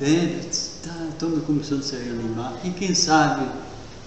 [0.00, 0.40] né?
[0.50, 2.54] Está estamos começando a se reanimar.
[2.64, 3.46] E quem sabe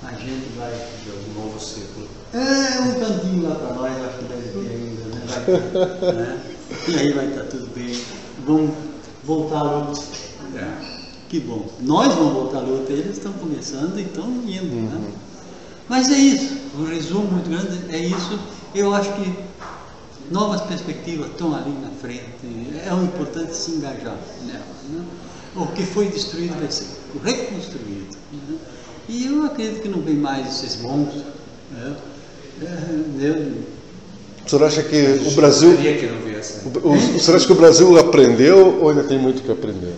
[0.04, 0.72] a gente vai.
[0.72, 2.08] De um novo ciclo.
[2.34, 5.26] É, um cantinho lá para nós, acho que deve ter ainda, né?
[6.02, 6.41] Vai, né?
[6.90, 7.95] E aí vai estar tudo bem
[8.48, 8.74] vão
[9.24, 10.02] voltar à luta.
[10.56, 10.98] É.
[11.28, 11.68] Que bom.
[11.82, 14.74] Nós vamos voltar à luta, eles estão começando e estão indo.
[14.74, 14.94] Né?
[14.94, 15.02] Uhum.
[15.02, 15.11] Né?
[15.90, 16.57] Mas é isso.
[16.80, 18.40] Um resumo muito grande é isso.
[18.74, 19.34] Eu acho que
[20.32, 22.24] novas perspectivas estão ali na frente.
[22.86, 24.64] É o importante se engajar nelas.
[24.90, 25.03] Né?
[25.56, 26.88] O que foi destruído vai ser
[27.24, 28.18] reconstruído.
[28.32, 28.57] Né?
[29.10, 31.24] E eu acredito que não vem mais esses monstros.
[31.72, 31.95] Né?
[32.61, 33.77] É, eu,
[34.48, 34.95] o senhor acha que
[35.28, 35.72] o Brasil.
[35.72, 39.94] O, o, o senhor acha que o Brasil aprendeu ou ainda tem muito que aprender?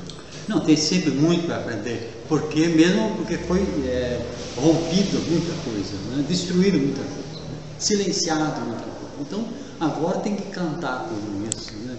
[0.48, 2.12] Não, tem sempre muito para aprender.
[2.28, 4.26] Porque mesmo porque foi é,
[4.58, 6.26] rompido muita coisa, né?
[6.28, 7.60] destruído muita coisa, né?
[7.78, 9.14] silenciado muita coisa.
[9.22, 9.48] Então
[9.80, 11.96] agora tem que cantar tudo isso, né?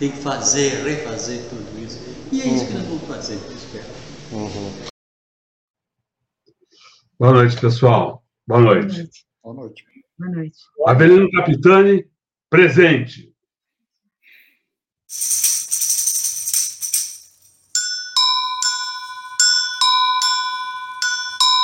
[0.00, 2.00] tem que fazer, refazer tudo isso.
[2.32, 2.66] E é isso uhum.
[2.66, 3.84] que nós vamos fazer, espero.
[4.32, 4.72] Uhum.
[7.20, 8.24] Boa noite, pessoal.
[8.46, 9.08] Boa noite.
[9.42, 9.84] Boa noite.
[10.16, 10.58] Boa noite.
[10.86, 12.08] Avelino Capitani,
[12.48, 13.32] presente.